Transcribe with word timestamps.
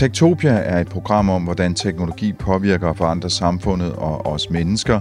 Tektopia 0.00 0.50
er 0.50 0.80
et 0.80 0.88
program 0.88 1.30
om, 1.30 1.42
hvordan 1.42 1.74
teknologi 1.74 2.32
påvirker 2.32 2.88
og 2.88 2.96
forandrer 2.96 3.28
samfundet 3.28 3.92
og 3.92 4.26
os 4.26 4.50
mennesker. 4.50 5.00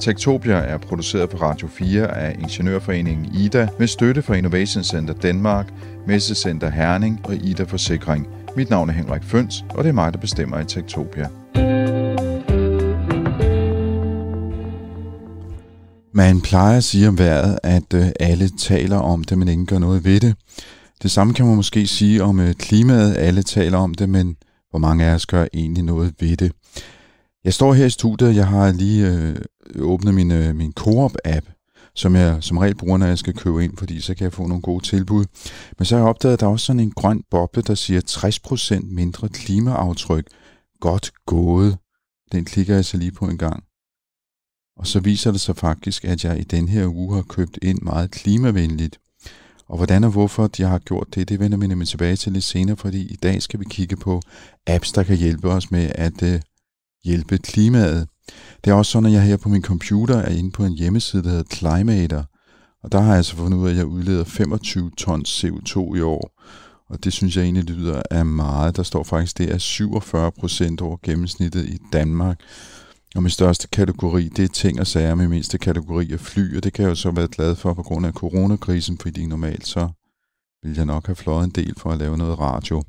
Tektopia 0.00 0.54
er 0.54 0.78
produceret 0.78 1.30
på 1.30 1.36
Radio 1.36 1.68
4 1.68 2.16
af 2.16 2.36
Ingeniørforeningen 2.38 3.34
IDA 3.34 3.68
med 3.78 3.86
støtte 3.86 4.22
fra 4.22 4.34
Innovation 4.34 4.84
Center 4.84 5.14
Danmark, 5.14 5.72
Messecenter 6.06 6.70
Herning 6.70 7.20
og 7.24 7.34
IDA 7.34 7.62
Forsikring. 7.62 8.28
Mit 8.56 8.70
navn 8.70 8.88
er 8.88 8.92
Henrik 8.92 9.22
Føns, 9.24 9.64
og 9.70 9.84
det 9.84 9.88
er 9.88 9.94
mig, 9.94 10.12
der 10.12 10.18
bestemmer 10.18 10.60
i 10.60 10.64
Tektopia. 10.64 11.28
Man 16.12 16.40
plejer 16.40 16.76
at 16.76 16.84
sige 16.84 17.08
om 17.08 17.18
vejret, 17.18 17.58
at 17.62 17.94
øh, 17.94 18.06
alle 18.20 18.48
taler 18.58 18.98
om 18.98 19.24
det, 19.24 19.38
men 19.38 19.48
ingen 19.48 19.66
gør 19.66 19.78
noget 19.78 20.04
ved 20.04 20.20
det. 20.20 20.34
Det 21.02 21.10
samme 21.10 21.34
kan 21.34 21.46
man 21.46 21.56
måske 21.56 21.86
sige 21.86 22.22
om 22.22 22.40
øh, 22.40 22.54
klimaet. 22.54 23.16
Alle 23.16 23.42
taler 23.42 23.78
om 23.78 23.94
det, 23.94 24.08
men 24.08 24.36
hvor 24.70 24.78
mange 24.78 25.04
af 25.04 25.14
os 25.14 25.26
gør 25.26 25.46
egentlig 25.54 25.84
noget 25.84 26.14
ved 26.20 26.36
det? 26.36 26.52
Jeg 27.44 27.54
står 27.54 27.74
her 27.74 27.86
i 27.86 27.90
studiet, 27.90 28.36
jeg 28.36 28.46
har 28.46 28.72
lige 28.72 29.12
øh, 29.12 29.36
åbnet 29.78 30.14
min, 30.14 30.30
øh, 30.30 30.56
min 30.56 30.72
Coop-app, 30.80 31.46
som 31.94 32.16
jeg 32.16 32.36
som 32.40 32.58
regel 32.58 32.74
bruger, 32.74 32.98
når 32.98 33.06
jeg 33.06 33.18
skal 33.18 33.34
købe 33.34 33.64
ind, 33.64 33.76
fordi 33.76 34.00
så 34.00 34.14
kan 34.14 34.24
jeg 34.24 34.32
få 34.32 34.46
nogle 34.46 34.62
gode 34.62 34.84
tilbud. 34.84 35.24
Men 35.78 35.84
så 35.84 35.94
har 35.94 36.02
jeg 36.02 36.08
opdaget, 36.08 36.32
at 36.32 36.40
der 36.40 36.46
er 36.46 36.50
også 36.50 36.66
sådan 36.66 36.80
en 36.80 36.90
grøn 36.90 37.22
boble, 37.30 37.62
der 37.62 37.74
siger 37.74 38.00
60% 38.80 38.94
mindre 38.94 39.28
klimaaftryk. 39.28 40.26
Godt 40.80 41.12
gået. 41.26 41.78
Den 42.32 42.44
klikker 42.44 42.74
jeg 42.74 42.84
så 42.84 42.96
lige 42.96 43.12
på 43.12 43.24
en 43.24 43.38
gang. 43.38 43.64
Og 44.76 44.86
så 44.86 45.00
viser 45.00 45.30
det 45.30 45.40
sig 45.40 45.56
faktisk, 45.56 46.04
at 46.04 46.24
jeg 46.24 46.40
i 46.40 46.44
den 46.44 46.68
her 46.68 46.86
uge 46.86 47.14
har 47.14 47.22
købt 47.22 47.58
ind 47.62 47.78
meget 47.82 48.10
klimavenligt. 48.10 48.98
Og 49.70 49.76
hvordan 49.76 50.04
og 50.04 50.10
hvorfor 50.10 50.46
de 50.46 50.62
har 50.62 50.78
gjort 50.78 51.06
det, 51.14 51.28
det 51.28 51.40
vender 51.40 51.58
vi 51.58 51.66
nemlig 51.66 51.88
tilbage 51.88 52.16
til 52.16 52.32
lidt 52.32 52.44
senere, 52.44 52.76
fordi 52.76 53.12
i 53.12 53.16
dag 53.16 53.42
skal 53.42 53.60
vi 53.60 53.64
kigge 53.70 53.96
på 53.96 54.20
apps, 54.66 54.92
der 54.92 55.02
kan 55.02 55.16
hjælpe 55.16 55.48
os 55.48 55.70
med 55.70 55.90
at 55.94 56.22
øh, 56.22 56.40
hjælpe 57.04 57.38
klimaet. 57.38 58.08
Det 58.64 58.70
er 58.70 58.74
også 58.74 58.92
sådan, 58.92 59.06
at 59.06 59.12
jeg 59.12 59.22
her 59.22 59.36
på 59.36 59.48
min 59.48 59.62
computer 59.62 60.16
er 60.16 60.28
inde 60.28 60.50
på 60.50 60.64
en 60.64 60.72
hjemmeside, 60.72 61.22
der 61.22 61.28
hedder 61.28 61.54
Climator. 61.54 62.24
Og 62.82 62.92
der 62.92 63.00
har 63.00 63.14
jeg 63.14 63.24
så 63.24 63.36
fundet 63.36 63.58
ud 63.58 63.66
af, 63.66 63.70
at 63.70 63.76
jeg 63.76 63.86
udleder 63.86 64.24
25 64.24 64.90
tons 64.98 65.44
CO2 65.44 65.94
i 65.96 66.00
år. 66.00 66.40
Og 66.88 67.04
det 67.04 67.12
synes 67.12 67.36
jeg 67.36 67.44
egentlig 67.44 67.64
lyder 67.64 68.02
af 68.10 68.26
meget. 68.26 68.76
Der 68.76 68.82
står 68.82 69.02
faktisk, 69.02 69.38
det 69.38 69.52
er 69.52 69.58
47 69.58 70.32
procent 70.32 70.80
over 70.80 70.96
gennemsnittet 71.02 71.66
i 71.66 71.78
Danmark. 71.92 72.40
Og 73.16 73.22
min 73.22 73.30
største 73.30 73.68
kategori, 73.68 74.28
det 74.28 74.44
er 74.44 74.48
ting 74.48 74.80
og 74.80 74.86
sager. 74.86 75.14
Min 75.14 75.30
mindste 75.30 75.58
kategori 75.58 76.12
er 76.12 76.16
fly, 76.16 76.56
og 76.56 76.64
det 76.64 76.72
kan 76.72 76.82
jeg 76.82 76.90
jo 76.90 76.94
så 76.94 77.10
være 77.10 77.28
glad 77.28 77.56
for 77.56 77.74
på 77.74 77.82
grund 77.82 78.06
af 78.06 78.12
coronakrisen, 78.12 78.98
fordi 78.98 79.26
normalt 79.26 79.66
så 79.66 79.88
vil 80.62 80.74
jeg 80.76 80.86
nok 80.86 81.06
have 81.06 81.16
fløjet 81.16 81.44
en 81.44 81.50
del 81.50 81.74
for 81.76 81.90
at 81.90 81.98
lave 81.98 82.16
noget 82.18 82.38
radio. 82.38 82.82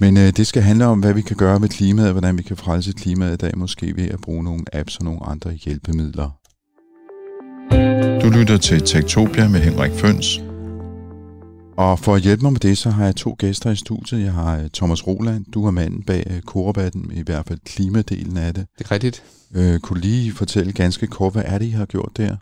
Men 0.00 0.16
øh, 0.16 0.30
det 0.36 0.46
skal 0.46 0.62
handle 0.62 0.86
om, 0.86 1.00
hvad 1.00 1.14
vi 1.14 1.22
kan 1.22 1.36
gøre 1.36 1.60
med 1.60 1.68
klimaet, 1.68 2.12
hvordan 2.12 2.38
vi 2.38 2.42
kan 2.42 2.56
frelse 2.56 2.92
klimaet 2.92 3.32
i 3.32 3.36
dag, 3.36 3.58
måske 3.58 3.96
ved 3.96 4.08
at 4.08 4.20
bruge 4.20 4.44
nogle 4.44 4.64
apps 4.72 4.96
og 4.96 5.04
nogle 5.04 5.26
andre 5.26 5.52
hjælpemidler. 5.52 6.30
Du 8.22 8.30
lytter 8.30 8.58
til 8.62 8.80
Tektopia 8.80 9.48
med 9.48 9.60
Henrik 9.60 9.92
Føns. 9.92 10.47
Og 11.78 11.98
for 11.98 12.14
at 12.14 12.22
hjælpe 12.22 12.42
mig 12.42 12.52
med 12.52 12.60
det, 12.60 12.78
så 12.78 12.90
har 12.90 13.04
jeg 13.04 13.16
to 13.16 13.36
gæster 13.38 13.70
i 13.70 13.76
studiet. 13.76 14.24
Jeg 14.24 14.32
har 14.32 14.58
øh, 14.58 14.70
Thomas 14.74 15.06
Roland, 15.06 15.44
du 15.54 15.66
er 15.66 15.70
manden 15.70 16.02
bag 16.02 16.26
øh, 16.30 16.40
Korabatten, 16.40 17.10
i 17.14 17.22
hvert 17.22 17.46
fald 17.46 17.58
klimadelen 17.64 18.36
af 18.36 18.54
det. 18.54 18.66
Det 18.78 18.84
er 18.84 18.90
rigtigt. 18.90 19.22
Øh, 19.54 19.80
kunne 19.80 20.00
lige 20.00 20.32
fortælle 20.32 20.72
ganske 20.72 21.06
kort, 21.06 21.32
hvad 21.32 21.42
er 21.46 21.58
det, 21.58 21.66
I 21.66 21.70
har 21.70 21.86
gjort 21.86 22.10
der? 22.16 22.36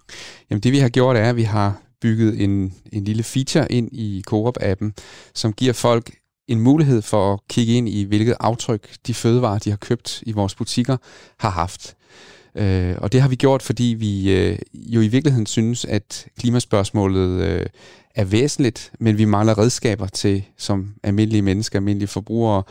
Jamen 0.50 0.62
det 0.62 0.72
vi 0.72 0.78
har 0.78 0.88
gjort 0.88 1.16
er, 1.16 1.30
at 1.30 1.36
vi 1.36 1.42
har 1.42 1.82
bygget 2.00 2.42
en, 2.44 2.74
en 2.92 3.04
lille 3.04 3.22
feature 3.22 3.72
ind 3.72 3.88
i 3.92 4.22
Coop-appen, 4.30 4.92
som 5.34 5.52
giver 5.52 5.72
folk 5.72 6.10
en 6.48 6.60
mulighed 6.60 7.02
for 7.02 7.32
at 7.32 7.40
kigge 7.48 7.74
ind 7.74 7.88
i, 7.88 8.04
hvilket 8.04 8.36
aftryk 8.40 8.96
de 9.06 9.14
fødevarer, 9.14 9.58
de 9.58 9.70
har 9.70 9.76
købt 9.76 10.22
i 10.26 10.32
vores 10.32 10.54
butikker, 10.54 10.96
har 11.38 11.50
haft. 11.50 11.95
Øh, 12.56 12.94
og 12.98 13.12
det 13.12 13.20
har 13.20 13.28
vi 13.28 13.36
gjort, 13.36 13.62
fordi 13.62 13.96
vi 13.98 14.32
øh, 14.32 14.58
jo 14.74 15.00
i 15.00 15.08
virkeligheden 15.08 15.46
synes, 15.46 15.84
at 15.84 16.26
klimaspørgsmålet 16.38 17.40
øh, 17.40 17.66
er 18.14 18.24
væsentligt, 18.24 18.92
men 18.98 19.18
vi 19.18 19.24
mangler 19.24 19.58
redskaber 19.58 20.06
til, 20.06 20.44
som 20.56 20.94
almindelige 21.02 21.42
mennesker, 21.42 21.78
almindelige 21.78 22.08
forbrugere, 22.08 22.62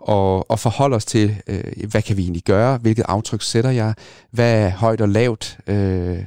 og, 0.00 0.50
og 0.50 0.58
forholde 0.58 0.96
os 0.96 1.04
til, 1.04 1.36
øh, 1.46 1.88
hvad 1.90 2.02
kan 2.02 2.16
vi 2.16 2.22
egentlig 2.22 2.42
gøre, 2.42 2.78
hvilket 2.78 3.04
aftryk 3.08 3.42
sætter 3.42 3.70
jeg, 3.70 3.94
hvad 4.30 4.64
er 4.64 4.70
højt 4.70 5.00
og 5.00 5.08
lavt. 5.08 5.58
Øh, 5.66 6.18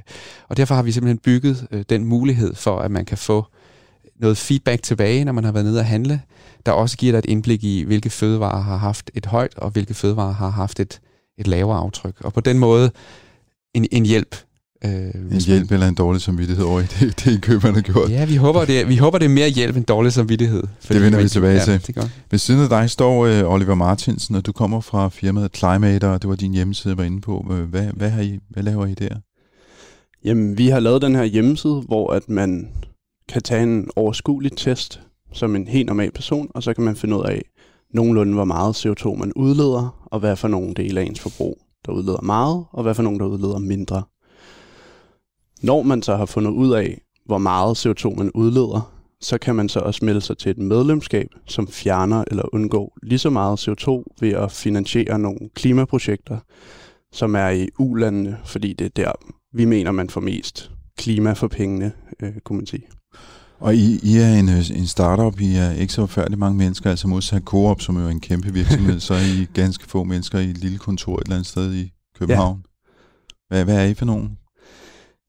og 0.50 0.58
derfor 0.58 0.76
har 0.76 0.84
vi 0.84 0.92
simpelthen 0.92 1.18
bygget 1.18 1.68
øh, 1.72 1.84
den 1.90 2.06
mulighed 2.06 2.56
for, 2.56 2.80
at 2.80 2.92
man 2.92 3.06
kan 3.06 3.18
få 3.18 3.46
noget 4.20 4.38
feedback 4.38 4.84
tilbage, 4.84 5.26
når 5.26 5.32
man 5.32 5.44
har 5.44 5.52
været 5.52 5.66
nede 5.66 5.80
og 5.80 5.86
handle, 5.86 6.22
der 6.66 6.72
også 6.72 6.98
giver 6.98 7.12
dig 7.12 7.20
et 7.20 7.26
indblik 7.26 7.64
i, 7.64 7.84
hvilke 7.84 8.10
fødevarer 8.10 8.62
har 8.62 8.78
haft 8.78 9.12
et 9.14 9.26
højt, 9.26 9.54
og 9.58 9.70
hvilke 9.70 9.94
fødevarer 9.94 10.34
har 10.34 10.50
haft 10.50 10.80
et, 10.80 11.00
et 11.38 11.48
lavere 11.48 11.78
aftryk. 11.78 12.22
Og 12.22 12.34
på 12.34 12.42
den 12.42 12.60
måde 12.60 12.92
en, 13.74 13.88
en 13.92 14.06
hjælp 14.06 14.36
Øh, 14.86 14.92
en 14.92 15.42
hjælp 15.42 15.70
man... 15.70 15.76
eller 15.76 15.88
en 15.88 15.96
dårlig 15.96 16.22
samvittighed 16.22 16.66
over 16.66 16.80
i 16.80 16.84
det, 16.84 17.20
det 17.26 17.42
køb, 17.42 17.64
man 17.64 17.74
har 17.74 17.82
gjort. 17.82 18.10
Ja, 18.10 18.26
vi 18.26 18.36
håber, 18.36 18.66
det, 18.66 18.90
vi 18.90 18.98
håber, 18.98 19.18
det 19.18 19.26
er 19.26 19.30
mere 19.30 19.50
hjælp 19.50 19.76
end 19.76 19.86
dårlig 19.86 20.14
samvittighed. 20.14 20.64
Det 20.90 21.02
vender 21.02 21.22
vi 21.22 21.30
tilbage 21.30 21.54
ja, 21.54 21.64
til. 21.64 21.88
Det 21.88 21.96
gør. 21.96 22.04
Ved 22.32 22.40
siden 22.40 22.62
af 22.62 22.70
dig 22.70 22.90
står 22.90 23.28
uh, 23.28 23.54
Oliver 23.54 23.76
Martinsen, 23.76 24.36
og 24.36 24.46
du 24.46 24.52
kommer 24.52 24.82
fra 24.82 25.10
firmaet 25.10 25.58
Climator, 25.58 26.08
og 26.08 26.22
det 26.22 26.30
var 26.30 26.36
din 26.36 26.54
hjemmeside, 26.54 26.92
jeg 26.92 26.98
var 26.98 27.04
inde 27.04 27.22
på. 27.22 27.46
Hvad, 27.70 27.84
hvad, 27.94 28.10
har 28.10 28.22
I, 28.22 28.40
hvad 28.50 28.64
laver 28.64 28.86
I 28.86 28.94
der? 28.94 29.16
Jamen, 30.26 30.58
vi 30.58 30.68
har 30.68 30.80
lavet 30.80 31.02
den 31.02 31.16
her 31.16 31.24
hjemmeside, 31.24 31.84
hvor 31.88 32.14
at 32.14 32.30
man 32.30 32.68
kan 33.30 33.42
tage 33.42 33.64
en 33.64 33.90
overskuelig 33.96 34.52
test 34.58 35.02
som 35.34 35.56
en 35.56 35.68
helt 35.68 35.88
normal 35.88 36.12
person, 36.12 36.52
og 36.56 36.64
så 36.64 36.74
kan 36.74 36.84
man 36.84 36.96
finde 36.96 37.18
ud 37.18 37.24
af 37.24 37.42
nogenlunde, 37.94 38.34
hvor 38.34 38.46
meget 38.46 38.86
CO2 38.86 39.16
man 39.16 39.34
udleder, 39.34 40.06
og 40.06 40.20
hvad 40.20 40.36
for 40.36 40.48
nogle 40.48 40.74
dele 40.74 41.00
af 41.02 41.06
ens 41.06 41.20
forbrug, 41.20 41.58
der 41.86 41.92
udleder 41.92 42.22
meget, 42.22 42.66
og 42.72 42.84
hvad 42.84 42.96
for 42.96 43.04
nogle, 43.04 43.20
der 43.20 43.26
udleder 43.26 43.60
mindre. 43.60 44.04
Når 45.62 45.82
man 45.82 46.02
så 46.02 46.16
har 46.16 46.26
fundet 46.26 46.52
ud 46.52 46.74
af, 46.74 47.02
hvor 47.26 47.38
meget 47.38 47.86
CO2 47.86 48.18
man 48.18 48.32
udleder, 48.32 48.94
så 49.22 49.38
kan 49.38 49.56
man 49.56 49.70
så 49.70 49.80
også 49.80 50.06
melde 50.06 50.22
sig 50.22 50.38
til 50.38 50.50
et 50.50 50.58
medlemskab, 50.58 51.28
som 51.46 51.68
fjerner 51.68 52.24
eller 52.28 52.44
undgår 52.54 52.98
lige 53.04 53.20
så 53.20 53.30
meget 53.30 53.68
CO2 53.68 54.04
ved 54.20 54.30
at 54.30 54.52
finansiere 54.52 55.20
nogle 55.20 55.50
klimaprojekter, 55.56 56.38
som 57.12 57.36
er 57.36 57.50
i 57.50 57.68
ulandene, 57.80 58.38
fordi 58.46 58.74
det 58.74 58.86
er 58.86 58.90
der, 58.90 59.12
vi 59.54 59.66
mener, 59.66 59.92
man 59.92 60.10
får 60.10 60.22
mest 60.22 60.72
klima 60.98 61.34
for 61.34 61.48
pengene, 61.48 61.92
øh, 62.20 62.40
kunne 62.44 62.58
man 62.58 62.66
sige. 62.66 62.88
Og 63.60 63.76
I, 63.76 64.00
I 64.04 64.18
er 64.18 64.34
en, 64.40 64.50
øh, 64.50 64.70
en 64.70 64.88
startup, 64.88 65.42
I 65.42 65.56
er 65.56 65.72
ikke 65.72 65.94
så 65.94 66.06
færdig 66.06 66.40
mange 66.40 66.58
mennesker, 66.58 66.90
altså 66.90 67.08
modsat 67.08 67.44
Coop, 67.44 67.82
som 67.82 67.98
er 67.98 68.04
jo 68.04 68.10
en 68.10 68.20
kæmpe 68.20 68.54
virksomhed, 68.54 69.00
så 69.08 69.14
er 69.14 69.42
I 69.42 69.48
ganske 69.54 69.86
få 69.88 70.04
mennesker 70.04 70.40
i 70.40 70.50
et 70.50 70.58
lille 70.58 70.78
kontor 70.78 71.18
et 71.18 71.24
eller 71.24 71.36
andet 71.36 71.48
sted 71.48 71.74
i 71.74 71.92
København. 72.20 72.66
Ja. 73.52 73.56
Hvad, 73.56 73.66
hvad 73.66 73.86
er 73.86 73.90
I 73.90 73.94
for 73.94 74.06
nogen? 74.06 74.38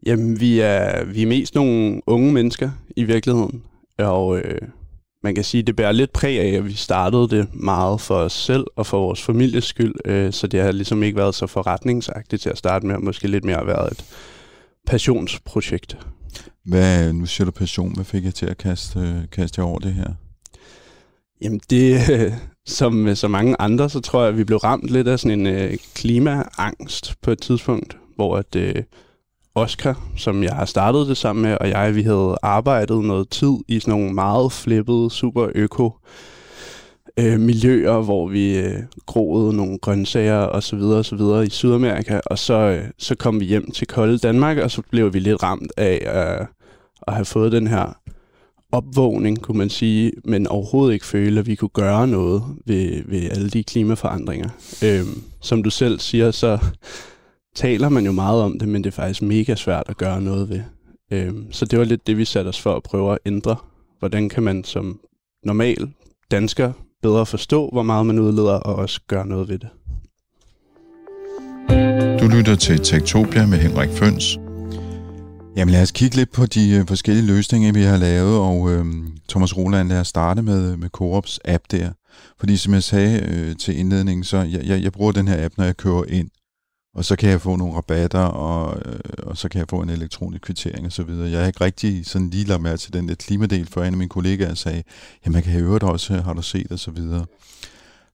Jamen, 0.06 0.40
vi 0.40 0.60
er, 0.60 1.04
vi 1.04 1.22
er 1.22 1.26
mest 1.26 1.54
nogle 1.54 2.00
unge 2.06 2.32
mennesker 2.32 2.70
i 2.96 3.04
virkeligheden, 3.04 3.62
og 3.98 4.38
øh, 4.38 4.60
man 5.22 5.34
kan 5.34 5.44
sige, 5.44 5.62
det 5.62 5.76
bærer 5.76 5.92
lidt 5.92 6.12
præg 6.12 6.40
af, 6.40 6.56
at 6.58 6.64
vi 6.64 6.72
startede 6.72 7.28
det 7.28 7.54
meget 7.54 8.00
for 8.00 8.14
os 8.14 8.32
selv 8.32 8.64
og 8.76 8.86
for 8.86 8.98
vores 8.98 9.22
families 9.22 9.64
skyld, 9.64 9.94
øh, 10.04 10.32
så 10.32 10.46
det 10.46 10.60
har 10.60 10.72
ligesom 10.72 11.02
ikke 11.02 11.16
været 11.16 11.34
så 11.34 11.46
forretningsagtigt 11.46 12.42
til 12.42 12.50
at 12.50 12.58
starte 12.58 12.86
med, 12.86 12.94
og 12.94 13.04
måske 13.04 13.28
lidt 13.28 13.44
mere 13.44 13.66
været 13.66 13.92
et 13.92 14.04
passionsprojekt. 14.86 15.98
Hvad, 16.64 17.12
nu 17.12 17.26
siger 17.26 17.44
du 17.44 17.50
passion, 17.50 17.94
hvad 17.94 18.04
fik 18.04 18.24
jeg 18.24 18.34
til 18.34 18.46
at 18.46 18.58
kaste, 18.58 19.28
kaste 19.32 19.60
jer 19.60 19.66
over 19.66 19.78
det 19.78 19.94
her? 19.94 20.10
Jamen 21.42 21.60
det, 21.70 22.00
som 22.66 22.92
med 22.92 23.14
så 23.14 23.28
mange 23.28 23.56
andre, 23.58 23.90
så 23.90 24.00
tror 24.00 24.20
jeg, 24.20 24.28
at 24.28 24.38
vi 24.38 24.44
blev 24.44 24.58
ramt 24.58 24.90
lidt 24.90 25.08
af 25.08 25.18
sådan 25.18 25.40
en 25.40 25.46
øh, 25.46 25.76
klimaangst 25.94 27.14
på 27.22 27.30
et 27.30 27.40
tidspunkt, 27.40 27.96
hvor 28.16 28.36
at, 28.36 28.56
øh, 28.56 28.82
Oscar, 29.54 30.02
som 30.16 30.42
jeg 30.42 30.54
har 30.54 30.64
startet 30.64 31.08
det 31.08 31.16
sammen 31.16 31.42
med, 31.42 31.58
og 31.60 31.68
jeg, 31.68 31.94
vi 31.94 32.02
havde 32.02 32.36
arbejdet 32.42 33.04
noget 33.04 33.28
tid 33.28 33.56
i 33.68 33.80
sådan 33.80 33.92
nogle 33.92 34.14
meget 34.14 34.52
flippede, 34.52 35.10
super 35.10 35.48
øko 35.54 35.92
øh, 37.18 37.40
miljøer, 37.40 38.00
hvor 38.00 38.28
vi 38.28 38.58
øh, 38.58 38.78
groede 39.06 39.56
nogle 39.56 39.78
grøntsager 39.78 40.38
og 40.38 40.62
så 40.62 40.76
videre 40.76 40.98
og 40.98 41.04
så 41.04 41.16
videre 41.16 41.46
i 41.46 41.50
Sydamerika, 41.50 42.20
og 42.26 42.38
så, 42.38 42.54
øh, 42.54 42.84
så 42.98 43.14
kom 43.14 43.40
vi 43.40 43.44
hjem 43.44 43.70
til 43.70 43.86
kolde 43.86 44.18
Danmark, 44.18 44.58
og 44.58 44.70
så 44.70 44.82
blev 44.90 45.14
vi 45.14 45.18
lidt 45.18 45.42
ramt 45.42 45.72
af 45.76 45.96
øh, 46.40 46.46
at 47.06 47.14
have 47.14 47.24
fået 47.24 47.52
den 47.52 47.66
her 47.66 47.98
opvågning, 48.72 49.42
kunne 49.42 49.58
man 49.58 49.70
sige, 49.70 50.12
men 50.24 50.46
overhovedet 50.46 50.94
ikke 50.94 51.06
føle, 51.06 51.40
at 51.40 51.46
vi 51.46 51.54
kunne 51.54 51.68
gøre 51.68 52.08
noget 52.08 52.42
ved, 52.66 53.02
ved 53.06 53.30
alle 53.30 53.50
de 53.50 53.64
klimaforandringer. 53.64 54.48
Øh, 54.84 55.04
som 55.40 55.62
du 55.62 55.70
selv 55.70 55.98
siger, 55.98 56.30
så 56.30 56.58
taler 57.54 57.88
man 57.88 58.06
jo 58.06 58.12
meget 58.12 58.42
om 58.42 58.58
det, 58.58 58.68
men 58.68 58.84
det 58.84 58.90
er 58.90 58.94
faktisk 58.94 59.22
mega 59.22 59.54
svært 59.54 59.84
at 59.88 59.96
gøre 59.96 60.20
noget 60.20 60.48
ved. 60.48 60.60
Øhm, 61.12 61.52
så 61.52 61.64
det 61.64 61.78
var 61.78 61.84
lidt 61.84 62.06
det, 62.06 62.18
vi 62.18 62.24
satte 62.24 62.48
os 62.48 62.60
for 62.60 62.76
at 62.76 62.82
prøve 62.82 63.12
at 63.12 63.18
ændre. 63.26 63.56
Hvordan 63.98 64.28
kan 64.28 64.42
man 64.42 64.64
som 64.64 65.00
normal 65.44 65.90
dansker 66.30 66.72
bedre 67.04 67.26
forstå, 67.26 67.68
hvor 67.72 67.82
meget 67.82 68.06
man 68.06 68.18
udleder, 68.18 68.52
og 68.52 68.74
også 68.74 69.00
gøre 69.08 69.26
noget 69.26 69.48
ved 69.48 69.58
det. 69.58 69.68
Du 72.20 72.26
lytter 72.36 72.56
til 72.56 72.78
Tektopia 72.78 73.46
med 73.46 73.58
Henrik 73.58 73.90
Føns. 73.90 74.38
Jamen 75.56 75.72
lad 75.72 75.82
os 75.82 75.90
kigge 75.90 76.16
lidt 76.16 76.32
på 76.32 76.46
de 76.46 76.70
øh, 76.70 76.86
forskellige 76.88 77.26
løsninger, 77.26 77.72
vi 77.72 77.82
har 77.82 77.96
lavet, 77.96 78.38
og 78.38 78.72
øh, 78.72 78.84
Thomas 79.28 79.56
Roland, 79.56 79.88
lad 79.88 80.00
os 80.00 80.08
starte 80.08 80.42
med, 80.42 80.76
med 80.76 80.88
Coops 80.88 81.40
app 81.44 81.64
der. 81.70 81.90
Fordi 82.40 82.56
som 82.56 82.74
jeg 82.74 82.82
sagde 82.82 83.20
øh, 83.28 83.56
til 83.56 83.78
indledningen, 83.78 84.24
så 84.24 84.36
jeg, 84.36 84.60
jeg, 84.64 84.82
jeg 84.82 84.92
bruger 84.92 85.12
den 85.12 85.28
her 85.28 85.44
app, 85.44 85.54
når 85.58 85.64
jeg 85.64 85.76
kører 85.76 86.04
ind, 86.08 86.28
og 86.94 87.04
så 87.04 87.16
kan 87.16 87.30
jeg 87.30 87.40
få 87.40 87.56
nogle 87.56 87.74
rabatter, 87.74 88.20
og, 88.20 88.82
øh, 88.86 88.98
og 89.22 89.36
så 89.36 89.48
kan 89.48 89.58
jeg 89.58 89.68
få 89.68 89.80
en 89.80 89.90
elektronisk 89.90 90.42
kvittering 90.42 90.86
osv. 90.86 91.10
Jeg 91.10 91.40
har 91.40 91.46
ikke 91.46 91.64
rigtig 91.64 92.06
sådan 92.06 92.30
lige 92.30 92.44
lagt 92.44 92.62
mærke 92.62 92.78
til 92.78 92.92
den 92.92 93.08
der 93.08 93.14
klimadel, 93.14 93.68
for 93.70 93.82
en 93.82 93.94
af 93.94 93.98
mine 93.98 94.08
kollegaer 94.08 94.54
sagde, 94.54 94.82
jamen 95.24 95.32
man 95.32 95.42
kan 95.42 95.52
have 95.52 95.64
øvrigt 95.64 95.84
også, 95.84 96.20
har 96.20 96.32
du 96.32 96.42
set 96.42 96.72
og 96.72 96.78
så 96.78 96.90
videre. 96.90 97.26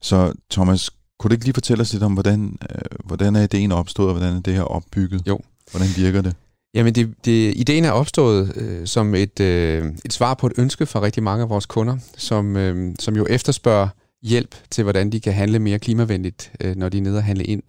Så 0.01 0.33
Thomas, 0.51 0.91
kunne 1.19 1.29
du 1.29 1.33
ikke 1.33 1.45
lige 1.45 1.55
fortælle 1.55 1.83
os 1.83 1.93
lidt 1.93 2.03
om, 2.03 2.13
hvordan, 2.13 2.59
øh, 2.71 2.79
hvordan 3.05 3.37
er 3.37 3.43
ideen 3.43 3.73
opstået, 3.73 4.09
og 4.09 4.15
hvordan 4.15 4.37
er 4.37 4.41
det 4.41 4.55
her 4.55 4.63
opbygget? 4.63 5.23
Jo. 5.27 5.41
Hvordan 5.71 5.89
virker 5.97 6.21
det? 6.21 6.35
Jamen, 6.75 6.95
det, 6.95 7.15
det, 7.25 7.57
ideen 7.57 7.85
er 7.85 7.91
opstået 7.91 8.57
øh, 8.57 8.87
som 8.87 9.15
et, 9.15 9.41
øh, 9.41 9.85
et 10.05 10.13
svar 10.13 10.35
på 10.35 10.47
et 10.47 10.53
ønske 10.57 10.87
fra 10.87 11.01
rigtig 11.03 11.23
mange 11.23 11.43
af 11.43 11.49
vores 11.49 11.67
kunder, 11.67 11.97
som, 12.17 12.57
øh, 12.57 12.95
som 12.99 13.17
jo 13.17 13.27
efterspørger 13.31 13.89
hjælp 14.23 14.55
til, 14.71 14.83
hvordan 14.83 15.13
de 15.13 15.21
kan 15.21 15.33
handle 15.33 15.59
mere 15.59 15.79
klimavenligt, 15.79 16.53
øh, 16.61 16.77
når 16.77 16.89
de 16.89 16.99
er 16.99 17.03
nede 17.03 17.17
og 17.17 17.25
handle 17.25 17.45
ind. 17.45 17.63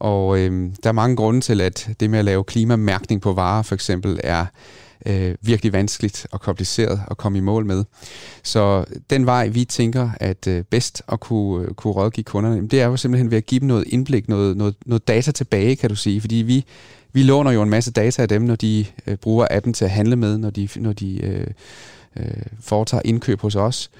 Og 0.00 0.38
øh, 0.38 0.70
der 0.82 0.88
er 0.88 0.92
mange 0.92 1.16
grunde 1.16 1.40
til, 1.40 1.60
at 1.60 1.88
det 2.00 2.10
med 2.10 2.18
at 2.18 2.24
lave 2.24 2.44
klimamærkning 2.44 3.20
på 3.20 3.32
varer 3.32 3.62
for 3.62 3.74
eksempel 3.74 4.20
er 4.24 4.46
øh, 5.06 5.34
virkelig 5.40 5.72
vanskeligt 5.72 6.26
og 6.30 6.40
kompliceret 6.40 7.00
at 7.10 7.16
komme 7.16 7.38
i 7.38 7.40
mål 7.40 7.66
med. 7.66 7.84
Så 8.42 8.84
den 9.10 9.26
vej, 9.26 9.48
vi 9.48 9.64
tænker 9.64 10.10
at 10.16 10.46
øh, 10.46 10.64
bedst 10.64 11.02
at 11.12 11.20
kunne, 11.20 11.66
øh, 11.66 11.74
kunne 11.74 11.92
rådgive 11.92 12.24
kunderne, 12.24 12.68
det 12.68 12.80
er 12.80 12.86
jo 12.86 12.96
simpelthen 12.96 13.30
ved 13.30 13.38
at 13.38 13.46
give 13.46 13.60
dem 13.60 13.68
noget 13.68 13.84
indblik, 13.86 14.28
noget, 14.28 14.56
noget, 14.56 14.74
noget 14.86 15.08
data 15.08 15.32
tilbage, 15.32 15.76
kan 15.76 15.90
du 15.90 15.96
sige. 15.96 16.20
Fordi 16.20 16.34
vi, 16.34 16.64
vi 17.12 17.22
låner 17.22 17.50
jo 17.50 17.62
en 17.62 17.70
masse 17.70 17.92
data 17.92 18.22
af 18.22 18.28
dem, 18.28 18.42
når 18.42 18.56
de 18.56 18.86
øh, 19.06 19.16
bruger 19.16 19.46
appen 19.50 19.72
til 19.72 19.84
at 19.84 19.90
handle 19.90 20.16
med, 20.16 20.38
når 20.38 20.50
de, 20.50 20.68
når 20.76 20.92
de 20.92 21.24
øh, 21.24 21.46
øh, 22.16 22.42
foretager 22.60 23.02
indkøb 23.04 23.40
hos 23.40 23.56
os. 23.56 23.90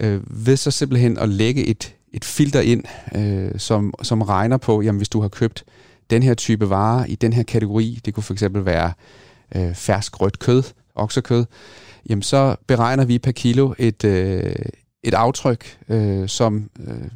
Øh, 0.00 0.20
ved 0.46 0.56
så 0.56 0.70
simpelthen 0.70 1.18
at 1.18 1.28
lægge 1.28 1.66
et, 1.66 1.94
et 2.12 2.24
filter 2.24 2.60
ind, 2.60 2.84
øh, 3.14 3.58
som, 3.58 3.94
som 4.02 4.22
regner 4.22 4.56
på, 4.56 4.82
jamen 4.82 4.96
hvis 4.96 5.08
du 5.08 5.20
har 5.20 5.28
købt 5.28 5.64
den 6.10 6.22
her 6.22 6.34
type 6.34 6.70
varer 6.70 7.04
i 7.04 7.14
den 7.14 7.32
her 7.32 7.42
kategori, 7.42 8.00
det 8.04 8.14
kunne 8.14 8.24
for 8.24 8.32
eksempel 8.32 8.64
være 8.64 8.92
øh, 9.56 9.74
fersk 9.74 10.20
rødt 10.20 10.38
kød, 10.38 10.62
oksekød, 10.94 11.44
jamen 12.08 12.22
så 12.22 12.56
beregner 12.66 13.04
vi 13.04 13.18
per 13.18 13.32
kilo 13.32 13.74
et, 13.78 14.04
øh, 14.04 14.54
et 15.02 15.14
aftryk, 15.14 15.78
øh, 15.88 16.28
som 16.28 16.70
øh, 16.80 17.10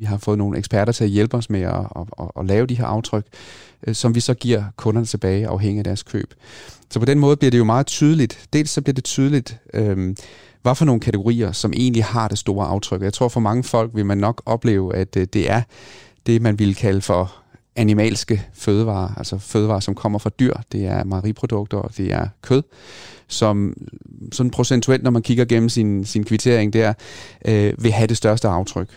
vi 0.00 0.04
har 0.04 0.16
fået 0.16 0.38
nogle 0.38 0.58
eksperter 0.58 0.92
til 0.92 1.04
at 1.04 1.10
hjælpe 1.10 1.36
os 1.36 1.50
med 1.50 1.60
at, 1.60 1.74
at, 1.74 2.06
at, 2.20 2.30
at 2.38 2.46
lave 2.46 2.66
de 2.66 2.74
her 2.74 2.84
aftryk, 2.84 3.26
øh, 3.86 3.94
som 3.94 4.14
vi 4.14 4.20
så 4.20 4.34
giver 4.34 4.64
kunderne 4.76 5.06
tilbage 5.06 5.46
afhængig 5.46 5.78
af 5.78 5.84
deres 5.84 6.02
køb. 6.02 6.34
Så 6.90 6.98
på 6.98 7.04
den 7.04 7.18
måde 7.18 7.36
bliver 7.36 7.50
det 7.50 7.58
jo 7.58 7.64
meget 7.64 7.86
tydeligt. 7.86 8.48
Dels 8.52 8.70
så 8.70 8.80
bliver 8.80 8.94
det 8.94 9.04
tydeligt, 9.04 9.60
øh, 9.74 10.16
hvad 10.62 10.74
for 10.74 10.84
nogle 10.84 11.00
kategorier, 11.00 11.52
som 11.52 11.72
egentlig 11.76 12.04
har 12.04 12.28
det 12.28 12.38
store 12.38 12.66
aftryk. 12.66 13.02
Jeg 13.02 13.12
tror 13.12 13.28
for 13.28 13.40
mange 13.40 13.64
folk 13.64 13.90
vil 13.94 14.06
man 14.06 14.18
nok 14.18 14.42
opleve, 14.46 14.96
at 14.96 15.16
øh, 15.16 15.26
det 15.32 15.50
er 15.50 15.62
det, 16.26 16.42
man 16.42 16.58
ville 16.58 16.74
kalde 16.74 17.00
for 17.00 17.36
animalske 17.76 18.42
fødevarer, 18.54 19.14
altså 19.16 19.38
fødevarer, 19.38 19.80
som 19.80 19.94
kommer 19.94 20.18
fra 20.18 20.30
dyr. 20.40 20.54
Det 20.72 20.86
er 20.86 21.04
mejeriprodukter, 21.04 21.78
og 21.78 21.96
det 21.96 22.12
er 22.12 22.28
kød, 22.42 22.62
som 23.28 23.74
sådan 24.32 24.50
procentuelt, 24.50 25.02
når 25.02 25.10
man 25.10 25.22
kigger 25.22 25.44
gennem 25.44 25.68
sin, 25.68 26.04
sin 26.04 26.24
kvittering 26.24 26.72
der, 26.72 26.92
øh, 27.44 27.74
vil 27.78 27.92
have 27.92 28.06
det 28.06 28.16
største 28.16 28.48
aftryk. 28.48 28.88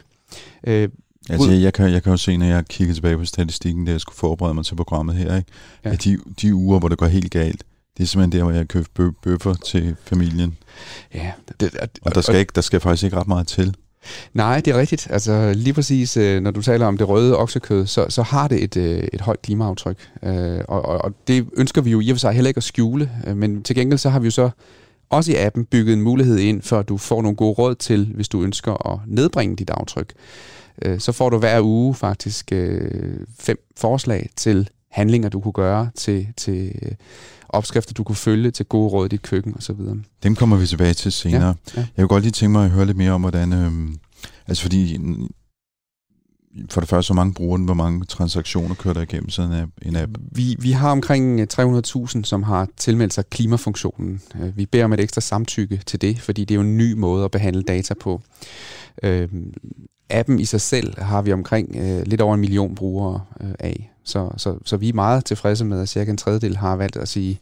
Øh, 0.68 0.90
Altså, 1.30 1.52
jeg, 1.52 1.62
jeg, 1.62 1.74
kan, 1.74 1.92
jeg 1.92 2.04
kan 2.04 2.12
jo 2.12 2.18
se, 2.18 2.38
når 2.38 2.46
jeg 2.46 2.66
kigger 2.66 2.94
tilbage 2.94 3.18
på 3.18 3.26
statistikken, 3.26 3.86
da 3.86 3.92
jeg 3.92 4.02
skulle 4.02 4.16
forberede 4.16 4.54
mig 4.54 4.66
til 4.66 4.76
programmet 4.76 5.16
her, 5.16 5.38
ikke? 5.38 5.52
Ja. 5.86 5.92
at 5.92 6.04
de, 6.04 6.18
de 6.42 6.56
uger, 6.56 6.80
hvor 6.80 6.88
det 6.88 6.98
går 6.98 7.06
helt 7.06 7.32
galt, 7.32 7.64
det 7.98 8.04
er 8.04 8.08
simpelthen 8.08 8.40
der, 8.40 8.44
hvor 8.44 8.54
jeg 8.54 8.68
køber 8.68 8.88
bø- 9.00 9.20
bøffer 9.24 9.54
til 9.54 9.96
familien. 10.04 10.58
Ja. 11.14 11.32
Det, 11.48 11.62
det, 11.62 11.90
og 12.02 12.16
der 12.16 12.22
skal, 12.22 12.36
ikke, 12.36 12.52
der 12.56 12.62
skal 12.62 12.80
faktisk 12.80 13.04
ikke 13.04 13.18
ret 13.18 13.28
meget 13.28 13.48
til. 13.48 13.76
Nej, 14.34 14.60
det 14.60 14.74
er 14.74 14.80
rigtigt. 14.80 15.08
Altså 15.10 15.54
lige 15.56 15.74
præcis, 15.74 16.18
øh, 16.18 16.42
når 16.42 16.52
du 16.52 16.62
taler 16.62 16.86
om 16.86 16.98
det 16.98 17.10
røde 17.10 17.38
oksekød, 17.38 17.86
så, 17.86 18.06
så 18.10 18.22
har 18.24 18.48
det 18.48 18.64
et, 18.64 18.78
øh, 18.78 19.04
et 19.14 19.22
højt 19.22 19.42
klimaaftryk. 19.42 20.10
Øh, 20.24 20.60
og, 20.68 20.86
og, 20.86 20.98
og 21.02 21.14
det 21.28 21.48
ønsker 21.58 21.82
vi 21.82 21.92
jo 21.92 22.00
i 22.00 22.10
og 22.10 22.16
for 22.16 22.20
sig 22.20 22.34
heller 22.34 22.48
ikke 22.48 22.58
at 22.58 22.64
skjule. 22.64 23.12
Men 23.36 23.64
til 23.64 23.76
gengæld 23.76 24.00
så 24.00 24.10
har 24.10 24.20
vi 24.20 24.28
jo 24.28 24.32
så 24.32 24.50
også 25.10 25.32
i 25.32 25.36
appen 25.36 25.66
bygget 25.66 25.94
en 25.94 26.02
mulighed 26.02 26.38
ind, 26.38 26.62
for 26.62 26.80
at 26.80 26.90
du 26.90 26.98
får 26.98 27.22
nogle 27.22 27.36
gode 27.36 27.54
råd 27.54 27.76
til, 27.76 28.12
hvis 28.16 28.28
du 28.28 28.44
ønsker 28.44 28.92
at 28.94 29.00
nedbringe 29.08 29.56
dit 29.56 29.70
aftryk. 29.70 30.14
Så 30.98 31.12
får 31.12 31.30
du 31.30 31.38
hver 31.38 31.62
uge 31.62 31.96
faktisk 31.96 32.52
fem 33.40 33.58
forslag 33.78 34.30
til 34.36 34.70
handlinger, 34.94 35.30
du 35.30 35.40
kunne 35.40 35.52
gøre, 35.52 35.90
til, 35.96 36.28
til 36.38 36.74
opskrifter, 37.50 37.94
du 37.94 38.04
kunne 38.04 38.16
følge 38.16 38.52
til 38.52 38.66
gode 38.66 38.90
råd 38.90 39.06
i 39.06 39.10
dit 39.10 39.22
køkken 39.22 39.56
osv. 39.58 39.76
Dem 40.24 40.36
kommer 40.36 40.58
vi 40.58 40.68
tilbage 40.68 40.94
til 40.94 41.12
senere. 41.12 41.46
Ja, 41.46 41.54
ja. 41.76 41.88
Jeg 41.98 42.04
kunne 42.04 42.08
godt 42.08 42.24
lige 42.24 42.32
tænke 42.32 42.52
mig 42.52 42.66
at 42.66 42.72
høre 42.72 42.86
lidt 42.86 42.98
mere 42.98 43.12
om, 43.12 43.22
hvordan... 43.22 43.54
Øhm, 43.54 43.98
altså 44.48 44.64
fordi 44.64 45.00
for 46.70 46.82
det 46.82 46.90
første, 46.90 47.08
så 47.08 47.14
mange 47.14 47.34
bruger 47.34 47.58
den, 47.58 47.66
hvor 47.66 47.74
mange 47.74 48.06
transaktioner 48.06 48.76
kører 48.76 48.94
der 48.94 49.02
igennem 49.02 49.30
sådan 49.30 49.52
en 49.52 49.60
app? 49.62 49.72
En 49.82 49.96
app? 49.96 50.12
Vi, 50.32 50.56
vi 50.60 50.72
har 50.72 50.92
omkring 50.92 51.54
300.000, 51.54 52.24
som 52.24 52.44
har 52.44 52.68
tilmeldt 52.78 53.14
sig 53.14 53.26
klimafunktionen. 53.30 54.22
Øh, 54.42 54.58
vi 54.58 54.66
beder 54.66 54.86
om 54.86 54.94
et 54.94 55.00
ekstra 55.00 55.22
samtykke 55.22 55.78
til 55.86 56.02
det, 56.02 56.22
fordi 56.22 56.46
det 56.46 56.52
er 56.52 56.56
jo 56.56 56.62
en 56.62 56.78
ny 56.78 56.94
måde 56.94 57.26
at 57.26 57.32
behandle 57.32 57.64
data 57.64 57.94
på. 57.94 58.22
Øh, 59.04 59.30
appen 60.10 60.40
i 60.40 60.46
sig 60.46 60.62
selv 60.62 61.02
har 61.02 61.22
vi 61.22 61.34
omkring 61.34 61.76
øh, 61.76 62.04
lidt 62.06 62.22
over 62.22 62.34
en 62.34 62.40
million 62.40 62.76
brugere 62.76 63.22
øh, 63.42 63.52
af. 63.60 63.92
Så, 64.04 64.30
så, 64.38 64.58
så 64.66 64.78
vi 64.78 64.90
er 64.90 64.94
meget 64.94 65.26
tilfredse 65.26 65.66
med, 65.66 65.82
at 65.82 65.90
cirka 65.90 66.12
en 66.12 66.18
tredjedel 66.18 66.58
har 66.58 66.76
valgt 66.76 66.98
at 66.98 67.08
sige, 67.08 67.40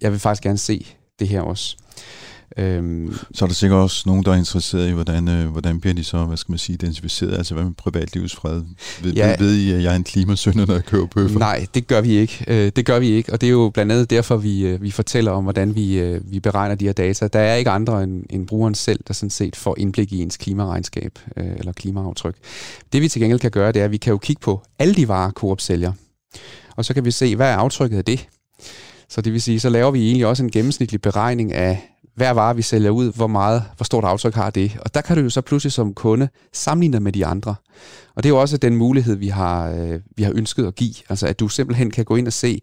jeg 0.00 0.12
vil 0.12 0.20
faktisk 0.20 0.42
gerne 0.42 0.58
se 0.58 0.86
det 1.18 1.28
her 1.28 1.40
også. 1.40 1.76
Øhm, 2.58 3.14
så 3.34 3.44
er 3.44 3.46
der 3.46 3.54
sikkert 3.54 3.78
også 3.78 4.02
nogen, 4.06 4.24
der 4.24 4.32
er 4.32 4.36
interesseret 4.36 4.88
i, 4.88 4.92
hvordan, 4.92 5.28
øh, 5.28 5.48
hvordan 5.48 5.80
bliver 5.80 5.94
de 5.94 6.04
så, 6.04 6.24
hvad 6.24 6.36
skal 6.36 6.52
man 6.52 6.58
sige, 6.58 6.74
identificeret? 6.74 7.38
Altså 7.38 7.54
hvad 7.54 7.64
med 7.64 7.74
privatlivets 7.74 8.34
fred? 8.34 8.62
Ved, 9.02 9.12
ja, 9.12 9.36
ved 9.38 9.54
I, 9.54 9.72
at 9.72 9.82
jeg 9.82 9.92
er 9.92 9.96
en 9.96 10.04
klimasønder, 10.04 10.66
når 10.66 10.74
jeg 10.74 10.84
køber 10.84 11.06
bøffer? 11.06 11.38
Nej, 11.38 11.66
det 11.74 11.86
gør 11.86 12.00
vi 12.00 12.10
ikke. 12.10 12.44
Øh, 12.48 12.72
det 12.76 12.86
gør 12.86 12.98
vi 12.98 13.08
ikke, 13.08 13.32
og 13.32 13.40
det 13.40 13.46
er 13.46 13.50
jo 13.50 13.70
blandt 13.74 13.92
andet 13.92 14.10
derfor, 14.10 14.36
vi, 14.36 14.66
øh, 14.66 14.82
vi 14.82 14.90
fortæller 14.90 15.32
om, 15.32 15.42
hvordan 15.42 15.74
vi, 15.74 15.98
øh, 15.98 16.32
vi 16.32 16.40
beregner 16.40 16.74
de 16.74 16.84
her 16.84 16.92
data. 16.92 17.28
Der 17.28 17.40
er 17.40 17.54
ikke 17.54 17.70
andre 17.70 18.02
end, 18.02 18.24
end 18.30 18.46
brugeren 18.46 18.74
selv, 18.74 19.00
der 19.08 19.14
sådan 19.14 19.30
set 19.30 19.56
får 19.56 19.74
indblik 19.78 20.12
i 20.12 20.22
ens 20.22 20.36
klimaregnskab 20.36 21.18
øh, 21.36 21.46
eller 21.58 21.72
klimaaftryk. 21.72 22.34
Det 22.92 23.02
vi 23.02 23.08
til 23.08 23.20
gengæld 23.20 23.40
kan 23.40 23.50
gøre, 23.50 23.72
det 23.72 23.80
er, 23.80 23.84
at 23.84 23.90
vi 23.90 23.96
kan 23.96 24.10
jo 24.10 24.18
kigge 24.18 24.40
på 24.40 24.62
alle 24.78 24.94
de 24.94 25.08
varer, 25.08 25.30
Coop 25.30 25.60
sælger. 25.60 25.92
Og 26.76 26.84
så 26.84 26.94
kan 26.94 27.04
vi 27.04 27.10
se, 27.10 27.36
hvad 27.36 27.50
er 27.50 27.56
aftrykket 27.56 27.98
af 27.98 28.04
det? 28.04 28.28
Så 29.10 29.20
det 29.20 29.32
vil 29.32 29.42
sige, 29.42 29.60
så 29.60 29.68
laver 29.68 29.90
vi 29.90 30.06
egentlig 30.06 30.26
også 30.26 30.42
en 30.42 30.50
gennemsnitlig 30.50 31.02
beregning 31.02 31.52
af, 31.52 31.90
hver 32.14 32.30
vare, 32.30 32.56
vi 32.56 32.62
sælger 32.62 32.90
ud, 32.90 33.12
hvor 33.12 33.26
meget, 33.26 33.64
hvor 33.76 33.84
stort 33.84 34.04
aftryk 34.04 34.34
har 34.34 34.50
det. 34.50 34.78
Og 34.80 34.94
der 34.94 35.00
kan 35.00 35.16
du 35.16 35.22
jo 35.22 35.30
så 35.30 35.40
pludselig 35.40 35.72
som 35.72 35.94
kunde 35.94 36.28
sammenligne 36.52 37.00
med 37.00 37.12
de 37.12 37.26
andre. 37.26 37.54
Og 38.14 38.22
det 38.22 38.28
er 38.28 38.34
jo 38.34 38.40
også 38.40 38.56
den 38.56 38.76
mulighed, 38.76 39.16
vi 39.16 39.28
har, 39.28 39.70
øh, 39.70 40.00
vi 40.16 40.22
har 40.22 40.32
ønsket 40.34 40.66
at 40.66 40.74
give. 40.74 40.94
Altså 41.08 41.26
at 41.26 41.40
du 41.40 41.48
simpelthen 41.48 41.90
kan 41.90 42.04
gå 42.04 42.16
ind 42.16 42.26
og 42.26 42.32
se, 42.32 42.60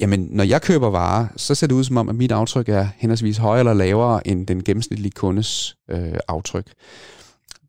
jamen 0.00 0.28
når 0.30 0.44
jeg 0.44 0.62
køber 0.62 0.90
varer, 0.90 1.26
så 1.36 1.54
ser 1.54 1.66
det 1.66 1.74
ud 1.74 1.84
som 1.84 1.96
om, 1.96 2.08
at 2.08 2.14
mit 2.14 2.32
aftryk 2.32 2.68
er 2.68 2.88
henholdsvis 2.96 3.36
højere 3.36 3.58
eller 3.60 3.74
lavere 3.74 4.26
end 4.26 4.46
den 4.46 4.64
gennemsnitlige 4.64 5.12
kundes 5.12 5.76
øh, 5.90 6.18
aftryk. 6.28 6.72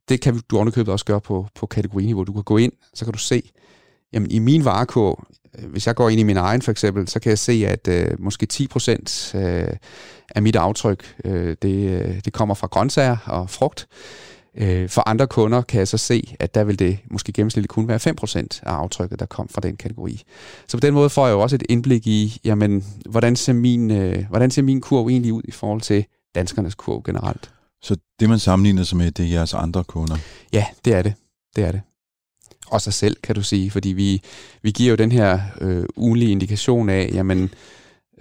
Det 0.10 0.22
kan 0.22 0.41
du 0.51 0.58
underkøbet 0.58 0.91
også 0.91 1.05
gøre 1.05 1.22
på, 1.22 1.48
på 1.55 1.65
kategoriniveau. 1.65 2.24
Du 2.24 2.34
kan 2.34 2.43
gå 2.43 2.58
ind, 2.58 2.72
så 2.93 3.05
kan 3.05 3.13
du 3.13 3.20
se, 3.20 3.51
jamen 4.13 4.32
i 4.32 4.39
min 4.39 4.65
varekurv, 4.65 5.24
hvis 5.60 5.88
jeg 5.88 5.95
går 5.95 6.10
ind 6.10 6.19
i 6.19 6.24
min 6.24 6.38
egen 6.38 6.62
for 6.62 6.72
eksempel, 6.72 7.07
så 7.07 7.19
kan 7.19 7.29
jeg 7.29 7.39
se, 7.39 7.65
at 7.67 7.88
øh, 7.88 8.07
måske 8.19 8.48
10% 8.53 9.38
øh, 9.38 9.67
af 10.36 10.41
mit 10.41 10.55
aftryk, 10.55 11.15
øh, 11.25 11.55
det, 11.62 12.01
øh, 12.01 12.22
det 12.25 12.33
kommer 12.33 12.55
fra 12.55 12.67
grøntsager 12.67 13.17
og 13.25 13.50
frugt. 13.50 13.88
Øh, 14.57 14.89
for 14.89 15.10
andre 15.10 15.27
kunder 15.27 15.62
kan 15.62 15.79
jeg 15.79 15.88
så 15.88 15.98
se, 15.98 16.36
at 16.39 16.55
der 16.55 16.63
vil 16.63 16.79
det 16.79 17.00
måske 17.12 17.31
gennemsnitligt 17.31 17.72
kun 17.72 17.88
være 17.88 18.00
5% 18.00 18.60
af 18.63 18.72
aftrykket, 18.72 19.19
der 19.19 19.25
kom 19.25 19.50
fra 19.50 19.62
den 19.62 19.77
kategori. 19.77 20.24
Så 20.67 20.77
på 20.77 20.81
den 20.81 20.93
måde 20.93 21.10
får 21.10 21.27
jeg 21.27 21.33
jo 21.33 21.39
også 21.39 21.55
et 21.55 21.63
indblik 21.69 22.07
i, 22.07 22.41
jamen, 22.43 22.86
hvordan 23.10 23.36
ser 23.36 23.53
min, 23.53 23.91
øh, 23.91 24.25
hvordan 24.29 24.51
ser 24.51 24.62
min 24.62 24.81
kurv 24.81 25.07
egentlig 25.07 25.33
ud 25.33 25.41
i 25.45 25.51
forhold 25.51 25.81
til 25.81 26.05
danskernes 26.36 26.75
kurv 26.75 27.03
generelt. 27.05 27.51
Så 27.81 27.95
det, 28.19 28.29
man 28.29 28.39
sammenligner 28.39 28.83
sig 28.83 28.98
med, 28.98 29.12
det 29.12 29.25
er 29.25 29.29
jeres 29.29 29.53
andre 29.53 29.83
kunder? 29.83 30.17
Ja, 30.53 30.65
det 30.86 30.93
er 30.93 31.01
det. 31.01 31.13
Det 31.55 31.63
er 31.63 31.72
det 31.72 31.81
og 32.74 32.82
sig 32.82 32.94
selv, 32.94 33.18
kan 33.24 33.36
du 33.36 33.42
sige, 33.42 33.72
fordi 33.72 33.89
vi, 33.89 34.22
vi 34.62 34.72
giver 34.72 34.89
jo 34.89 34.96
den 34.96 35.12
her 35.12 35.39
øh, 35.62 35.86
ugenlige 35.96 36.32
indikation 36.32 36.89
af, 36.89 37.10
jamen, 37.13 37.50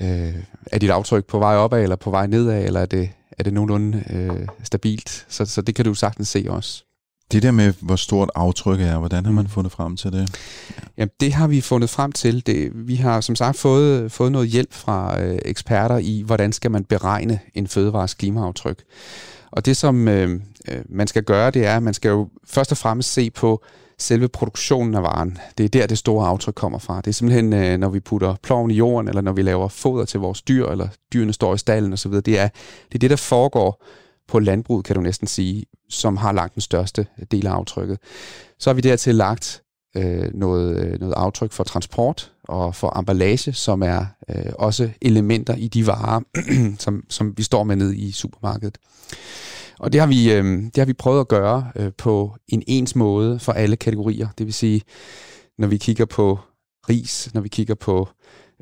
øh, 0.01 0.35
er 0.67 0.79
dit 0.79 0.91
aftryk 0.91 1.25
på 1.25 1.39
vej 1.39 1.57
opad, 1.57 1.83
eller 1.83 1.97
på 1.97 2.11
vej 2.11 2.27
nedad, 2.27 2.65
eller 2.65 2.81
er 2.81 2.87
det, 2.87 3.11
er 3.39 3.43
det 3.43 3.53
nogenlunde 3.53 4.05
øh, 4.11 4.49
stabilt? 4.63 5.27
Så, 5.29 5.45
så 5.45 5.63
det 5.63 5.75
kan 5.75 5.85
du 5.85 5.95
sagtens 5.95 6.29
se 6.29 6.47
også. 6.49 6.85
Det 7.33 7.43
der 7.43 7.51
med, 7.51 7.73
hvor 7.81 7.97
stort 7.97 8.31
aftryk 8.35 8.81
er, 8.81 8.99
hvordan 8.99 9.25
har 9.25 9.33
man 9.33 9.45
mm. 9.45 9.51
fundet 9.51 9.73
frem 9.73 9.97
til 9.97 10.13
det? 10.13 10.37
Jamen, 10.97 11.11
det 11.21 11.33
har 11.33 11.47
vi 11.47 11.61
fundet 11.61 11.91
frem 11.91 12.13
til. 12.13 12.47
Det, 12.47 12.71
vi 12.75 12.97
har 12.97 13.21
som 13.21 13.37
sagt 13.37 13.59
fået, 13.59 14.13
fået 14.13 14.33
noget 14.33 14.49
hjælp 14.49 14.73
fra 14.73 15.23
øh, 15.23 15.39
eksperter 15.45 15.99
i, 15.99 16.23
hvordan 16.27 16.53
skal 16.53 16.71
man 16.71 16.85
beregne 16.85 17.41
en 17.55 17.69
fødevares 17.69 18.15
klimaaftryk. 18.15 18.83
Og 19.51 19.67
det, 19.67 19.77
som 19.77 20.09
øh, 20.09 20.41
øh 20.69 20.83
man 20.89 21.07
skal 21.07 21.23
gøre, 21.23 21.51
det 21.51 21.67
er, 21.67 21.77
at 21.77 21.83
man 21.83 21.95
skal 21.95 22.09
jo 22.09 22.29
først 22.47 22.71
og 22.71 22.79
fremmest 22.79 23.13
se 23.13 23.31
på, 23.31 23.63
selve 23.99 24.29
produktionen 24.29 24.95
af 24.95 25.03
varen. 25.03 25.39
Det 25.59 25.65
er 25.65 25.69
der, 25.69 25.87
det 25.87 25.99
store 25.99 26.27
aftryk 26.27 26.55
kommer 26.55 26.79
fra. 26.79 26.97
Det 26.97 27.07
er 27.07 27.13
simpelthen, 27.13 27.53
øh, 27.53 27.79
når 27.79 27.89
vi 27.89 28.01
putter 28.01 28.35
ploven 28.43 28.71
i 28.71 28.75
jorden, 28.75 29.09
eller 29.09 29.21
når 29.21 29.33
vi 29.33 29.43
laver 29.43 29.69
foder 29.69 30.05
til 30.05 30.21
vores 30.21 30.43
dyr, 30.43 30.67
eller 30.67 30.89
dyrene 31.13 31.33
står 31.33 31.55
i 31.55 31.59
stallen 31.59 31.93
osv. 31.93 32.13
Det 32.13 32.39
er, 32.39 32.49
det 32.89 32.95
er 32.95 32.99
det, 32.99 33.11
der 33.11 33.17
foregår 33.17 33.85
på 34.29 34.39
landbruget, 34.39 34.85
kan 34.85 34.97
du 34.97 35.03
næsten 35.03 35.27
sige, 35.27 35.65
som 35.89 36.17
har 36.17 36.33
lagt 36.33 36.55
den 36.55 36.61
største 36.61 37.07
del 37.31 37.47
af 37.47 37.51
aftrykket. 37.51 37.99
Så 38.59 38.71
har 38.71 38.75
vi 38.75 38.81
dertil 38.81 39.15
lagt 39.15 39.63
øh, 39.97 40.35
noget, 40.35 40.77
øh, 40.77 41.01
noget 41.01 41.15
aftryk 41.17 41.53
for 41.53 41.65
transport 41.65 42.33
og 42.45 42.75
for 42.75 42.99
emballage, 42.99 43.53
som 43.53 43.83
er 43.83 44.07
øh, 44.29 44.53
også 44.55 44.91
elementer 45.01 45.55
i 45.55 45.69
de 45.69 45.87
varer, 45.87 46.21
som, 46.85 47.05
som 47.09 47.35
vi 47.37 47.43
står 47.43 47.65
med 47.65 47.77
ned 47.77 47.93
i 47.93 48.13
supermarkedet. 48.13 48.79
Og 49.83 49.93
det 49.93 50.01
har 50.01 50.09
vi, 50.09 50.33
øh, 50.33 50.45
det 50.45 50.77
har 50.77 50.85
vi 50.85 50.93
prøvet 50.93 51.21
at 51.21 51.29
gøre 51.29 51.71
øh, 51.77 51.93
på 51.99 52.37
en 52.49 52.63
ens 52.67 52.97
måde 52.97 53.39
for 53.39 53.53
alle 53.53 53.77
kategorier. 53.77 54.29
Det 54.39 54.47
vil 54.47 54.55
sige, 54.55 54.83
når 55.59 55.69
vi 55.69 55.77
kigger 55.77 56.05
på 56.05 56.39
ris, 56.89 57.31
når 57.35 57.41
vi 57.41 57.49
kigger 57.49 57.75
på 57.75 58.09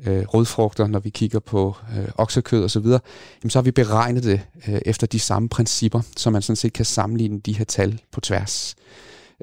øh, 0.07 0.23
rødfrugter, 0.23 0.87
når 0.87 0.99
vi 0.99 1.09
kigger 1.09 1.39
på 1.39 1.75
øh, 1.97 2.07
oksekød 2.17 2.63
osv., 2.63 2.85
jamen, 2.85 3.49
så 3.49 3.59
har 3.59 3.63
vi 3.63 3.71
beregnet 3.71 4.23
det 4.23 4.41
øh, 4.67 4.81
efter 4.85 5.07
de 5.07 5.19
samme 5.19 5.49
principper, 5.49 6.01
så 6.17 6.29
man 6.29 6.41
sådan 6.41 6.55
set 6.55 6.73
kan 6.73 6.85
sammenligne 6.85 7.39
de 7.39 7.53
her 7.53 7.65
tal 7.65 8.01
på 8.11 8.21
tværs. 8.21 8.75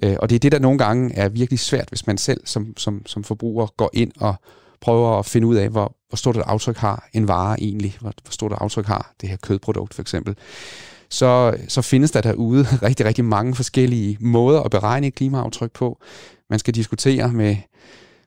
Øh, 0.02 0.16
og 0.18 0.30
det 0.30 0.34
er 0.34 0.40
det, 0.40 0.52
der 0.52 0.58
nogle 0.58 0.78
gange 0.78 1.14
er 1.14 1.28
virkelig 1.28 1.58
svært, 1.58 1.88
hvis 1.88 2.06
man 2.06 2.18
selv 2.18 2.40
som, 2.44 2.76
som, 2.76 3.06
som 3.06 3.24
forbruger 3.24 3.66
går 3.76 3.90
ind 3.92 4.12
og 4.20 4.34
prøver 4.80 5.18
at 5.18 5.26
finde 5.26 5.46
ud 5.46 5.56
af, 5.56 5.68
hvor, 5.68 5.96
hvor 6.08 6.16
stort 6.16 6.36
et 6.36 6.42
aftryk 6.46 6.76
har 6.76 7.08
en 7.12 7.28
vare 7.28 7.60
egentlig, 7.60 7.96
hvor, 8.00 8.12
hvor 8.22 8.30
stort 8.30 8.52
et 8.52 8.58
aftryk 8.60 8.86
har 8.86 9.14
det 9.20 9.28
her 9.28 9.36
kødprodukt 9.36 9.94
for 9.94 10.02
eksempel 10.02 10.36
så, 11.10 11.56
så 11.68 11.82
findes 11.82 12.10
der 12.10 12.20
derude 12.20 12.62
rigtig, 12.86 13.06
rigtig 13.06 13.24
mange 13.24 13.54
forskellige 13.54 14.16
måder 14.20 14.60
at 14.60 14.70
beregne 14.70 15.06
et 15.06 15.14
klimaaftryk 15.14 15.72
på. 15.72 16.02
Man 16.50 16.58
skal 16.58 16.74
diskutere 16.74 17.32
med, 17.32 17.56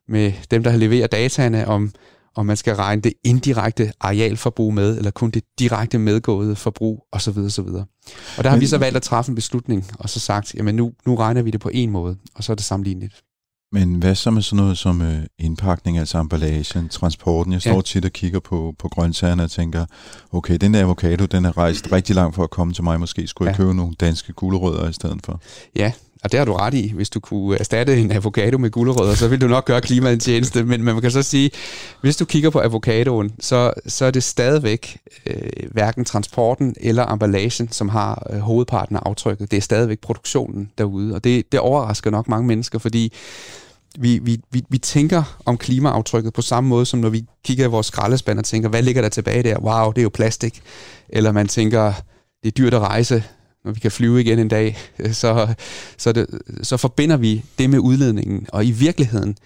med 0.08 0.34
dem, 0.52 0.64
der 0.64 0.78
leverer 0.78 1.08
dataene, 1.08 1.68
om, 1.68 1.92
om 2.36 2.46
man 2.46 2.58
skal 2.58 2.76
regne 2.76 3.02
det 3.02 3.14
indirekte 3.24 3.92
arealforbrug 4.00 4.74
med, 4.74 4.98
eller 4.98 5.12
kun 5.12 5.32
det 5.32 5.44
direkte 5.60 6.00
medgåede 6.00 6.56
forbrug, 6.56 7.06
osv. 7.12 7.38
osv. 7.38 7.60
Og 7.60 7.88
der 8.38 8.50
har 8.50 8.56
Men, 8.56 8.62
vi 8.62 8.68
så 8.68 8.78
valgt 8.78 8.96
at 8.96 9.02
træffe 9.02 9.30
en 9.30 9.36
beslutning, 9.36 9.86
og 10.00 10.10
så 10.10 10.20
sagt, 10.20 10.54
jamen 10.56 10.76
nu, 10.76 10.94
nu 11.06 11.16
regner 11.16 11.42
vi 11.42 11.52
det 11.52 11.60
på 11.60 11.70
en 11.74 11.90
måde, 11.90 12.18
og 12.36 12.44
så 12.44 12.52
er 12.52 12.56
det 12.56 12.66
sammenligneligt. 12.66 13.22
Men 13.74 13.96
hvad 13.96 14.16
så 14.16 14.32
med 14.32 14.42
sådan 14.42 14.64
noget 14.64 14.78
som 14.78 15.02
øh, 15.02 15.24
indpakning, 15.40 15.98
altså 15.98 16.18
emballagen, 16.18 16.90
transporten? 16.90 17.54
Jeg 17.54 17.62
står 17.62 17.76
ja. 17.76 17.82
tit 17.82 18.06
og 18.06 18.12
kigger 18.12 18.40
på, 18.40 18.76
på 18.80 18.90
grøntsagerne 18.90 19.44
og 19.44 19.52
tænker, 19.52 19.86
okay, 20.32 20.58
den 20.62 20.74
der 20.74 20.82
avocado, 20.82 21.26
den 21.26 21.46
er 21.46 21.58
rejst 21.58 21.92
rigtig 21.92 22.16
langt 22.16 22.36
for 22.36 22.44
at 22.44 22.50
komme 22.50 22.74
til 22.74 22.84
mig. 22.84 23.00
Måske 23.00 23.28
skulle 23.28 23.48
ja. 23.48 23.52
jeg 23.52 23.58
købe 23.58 23.74
nogle 23.74 23.94
danske 24.00 24.34
gulerødder 24.34 24.90
i 24.90 24.94
stedet 24.94 25.20
for. 25.26 25.42
Ja, 25.76 25.92
og 26.24 26.32
det 26.32 26.38
har 26.38 26.46
du 26.46 26.54
ret 26.54 26.74
i. 26.74 26.92
Hvis 26.96 27.10
du 27.10 27.20
kunne 27.20 27.60
erstatte 27.60 27.98
en 27.98 28.12
avocado 28.12 28.58
med 28.58 28.70
gulerødder, 28.72 29.16
så 29.16 29.28
vil 29.28 29.42
du 29.42 29.48
nok 29.48 29.66
gøre 29.66 29.82
klimaet 29.82 30.14
en 30.14 30.20
tjeneste. 30.20 30.64
Men 30.64 30.84
man 30.84 31.02
kan 31.02 31.12
så 31.12 31.22
sige, 31.22 31.52
hvis 32.02 32.18
du 32.18 32.26
kigger 32.26 32.50
på 32.50 32.60
avocadoen, 32.60 33.32
så, 33.40 33.74
så 33.88 34.06
er 34.06 34.12
det 34.12 34.24
stadigvæk 34.24 34.98
øh, 35.26 35.70
hverken 35.72 36.06
transporten 36.06 36.76
eller 36.80 37.12
emballagen, 37.14 37.72
som 37.72 37.90
har 37.90 38.28
øh, 38.30 38.40
hovedparten 38.40 38.96
af 38.96 39.00
aftrykket. 39.06 39.52
Det 39.52 39.58
er 39.58 39.62
stadigvæk 39.62 40.00
produktionen 40.00 40.72
derude. 40.78 41.16
Og 41.16 41.24
det, 41.24 41.52
det 41.52 41.60
overrasker 41.60 42.10
nok 42.10 42.28
mange 42.28 42.48
mennesker, 42.48 42.80
fordi 42.80 43.14
vi, 44.00 44.20
vi, 44.20 44.42
vi, 44.52 44.64
vi 44.70 44.78
tænker 44.78 45.38
om 45.46 45.58
klimaaftrykket 45.58 46.34
på 46.34 46.42
samme 46.42 46.68
måde, 46.68 46.86
som 46.86 47.00
når 47.00 47.10
vi 47.10 47.26
kigger 47.44 47.66
i 47.66 47.70
vores 47.70 47.88
skraldespand 47.88 48.40
og 48.40 48.46
tænker, 48.46 48.70
hvad 48.70 48.82
ligger 48.82 49.02
der 49.02 49.10
tilbage 49.10 49.44
der? 49.44 49.60
Wow, 49.60 49.92
det 49.92 50.02
er 50.02 50.04
jo 50.04 50.10
plastik. 50.10 50.62
Eller 51.10 51.32
man 51.32 51.48
tænker, 51.48 51.94
det 52.44 52.48
er 52.48 52.52
dyrt 52.52 52.74
at 52.74 52.80
rejse, 52.80 53.24
når 53.66 53.72
vi 53.72 53.80
kan 53.80 53.92
flyve 53.92 54.22
igen 54.22 54.40
en 54.40 54.48
dag. 54.48 54.78
Så, 55.12 55.54
så, 55.98 56.12
det, 56.12 56.28
så 56.64 56.78
forbinder 56.78 57.18
vi 57.18 57.44
det 57.58 57.70
med 57.70 57.80
udledningen. 57.80 58.48
Og 58.50 58.66
i 58.66 58.72
virkeligheden, 58.72 59.38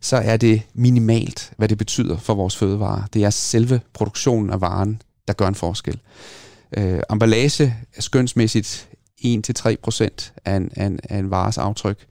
så 0.00 0.16
er 0.16 0.36
det 0.36 0.62
minimalt, 0.74 1.52
hvad 1.56 1.68
det 1.68 1.78
betyder 1.78 2.18
for 2.18 2.34
vores 2.34 2.56
fødevarer. 2.56 3.02
Det 3.12 3.24
er 3.24 3.30
selve 3.30 3.80
produktionen 3.92 4.50
af 4.50 4.60
varen, 4.60 5.02
der 5.28 5.34
gør 5.34 5.48
en 5.48 5.54
forskel. 5.54 6.00
Øh, 6.76 7.00
emballage 7.10 7.76
er 7.96 8.00
skønsmæssigt 8.00 8.88
1-3% 9.24 10.32
af 10.44 10.56
en, 10.56 10.70
af, 10.76 10.86
en, 10.86 11.00
af 11.04 11.18
en 11.18 11.30
vares 11.30 11.58
aftryk 11.58 12.06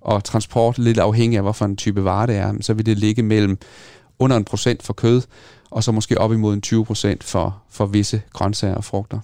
og 0.00 0.24
transport, 0.24 0.78
lidt 0.78 0.98
afhængig 0.98 1.36
af, 1.36 1.42
hvorfor 1.42 1.64
en 1.64 1.76
type 1.76 2.04
vare 2.04 2.26
det 2.26 2.36
er, 2.36 2.54
så 2.60 2.74
vil 2.74 2.86
det 2.86 2.98
ligge 2.98 3.22
mellem 3.22 3.58
under 4.18 4.36
en 4.36 4.44
procent 4.44 4.82
for 4.82 4.92
kød, 4.92 5.22
og 5.70 5.84
så 5.84 5.92
måske 5.92 6.20
op 6.20 6.32
imod 6.32 6.54
en 6.54 6.60
20 6.60 6.84
procent 6.84 7.24
for, 7.24 7.62
for 7.70 7.86
visse 7.86 8.22
grøntsager 8.32 8.74
og 8.74 8.84
frugter. 8.84 9.18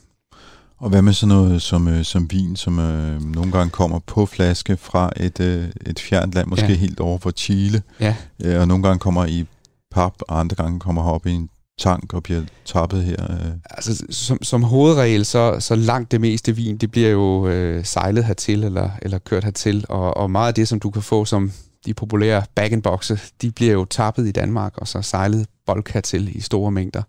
Og 0.79 0.89
hvad 0.89 1.03
med 1.03 1.13
sådan 1.13 1.37
noget 1.37 1.63
som, 1.63 1.89
øh, 1.89 2.05
som 2.05 2.31
vin, 2.31 2.57
som 2.57 2.79
øh, 2.79 3.23
nogle 3.23 3.53
gange 3.53 3.71
kommer 3.71 3.99
på 3.99 4.27
flaske 4.27 4.77
fra 4.77 5.11
et, 5.17 5.41
øh, 5.41 5.65
et 5.87 6.01
fjernt 6.01 6.35
land, 6.35 6.47
måske 6.47 6.67
ja. 6.67 6.75
helt 6.75 7.01
over 7.01 7.19
for 7.19 7.31
Chile, 7.31 7.83
ja. 8.01 8.15
øh, 8.45 8.61
og 8.61 8.69
nogle 8.69 8.83
gange 8.83 8.99
kommer 8.99 9.27
i 9.27 9.47
pap, 9.91 10.13
og 10.21 10.41
andre 10.41 10.57
gange 10.57 10.81
kommer 10.81 11.03
op 11.03 11.27
i 11.27 11.33
en 11.33 11.49
tank 11.79 12.15
og 12.15 12.23
bliver 12.23 12.43
tappet 12.65 13.05
her? 13.05 13.31
Øh? 13.31 13.53
Altså, 13.71 14.07
som, 14.11 14.43
som 14.43 14.63
hovedregel, 14.63 15.25
så, 15.25 15.57
så 15.61 15.75
langt 15.75 16.13
det 16.13 16.21
meste 16.21 16.57
vin, 16.57 16.77
det 16.77 16.91
bliver 16.91 17.11
jo 17.11 17.49
øh, 17.49 17.85
sejlet 17.85 18.25
hertil, 18.25 18.65
eller, 18.65 18.91
eller 19.03 19.19
kørt 19.19 19.45
hertil, 19.45 19.85
og, 19.89 20.17
og 20.17 20.31
meget 20.31 20.49
af 20.49 20.55
det, 20.55 20.69
som 20.69 20.81
du 20.81 20.91
kan 20.91 21.03
få 21.03 21.25
som 21.25 21.53
de 21.87 21.95
populære 21.95 22.43
bag 22.55 22.83
boxe 22.83 23.21
de 23.43 23.51
bliver 23.51 23.73
jo 23.73 23.85
tappet 23.85 24.27
i 24.27 24.33
Danmark, 24.33 24.79
og 24.79 24.89
så 24.89 25.03
sejlet 25.03 25.47
bulk 25.67 25.91
hertil 25.93 26.37
i 26.37 26.41
store 26.41 26.73
mængder. 26.73 27.03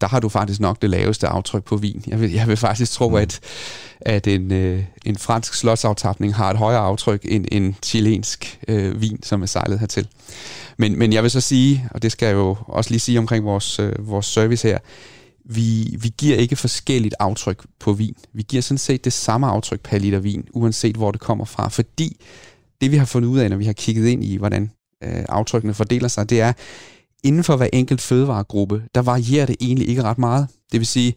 Der 0.00 0.06
har 0.06 0.20
du 0.20 0.28
faktisk 0.28 0.60
nok 0.60 0.82
det 0.82 0.90
laveste 0.90 1.28
aftryk 1.28 1.64
på 1.64 1.76
vin. 1.76 2.02
Jeg 2.06 2.20
vil, 2.20 2.32
jeg 2.32 2.48
vil 2.48 2.56
faktisk 2.56 2.92
tro, 2.92 3.08
mm. 3.08 3.14
at, 3.14 3.40
at 4.00 4.26
en, 4.26 4.52
øh, 4.52 4.84
en 5.04 5.16
fransk 5.16 5.54
slotsaftapning 5.54 6.34
har 6.34 6.50
et 6.50 6.56
højere 6.56 6.80
aftryk 6.80 7.20
end 7.24 7.46
en 7.52 7.76
chilensk 7.82 8.60
øh, 8.68 9.00
vin, 9.00 9.22
som 9.22 9.42
er 9.42 9.46
sejlet 9.46 9.80
hertil. 9.80 10.08
Men, 10.76 10.98
men 10.98 11.12
jeg 11.12 11.22
vil 11.22 11.30
så 11.30 11.40
sige, 11.40 11.88
og 11.90 12.02
det 12.02 12.12
skal 12.12 12.26
jeg 12.26 12.34
jo 12.34 12.56
også 12.66 12.90
lige 12.90 13.00
sige 13.00 13.18
omkring 13.18 13.44
vores, 13.44 13.78
øh, 13.78 14.08
vores 14.08 14.26
service 14.26 14.68
her, 14.68 14.78
vi, 15.44 15.96
vi 16.00 16.12
giver 16.18 16.36
ikke 16.36 16.56
forskelligt 16.56 17.14
aftryk 17.20 17.66
på 17.80 17.92
vin. 17.92 18.16
Vi 18.32 18.42
giver 18.42 18.62
sådan 18.62 18.78
set 18.78 19.04
det 19.04 19.12
samme 19.12 19.46
aftryk 19.46 19.80
per 19.80 19.98
liter 19.98 20.18
vin, 20.18 20.48
uanset 20.52 20.96
hvor 20.96 21.10
det 21.10 21.20
kommer 21.20 21.44
fra, 21.44 21.68
fordi 21.68 22.16
det 22.80 22.90
vi 22.90 22.96
har 22.96 23.04
fundet 23.04 23.28
ud 23.28 23.38
af, 23.38 23.50
når 23.50 23.56
vi 23.56 23.64
har 23.64 23.72
kigget 23.72 24.08
ind 24.08 24.24
i, 24.24 24.36
hvordan 24.36 24.70
øh, 25.04 25.24
aftrykkene 25.28 25.74
fordeler 25.74 26.08
sig, 26.08 26.30
det 26.30 26.40
er, 26.40 26.52
inden 27.24 27.44
for 27.44 27.56
hver 27.56 27.68
enkelt 27.72 28.00
fødevaregruppe, 28.00 28.82
der 28.94 29.02
varierer 29.02 29.46
det 29.46 29.56
egentlig 29.60 29.88
ikke 29.88 30.02
ret 30.02 30.18
meget. 30.18 30.48
Det 30.72 30.80
vil 30.80 30.86
sige, 30.86 31.14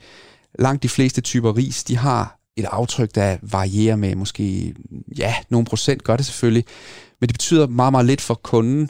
langt 0.60 0.84
de 0.84 0.90
fleste 0.90 1.22
typer 1.22 1.58
ris, 1.58 1.84
de 1.84 1.98
har 1.98 2.40
et 2.58 2.66
aftryk, 2.66 3.16
der 3.16 3.38
varierer 3.42 3.96
med 3.96 4.16
måske, 4.16 4.74
ja, 5.18 5.36
nogle 5.50 5.66
procent 5.66 6.04
gør 6.04 6.16
det 6.16 6.26
selvfølgelig, 6.26 6.66
men 7.22 7.28
det 7.28 7.34
betyder 7.34 7.68
meget, 7.68 7.94
meget 7.94 8.06
lidt 8.06 8.22
for 8.22 8.34
kunden, 8.34 8.90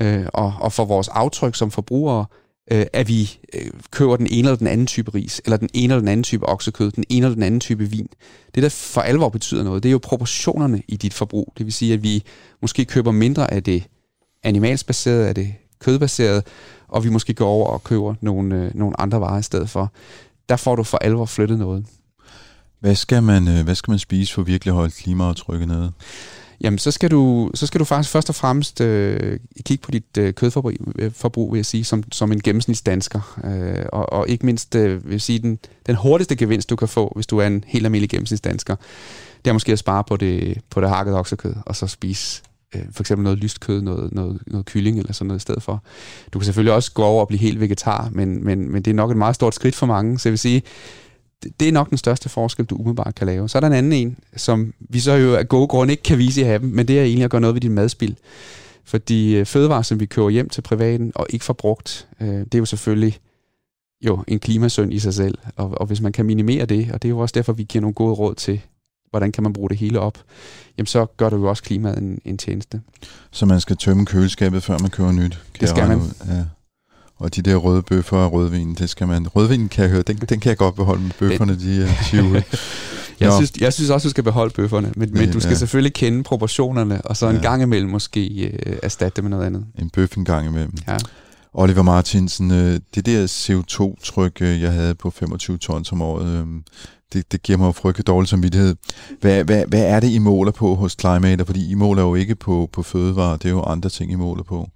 øh, 0.00 0.26
og, 0.34 0.54
og 0.60 0.72
for 0.72 0.84
vores 0.84 1.08
aftryk 1.08 1.56
som 1.56 1.70
forbrugere, 1.70 2.26
øh, 2.72 2.86
at 2.92 3.08
vi 3.08 3.38
øh, 3.54 3.70
køber 3.90 4.16
den 4.16 4.26
ene 4.26 4.48
eller 4.48 4.56
den 4.56 4.66
anden 4.66 4.86
type 4.86 5.14
ris, 5.14 5.40
eller 5.44 5.56
den 5.56 5.68
ene 5.74 5.92
eller 5.92 6.00
den 6.00 6.08
anden 6.08 6.24
type 6.24 6.48
oksekød, 6.48 6.90
den 6.90 7.04
ene 7.08 7.26
eller 7.26 7.34
den 7.34 7.42
anden 7.42 7.60
type 7.60 7.84
vin. 7.84 8.08
Det, 8.54 8.62
der 8.62 8.68
for 8.68 9.00
alvor 9.00 9.28
betyder 9.28 9.64
noget, 9.64 9.82
det 9.82 9.88
er 9.88 9.92
jo 9.92 10.00
proportionerne 10.02 10.82
i 10.88 10.96
dit 10.96 11.14
forbrug. 11.14 11.52
Det 11.58 11.66
vil 11.66 11.72
sige, 11.72 11.94
at 11.94 12.02
vi 12.02 12.22
måske 12.62 12.84
køber 12.84 13.12
mindre 13.12 13.50
af 13.50 13.62
det 13.62 13.84
animalsbaserede, 14.42 15.28
af 15.28 15.34
det 15.34 15.54
kødbaserede, 15.82 16.42
og 16.88 17.04
vi 17.04 17.08
måske 17.10 17.34
går 17.34 17.48
over 17.48 17.66
og 17.68 17.84
køber 17.84 18.14
nogle, 18.20 18.56
øh, 18.56 18.70
nogle 18.74 19.00
andre 19.00 19.20
varer 19.20 19.38
i 19.38 19.42
stedet 19.42 19.70
for. 19.70 19.92
Der 20.48 20.56
får 20.56 20.76
du 20.76 20.82
for 20.82 20.98
alvor 20.98 21.26
flyttet 21.26 21.58
noget. 21.58 21.86
Hvad 22.80 22.94
skal 22.94 23.22
man, 23.22 23.48
øh, 23.48 23.64
hvad 23.64 23.74
skal 23.74 23.90
man 23.90 23.98
spise 23.98 24.34
for 24.34 24.42
virkelig 24.42 24.72
at 24.72 24.76
holde 24.76 24.90
klimaaftrykket 24.90 25.68
nede? 25.68 25.92
Jamen, 26.62 26.78
så 26.78 26.90
skal 26.90 27.10
du, 27.10 27.50
så 27.54 27.66
skal 27.66 27.78
du 27.78 27.84
faktisk 27.84 28.12
først 28.12 28.28
og 28.28 28.34
fremmest 28.34 28.80
øh, 28.80 29.40
kigge 29.64 29.82
på 29.82 29.90
dit 29.90 30.18
øh, 30.18 30.34
kødforbrug, 30.34 30.72
øh, 30.98 31.12
forbrug, 31.12 31.52
vil 31.52 31.58
jeg 31.58 31.66
sige, 31.66 31.84
som, 31.84 32.04
som 32.12 32.32
en 32.32 32.40
gennemsnitsdansker. 32.40 33.38
Øh, 33.44 33.86
og, 33.92 34.12
og 34.12 34.28
ikke 34.28 34.46
mindst, 34.46 34.74
øh, 34.74 35.04
vil 35.04 35.12
jeg 35.12 35.20
sige, 35.20 35.38
den, 35.38 35.58
den 35.86 35.96
hurtigste 35.96 36.36
gevinst, 36.36 36.70
du 36.70 36.76
kan 36.76 36.88
få, 36.88 37.12
hvis 37.14 37.26
du 37.26 37.38
er 37.38 37.46
en 37.46 37.64
helt 37.66 37.84
almindelig 37.84 38.10
gennemsnitsdansker, 38.10 38.76
det 39.44 39.50
er 39.50 39.52
måske 39.52 39.72
at 39.72 39.78
spare 39.78 40.04
på 40.04 40.16
det, 40.16 40.58
på 40.70 40.80
det 40.80 40.88
hakket 40.88 41.14
oksekød, 41.14 41.54
og 41.66 41.76
så 41.76 41.86
spise 41.86 42.42
øh, 42.74 42.82
for 42.90 43.02
eksempel 43.02 43.22
noget 43.22 43.38
lyst 43.38 43.60
kød, 43.60 43.82
noget, 43.82 44.12
noget, 44.12 44.42
noget 44.46 44.66
kylling 44.66 44.98
eller 44.98 45.12
sådan 45.12 45.26
noget 45.26 45.40
i 45.40 45.42
stedet 45.42 45.62
for. 45.62 45.82
Du 46.32 46.38
kan 46.38 46.44
selvfølgelig 46.44 46.74
også 46.74 46.92
gå 46.92 47.02
over 47.02 47.20
og 47.20 47.28
blive 47.28 47.40
helt 47.40 47.60
vegetar, 47.60 48.08
men, 48.12 48.44
men, 48.44 48.72
men 48.72 48.82
det 48.82 48.90
er 48.90 48.94
nok 48.94 49.10
et 49.10 49.16
meget 49.16 49.34
stort 49.34 49.54
skridt 49.54 49.74
for 49.74 49.86
mange, 49.86 50.18
så 50.18 50.28
jeg 50.28 50.32
vil 50.32 50.38
sige, 50.38 50.62
det 51.60 51.68
er 51.68 51.72
nok 51.72 51.90
den 51.90 51.98
største 51.98 52.28
forskel, 52.28 52.64
du 52.64 52.74
umiddelbart 52.74 53.14
kan 53.14 53.26
lave. 53.26 53.48
Så 53.48 53.58
er 53.58 53.60
der 53.60 53.66
en 53.66 53.72
anden 53.72 53.92
en, 53.92 54.18
som 54.36 54.74
vi 54.80 55.00
så 55.00 55.12
jo 55.12 55.34
af 55.34 55.48
gode 55.48 55.68
grunde 55.68 55.92
ikke 55.92 56.02
kan 56.02 56.18
vise 56.18 56.40
i 56.40 56.44
haven, 56.44 56.74
men 56.76 56.88
det 56.88 56.98
er 56.98 57.04
egentlig 57.04 57.24
at 57.24 57.30
gøre 57.30 57.40
noget 57.40 57.54
ved 57.54 57.60
din 57.60 57.72
madspil. 57.72 58.16
Fordi 58.84 59.36
øh, 59.36 59.46
fødevarer, 59.46 59.82
som 59.82 60.00
vi 60.00 60.06
kører 60.06 60.30
hjem 60.30 60.48
til 60.48 60.62
privaten 60.62 61.12
og 61.14 61.26
ikke 61.30 61.44
får 61.44 61.52
brugt, 61.52 62.08
øh, 62.20 62.28
det 62.28 62.54
er 62.54 62.58
jo 62.58 62.64
selvfølgelig 62.64 63.18
jo 64.06 64.24
en 64.28 64.38
klimasøn 64.38 64.92
i 64.92 64.98
sig 64.98 65.14
selv. 65.14 65.38
Og, 65.56 65.80
og 65.80 65.86
hvis 65.86 66.00
man 66.00 66.12
kan 66.12 66.26
minimere 66.26 66.66
det, 66.66 66.90
og 66.92 67.02
det 67.02 67.08
er 67.08 67.10
jo 67.10 67.18
også 67.18 67.32
derfor, 67.32 67.52
vi 67.52 67.62
giver 67.62 67.80
nogle 67.80 67.94
gode 67.94 68.14
råd 68.14 68.34
til, 68.34 68.60
hvordan 69.12 69.32
kan 69.32 69.42
man 69.42 69.52
bruge 69.52 69.68
det 69.68 69.78
hele 69.78 70.00
op, 70.00 70.18
jamen 70.78 70.86
så 70.86 71.06
gør 71.16 71.30
det 71.30 71.36
jo 71.36 71.48
også 71.48 71.62
klimaet 71.62 71.98
en, 71.98 72.18
en 72.24 72.38
tjeneste. 72.38 72.80
Så 73.30 73.46
man 73.46 73.60
skal 73.60 73.76
tømme 73.76 74.06
køleskabet, 74.06 74.62
før 74.62 74.78
man 74.78 74.90
køber 74.90 75.12
nyt? 75.12 75.38
Det 75.60 75.68
skal 75.68 75.88
man. 75.88 76.00
Ja. 76.26 76.44
Og 77.16 77.36
de 77.36 77.42
der 77.42 77.56
røde 77.56 77.82
bøffer 77.82 78.16
og 78.16 78.32
rødvin, 78.32 78.74
det 78.74 78.90
skal 78.90 79.08
man... 79.08 79.28
Rødvin 79.28 79.68
kan 79.68 79.82
jeg 79.82 79.90
høre, 79.90 80.02
den, 80.02 80.16
den 80.16 80.40
kan 80.40 80.48
jeg 80.48 80.56
godt 80.56 80.74
beholde, 80.74 81.02
men 81.02 81.12
bøfferne, 81.18 81.58
de 81.58 81.82
er 81.82 81.88
20. 82.04 82.42
Jeg, 83.20 83.32
synes, 83.32 83.52
jeg 83.60 83.72
synes 83.72 83.90
også, 83.90 84.08
du 84.08 84.10
skal 84.10 84.24
beholde 84.24 84.54
bøfferne, 84.54 84.92
men, 84.96 85.10
men 85.12 85.32
du 85.32 85.40
skal 85.40 85.52
ja. 85.52 85.58
selvfølgelig 85.58 85.92
kende 85.92 86.22
proportionerne, 86.22 87.02
og 87.02 87.16
så 87.16 87.28
en 87.28 87.36
ja. 87.36 87.42
gang 87.42 87.62
imellem 87.62 87.90
måske 87.90 88.44
øh, 88.44 88.76
erstatte 88.82 89.16
det 89.16 89.24
med 89.24 89.30
noget 89.30 89.46
andet. 89.46 89.64
En 89.78 89.90
bøf 89.90 90.16
en 90.16 90.24
gang 90.24 90.46
imellem. 90.46 90.72
Ja. 90.88 90.96
Oliver 91.54 91.82
Martinsen, 91.82 92.50
øh, 92.50 92.80
det 92.94 93.06
der 93.06 93.26
CO2-tryk, 93.26 94.42
øh, 94.42 94.62
jeg 94.62 94.72
havde 94.72 94.94
på 94.94 95.10
25 95.10 95.58
tons 95.58 95.92
om 95.92 96.02
året, 96.02 96.26
øh, 96.26 96.46
det, 97.12 97.32
det 97.32 97.42
giver 97.42 97.58
mig 97.58 97.66
jo 97.66 97.72
frygtelig 97.72 98.06
dårlig 98.06 98.28
samvittighed. 98.28 98.76
Hvad, 99.20 99.44
hvad, 99.44 99.64
hvad 99.68 99.86
er 99.86 100.00
det, 100.00 100.10
I 100.10 100.18
måler 100.18 100.52
på 100.52 100.74
hos 100.74 100.96
Climate? 101.00 101.44
Fordi 101.44 101.70
I 101.70 101.74
måler 101.74 102.02
jo 102.02 102.14
ikke 102.14 102.34
på, 102.34 102.68
på 102.72 102.82
fødevarer, 102.82 103.36
det 103.36 103.44
er 103.44 103.52
jo 103.52 103.62
andre 103.62 103.90
ting, 103.90 104.12
I 104.12 104.14
måler 104.14 104.42
på. 104.42 104.68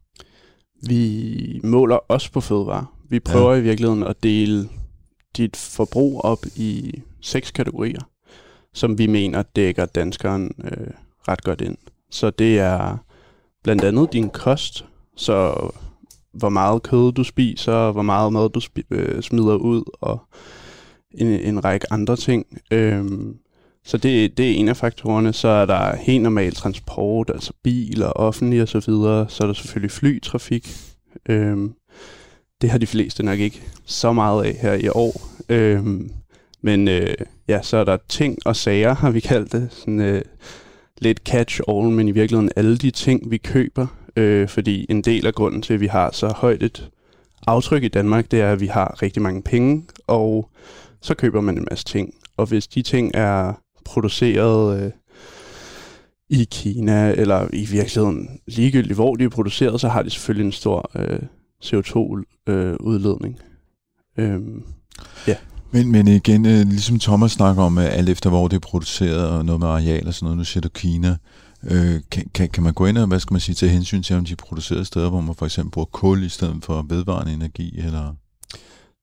Vi 0.87 1.61
måler 1.65 1.97
også 1.97 2.33
på 2.33 2.41
fødevarer. 2.41 2.85
Vi 3.09 3.21
prøver 3.21 3.53
ja. 3.53 3.59
i 3.59 3.63
virkeligheden 3.63 4.03
at 4.03 4.23
dele 4.23 4.69
dit 5.37 5.57
forbrug 5.57 6.21
op 6.25 6.47
i 6.57 6.95
seks 7.21 7.51
kategorier, 7.51 8.01
som 8.75 8.99
vi 8.99 9.07
mener 9.07 9.43
dækker 9.43 9.85
danskeren 9.85 10.55
øh, 10.65 10.87
ret 11.29 11.45
godt 11.45 11.61
ind. 11.61 11.77
Så 12.11 12.31
det 12.31 12.59
er 12.59 12.97
blandt 13.65 13.85
andet 13.85 14.13
din 14.13 14.31
kost, 14.31 14.85
så 15.17 15.55
hvor 16.33 16.49
meget 16.49 16.83
kød 16.83 17.13
du 17.13 17.25
spiser, 17.25 17.93
hvor 17.93 18.03
meget 18.03 18.33
mad 18.33 18.49
du 18.49 18.61
spi- 18.61 18.87
øh, 18.91 19.23
smider 19.23 19.55
ud, 19.55 19.83
og 20.01 20.21
en, 21.17 21.27
en 21.27 21.65
række 21.65 21.93
andre 21.93 22.17
ting. 22.17 22.47
Øhm, 22.71 23.37
så 23.85 23.97
det, 23.97 24.39
det 24.39 24.51
er 24.51 24.55
en 24.55 24.69
af 24.69 24.77
faktorerne. 24.77 25.33
Så 25.33 25.49
er 25.49 25.67
der 25.67 25.97
helt 25.97 26.23
normal 26.23 26.55
transport, 26.55 27.31
altså 27.31 27.53
biler, 27.63 28.07
offentlig 28.07 28.63
og 28.63 28.69
så 28.69 28.83
videre. 28.87 29.27
Så 29.29 29.43
er 29.43 29.47
der 29.47 29.55
selvfølgelig 29.55 29.91
flytrafik. 29.91 30.69
Øhm, 31.29 31.75
det 32.61 32.71
har 32.71 32.79
de 32.79 32.87
fleste 32.87 33.23
nok 33.23 33.39
ikke 33.39 33.63
så 33.85 34.13
meget 34.13 34.45
af 34.45 34.55
her 34.61 34.73
i 34.73 34.89
år. 34.89 35.21
Øhm, 35.49 36.11
men 36.63 36.89
øh, 36.89 37.15
ja, 37.49 37.63
så 37.63 37.77
er 37.77 37.85
der 37.85 37.97
ting 38.09 38.39
og 38.45 38.57
sager, 38.57 38.95
har 38.95 39.11
vi 39.11 39.21
kaldt 39.21 39.53
det. 39.53 39.69
Sådan, 39.71 40.01
øh, 40.01 40.23
lidt 40.99 41.21
catch-all, 41.29 41.91
men 41.91 42.09
i 42.09 42.11
virkeligheden 42.11 42.51
alle 42.57 42.77
de 42.77 42.91
ting, 42.91 43.31
vi 43.31 43.37
køber. 43.37 43.87
Øh, 44.17 44.49
fordi 44.49 44.87
en 44.89 45.03
del 45.03 45.27
af 45.27 45.35
grunden 45.35 45.63
til, 45.63 45.75
at 45.75 45.81
vi 45.81 45.87
har 45.87 46.11
så 46.13 46.29
højt 46.37 46.63
et 46.63 46.91
aftryk 47.47 47.83
i 47.83 47.89
Danmark, 47.89 48.31
det 48.31 48.41
er, 48.41 48.53
at 48.53 48.61
vi 48.61 48.67
har 48.67 49.03
rigtig 49.03 49.23
mange 49.23 49.43
penge, 49.43 49.85
og 50.07 50.51
så 51.03 51.15
køber 51.15 51.41
man 51.41 51.59
en 51.59 51.67
masse 51.71 51.85
ting. 51.85 52.15
Og 52.37 52.47
hvis 52.47 52.67
de 52.67 52.83
ting 52.83 53.11
er 53.15 53.53
produceret 53.85 54.83
øh, 54.83 54.91
i 56.31 56.47
Kina, 56.51 57.11
eller 57.11 57.49
i 57.53 57.67
virkeligheden 57.67 58.29
ligegyldigt, 58.47 58.95
hvor 58.95 59.17
de 59.17 59.25
er 59.25 59.29
produceret, 59.29 59.81
så 59.81 59.89
har 59.89 60.03
de 60.03 60.11
selvfølgelig 60.11 60.47
en 60.47 60.53
stor 60.53 60.91
øh, 60.95 61.19
CO2-udledning. 61.65 63.41
Øh, 64.19 64.35
øhm, 64.35 64.63
ja. 65.27 65.37
Men, 65.71 65.93
men 65.93 66.09
igen, 66.09 66.47
øh, 66.47 66.67
ligesom 66.69 66.99
Thomas 66.99 67.33
snakker 67.33 67.63
om, 67.63 67.79
øh, 67.79 67.85
alt 67.91 68.09
efter 68.09 68.31
hvor 68.31 68.49
det 68.49 68.57
er 68.57 68.61
produceret, 68.61 69.29
og 69.29 69.45
noget 69.45 69.61
med 69.61 69.69
areal 69.69 70.07
og 70.07 70.15
sådan 70.15 70.25
noget, 70.25 70.39
nu 70.39 70.45
siger 70.45 70.61
du 70.61 70.69
Kina, 70.69 71.17
øh, 71.71 72.01
kan, 72.11 72.25
kan, 72.35 72.49
kan 72.49 72.63
man 72.63 72.75
gå 72.75 72.87
ind 72.87 72.99
og, 72.99 73.07
hvad 73.07 73.21
skal 73.21 73.35
man 73.35 73.41
sige, 73.41 73.55
til 73.55 73.69
hensyn 73.69 74.03
til, 74.03 74.17
om 74.17 74.25
de 74.25 74.33
er 74.33 74.37
produceret 74.37 74.87
steder, 74.87 75.11
hvor 75.11 75.21
man 75.21 75.35
for 75.35 75.47
eksempel 75.47 75.71
bruger 75.71 75.87
kul 75.93 76.25
i 76.25 76.29
stedet 76.29 76.65
for 76.65 76.87
vedvarende 76.89 77.33
energi, 77.33 77.79
eller... 77.79 78.15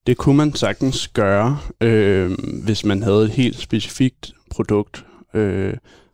Det 0.08 0.18
kunne 0.18 0.38
man 0.38 0.56
sagtens 0.56 1.08
gøre, 1.08 1.60
øh, 1.82 2.32
hvis 2.64 2.86
man 2.86 3.04
havde 3.04 3.24
et 3.24 3.30
helt 3.30 3.60
specifikt 3.60 4.34
produkt. 4.50 5.06
Øh, 5.34 5.74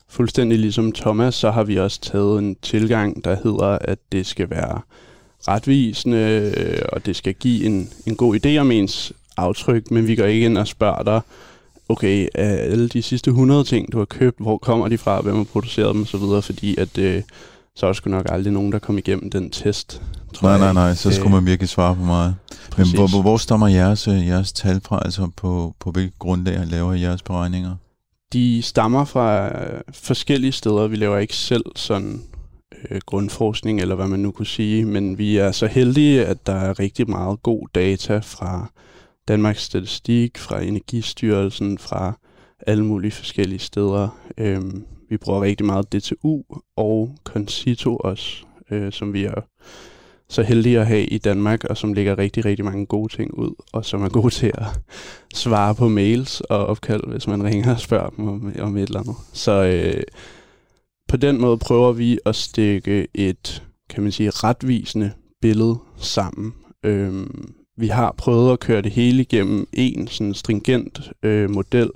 fuldstændig 0.09 0.59
ligesom 0.59 0.91
Thomas, 0.91 1.35
så 1.35 1.51
har 1.51 1.63
vi 1.63 1.77
også 1.77 2.01
taget 2.01 2.39
en 2.39 2.55
tilgang, 2.61 3.23
der 3.23 3.35
hedder, 3.43 3.77
at 3.81 3.99
det 4.11 4.25
skal 4.25 4.49
være 4.49 4.81
retvisende, 5.47 6.51
øh, 6.57 6.81
og 6.91 7.05
det 7.05 7.15
skal 7.15 7.33
give 7.33 7.65
en, 7.65 7.89
en 8.05 8.15
god 8.15 8.45
idé 8.45 8.57
om 8.57 8.71
ens 8.71 9.13
aftryk, 9.37 9.91
men 9.91 10.07
vi 10.07 10.15
går 10.15 10.25
ikke 10.25 10.45
ind 10.45 10.57
og 10.57 10.67
spørger 10.67 11.03
dig, 11.03 11.21
okay, 11.89 12.27
alle 12.35 12.89
de 12.89 13.01
sidste 13.01 13.29
100 13.29 13.63
ting, 13.63 13.91
du 13.91 13.97
har 13.97 14.05
købt, 14.05 14.39
hvor 14.39 14.57
kommer 14.57 14.87
de 14.87 14.97
fra, 14.97 15.21
hvem 15.21 15.35
har 15.35 15.43
produceret 15.43 15.95
dem 15.95 16.01
osv., 16.01 16.41
fordi 16.45 16.77
at 16.77 16.97
øh, 16.97 17.21
så 17.79 17.85
er 17.85 17.87
der 17.87 17.93
sgu 17.93 18.09
nok 18.09 18.25
aldrig 18.29 18.53
nogen, 18.53 18.71
der 18.71 18.79
kom 18.79 18.97
igennem 18.97 19.29
den 19.29 19.49
test. 19.49 20.01
Tror 20.33 20.47
nej, 20.47 20.57
nej, 20.57 20.73
nej, 20.73 20.95
så 20.95 21.11
skulle 21.11 21.35
man 21.35 21.45
virkelig 21.45 21.69
svare 21.69 21.95
på 21.95 22.01
mig. 22.01 22.33
Men 22.77 22.87
hvor, 22.95 23.07
hvor, 23.07 23.21
hvor 23.21 23.37
stammer 23.37 23.67
jeres, 23.67 24.07
øh, 24.07 24.27
jeres 24.27 24.53
tal 24.53 24.81
fra, 24.81 25.01
altså 25.05 25.29
på, 25.35 25.75
på 25.79 25.91
hvilket 25.91 26.19
grundlag 26.19 26.67
laver 26.67 26.93
I 26.93 27.01
jeres 27.01 27.21
beregninger? 27.21 27.75
De 28.33 28.61
stammer 28.61 29.05
fra 29.05 29.45
øh, 29.47 29.81
forskellige 29.93 30.51
steder. 30.51 30.87
Vi 30.87 30.95
laver 30.95 31.17
ikke 31.17 31.35
selv 31.35 31.65
sådan 31.75 32.21
øh, 32.89 33.01
grundforskning, 33.05 33.81
eller 33.81 33.95
hvad 33.95 34.07
man 34.07 34.19
nu 34.19 34.31
kunne 34.31 34.45
sige, 34.45 34.85
men 34.85 35.17
vi 35.17 35.37
er 35.37 35.51
så 35.51 35.67
heldige, 35.67 36.25
at 36.25 36.47
der 36.47 36.55
er 36.55 36.79
rigtig 36.79 37.09
meget 37.09 37.43
god 37.43 37.67
data 37.75 38.17
fra 38.23 38.71
Danmarks 39.27 39.63
Statistik, 39.63 40.37
fra 40.37 40.61
Energistyrelsen, 40.61 41.77
fra 41.77 42.13
alle 42.67 42.85
mulige 42.85 43.11
forskellige 43.11 43.59
steder. 43.59 44.17
Øhm, 44.37 44.85
vi 45.09 45.17
bruger 45.17 45.41
rigtig 45.41 45.65
meget 45.65 45.93
DTU 45.93 46.41
og 46.75 47.15
Concito 47.23 47.95
også, 47.95 48.45
øh, 48.71 48.91
som 48.91 49.13
vi 49.13 49.23
er 49.23 49.41
så 50.29 50.43
heldige 50.43 50.79
at 50.79 50.87
have 50.87 51.05
i 51.05 51.17
Danmark, 51.17 51.63
og 51.63 51.77
som 51.77 51.93
lægger 51.93 52.17
rigtig, 52.17 52.45
rigtig 52.45 52.65
mange 52.65 52.85
gode 52.85 53.15
ting 53.15 53.33
ud, 53.33 53.55
og 53.71 53.85
som 53.85 54.03
er 54.03 54.09
gode 54.09 54.33
til 54.39 54.51
at 54.53 54.65
svare 55.33 55.75
på 55.75 55.87
mails 55.87 56.41
og 56.41 56.65
opkald, 56.65 57.07
hvis 57.07 57.27
man 57.27 57.43
ringer 57.43 57.73
og 57.73 57.79
spørger 57.79 58.09
dem 58.09 58.27
om, 58.27 58.53
om 58.59 58.77
et 58.77 58.83
eller 58.83 58.99
andet. 58.99 59.15
Så 59.33 59.63
øh, 59.63 60.03
på 61.07 61.17
den 61.17 61.41
måde 61.41 61.57
prøver 61.57 61.91
vi 61.91 62.19
at 62.25 62.35
stikke 62.35 63.07
et, 63.13 63.63
kan 63.89 64.03
man 64.03 64.11
sige, 64.11 64.29
retvisende 64.29 65.11
billede 65.41 65.77
sammen. 65.97 66.53
Øh, 66.85 67.27
vi 67.77 67.87
har 67.87 68.15
prøvet 68.17 68.53
at 68.53 68.59
køre 68.59 68.81
det 68.81 68.91
hele 68.91 69.21
igennem 69.21 69.67
en 69.73 70.07
sådan 70.07 70.33
stringent 70.33 71.11
øh, 71.23 71.49
model. 71.49 71.89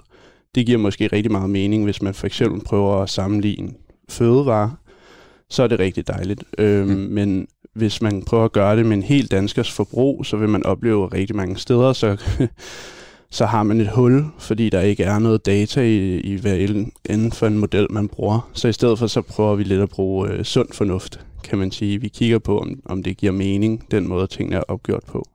Det 0.55 0.65
giver 0.65 0.77
måske 0.77 1.07
rigtig 1.07 1.31
meget 1.31 1.49
mening, 1.49 1.83
hvis 1.83 2.01
man 2.01 2.13
for 2.13 2.27
eksempel 2.27 2.61
prøver 2.61 3.01
at 3.01 3.09
sammenligne 3.09 3.69
fødevarer. 4.09 4.69
Så 5.49 5.63
er 5.63 5.67
det 5.67 5.79
rigtig 5.79 6.07
dejligt. 6.07 6.43
Øhm, 6.57 6.89
mm. 6.89 6.95
Men 6.95 7.47
hvis 7.73 8.01
man 8.01 8.23
prøver 8.23 8.45
at 8.45 8.51
gøre 8.51 8.77
det 8.77 8.85
med 8.85 8.97
en 8.97 9.03
helt 9.03 9.31
danskers 9.31 9.71
forbrug, 9.71 10.25
så 10.25 10.37
vil 10.37 10.49
man 10.49 10.65
opleve 10.65 11.07
rigtig 11.07 11.35
mange 11.35 11.57
steder, 11.57 11.93
så, 11.93 12.17
så 13.37 13.45
har 13.45 13.63
man 13.63 13.81
et 13.81 13.87
hul, 13.87 14.25
fordi 14.39 14.69
der 14.69 14.81
ikke 14.81 15.03
er 15.03 15.19
noget 15.19 15.45
data 15.45 15.81
i, 15.81 16.19
i 16.19 16.35
hver 16.35 16.85
inden 17.09 17.31
for 17.31 17.47
en 17.47 17.57
model, 17.57 17.87
man 17.89 18.07
bruger. 18.07 18.49
Så 18.53 18.67
i 18.67 18.73
stedet 18.73 18.99
for, 18.99 19.07
så 19.07 19.21
prøver 19.21 19.55
vi 19.55 19.63
lidt 19.63 19.81
at 19.81 19.89
bruge 19.89 20.29
øh, 20.29 20.43
sund 20.43 20.67
fornuft, 20.71 21.19
kan 21.43 21.57
man 21.57 21.71
sige. 21.71 22.01
Vi 22.01 22.07
kigger 22.07 22.39
på, 22.39 22.59
om, 22.59 22.79
om 22.85 23.03
det 23.03 23.17
giver 23.17 23.31
mening, 23.31 23.91
den 23.91 24.07
måde 24.07 24.27
tingene 24.27 24.55
er 24.55 24.63
opgjort 24.67 25.03
på. 25.07 25.27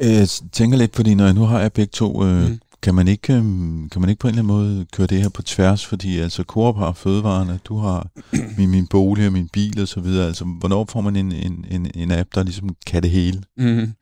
Jeg 0.00 0.28
tænker 0.52 0.78
lidt, 0.78 0.96
fordi 0.96 1.14
når 1.14 1.24
jeg 1.24 1.34
nu 1.34 1.44
har 1.44 1.60
jeg 1.60 1.72
begge 1.72 1.90
to, 1.90 2.24
øh, 2.24 2.48
mm. 2.48 2.58
Kan, 2.82 2.94
man 2.94 3.08
ikke, 3.08 3.32
øh, 3.32 3.42
kan 3.90 4.00
man 4.00 4.08
ikke 4.08 4.20
på 4.20 4.28
en 4.28 4.34
eller 4.34 4.42
anden 4.42 4.74
måde 4.74 4.86
køre 4.92 5.06
det 5.06 5.22
her 5.22 5.28
på 5.28 5.42
tværs? 5.42 5.86
Fordi 5.86 6.18
altså 6.18 6.42
Coop 6.42 6.76
har 6.76 6.92
fødevarene, 6.92 7.60
du 7.64 7.78
har 7.78 8.10
min, 8.58 8.70
min 8.70 8.86
bolig 8.86 9.26
og 9.26 9.32
min 9.32 9.48
bil 9.48 9.82
og 9.82 9.88
så 9.88 10.00
videre. 10.00 10.26
Altså, 10.26 10.44
hvornår 10.44 10.86
får 10.90 11.00
man 11.00 11.16
en, 11.16 11.32
en, 11.32 11.64
en, 11.70 11.90
en 11.94 12.12
app, 12.12 12.34
der 12.34 12.42
ligesom 12.42 12.76
kan 12.86 13.02
det 13.02 13.10
hele? 13.10 13.42
Mm. 13.56 13.92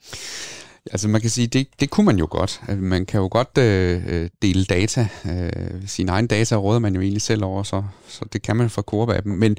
Altså 0.92 1.08
man 1.08 1.20
kan 1.20 1.30
sige, 1.30 1.46
det, 1.46 1.68
det 1.80 1.90
kunne 1.90 2.06
man 2.06 2.18
jo 2.18 2.28
godt. 2.30 2.60
Altså, 2.68 2.84
man 2.84 3.06
kan 3.06 3.20
jo 3.20 3.28
godt 3.30 3.58
øh, 3.58 4.02
øh, 4.06 4.30
dele 4.42 4.64
data. 4.64 5.08
Øh, 5.26 5.72
sine 5.86 6.12
egne 6.12 6.28
data 6.28 6.56
råder 6.56 6.78
man 6.78 6.94
jo 6.94 7.00
egentlig 7.00 7.22
selv 7.22 7.44
over, 7.44 7.62
så, 7.62 7.82
så 8.08 8.24
det 8.32 8.42
kan 8.42 8.56
man 8.56 8.70
fra 8.70 8.82
Coop-appen. 8.82 9.28
Men 9.36 9.56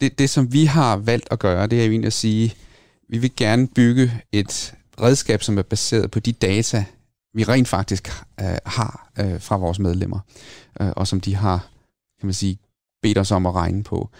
det, 0.00 0.18
det, 0.18 0.30
som 0.30 0.52
vi 0.52 0.64
har 0.64 0.96
valgt 0.96 1.28
at 1.30 1.38
gøre, 1.38 1.66
det 1.66 1.80
er 1.80 1.84
jo 1.84 1.90
egentlig 1.90 2.06
at 2.06 2.12
sige, 2.12 2.54
vi 3.08 3.18
vil 3.18 3.30
gerne 3.36 3.68
bygge 3.68 4.12
et 4.32 4.74
redskab, 5.00 5.42
som 5.42 5.58
er 5.58 5.62
baseret 5.62 6.10
på 6.10 6.20
de 6.20 6.32
data, 6.32 6.84
vi 7.34 7.44
rent 7.44 7.68
faktisk 7.68 8.08
øh, 8.40 8.56
har 8.66 9.10
øh, 9.20 9.40
fra 9.40 9.56
vores 9.56 9.78
medlemmer, 9.78 10.18
øh, 10.80 10.90
og 10.96 11.06
som 11.06 11.20
de 11.20 11.34
har, 11.34 11.68
kan 12.20 12.26
man 12.26 12.34
sige, 12.34 12.58
bedt 13.02 13.18
os 13.18 13.30
om 13.30 13.46
at 13.46 13.54
regne 13.54 13.82
på. 13.82 14.10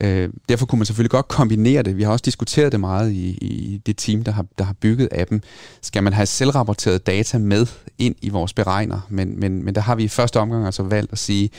Øh, 0.00 0.30
derfor 0.48 0.66
kunne 0.66 0.78
man 0.78 0.86
selvfølgelig 0.86 1.10
godt 1.10 1.28
kombinere 1.28 1.82
det. 1.82 1.96
Vi 1.96 2.02
har 2.02 2.12
også 2.12 2.22
diskuteret 2.22 2.72
det 2.72 2.80
meget 2.80 3.12
i, 3.12 3.30
i 3.30 3.78
det 3.86 3.96
team, 3.96 4.24
der 4.24 4.32
har, 4.32 4.46
der 4.58 4.64
har 4.64 4.72
bygget 4.72 5.08
appen. 5.12 5.44
Skal 5.82 6.02
man 6.02 6.12
have 6.12 6.26
selvrapporteret 6.26 7.06
data 7.06 7.38
med 7.38 7.66
ind 7.98 8.14
i 8.22 8.28
vores 8.28 8.52
beregner? 8.52 9.00
Men, 9.08 9.40
men, 9.40 9.64
men 9.64 9.74
der 9.74 9.80
har 9.80 9.94
vi 9.94 10.04
i 10.04 10.08
første 10.08 10.40
omgang 10.40 10.66
altså 10.66 10.82
valgt 10.82 11.12
at 11.12 11.18
sige, 11.18 11.50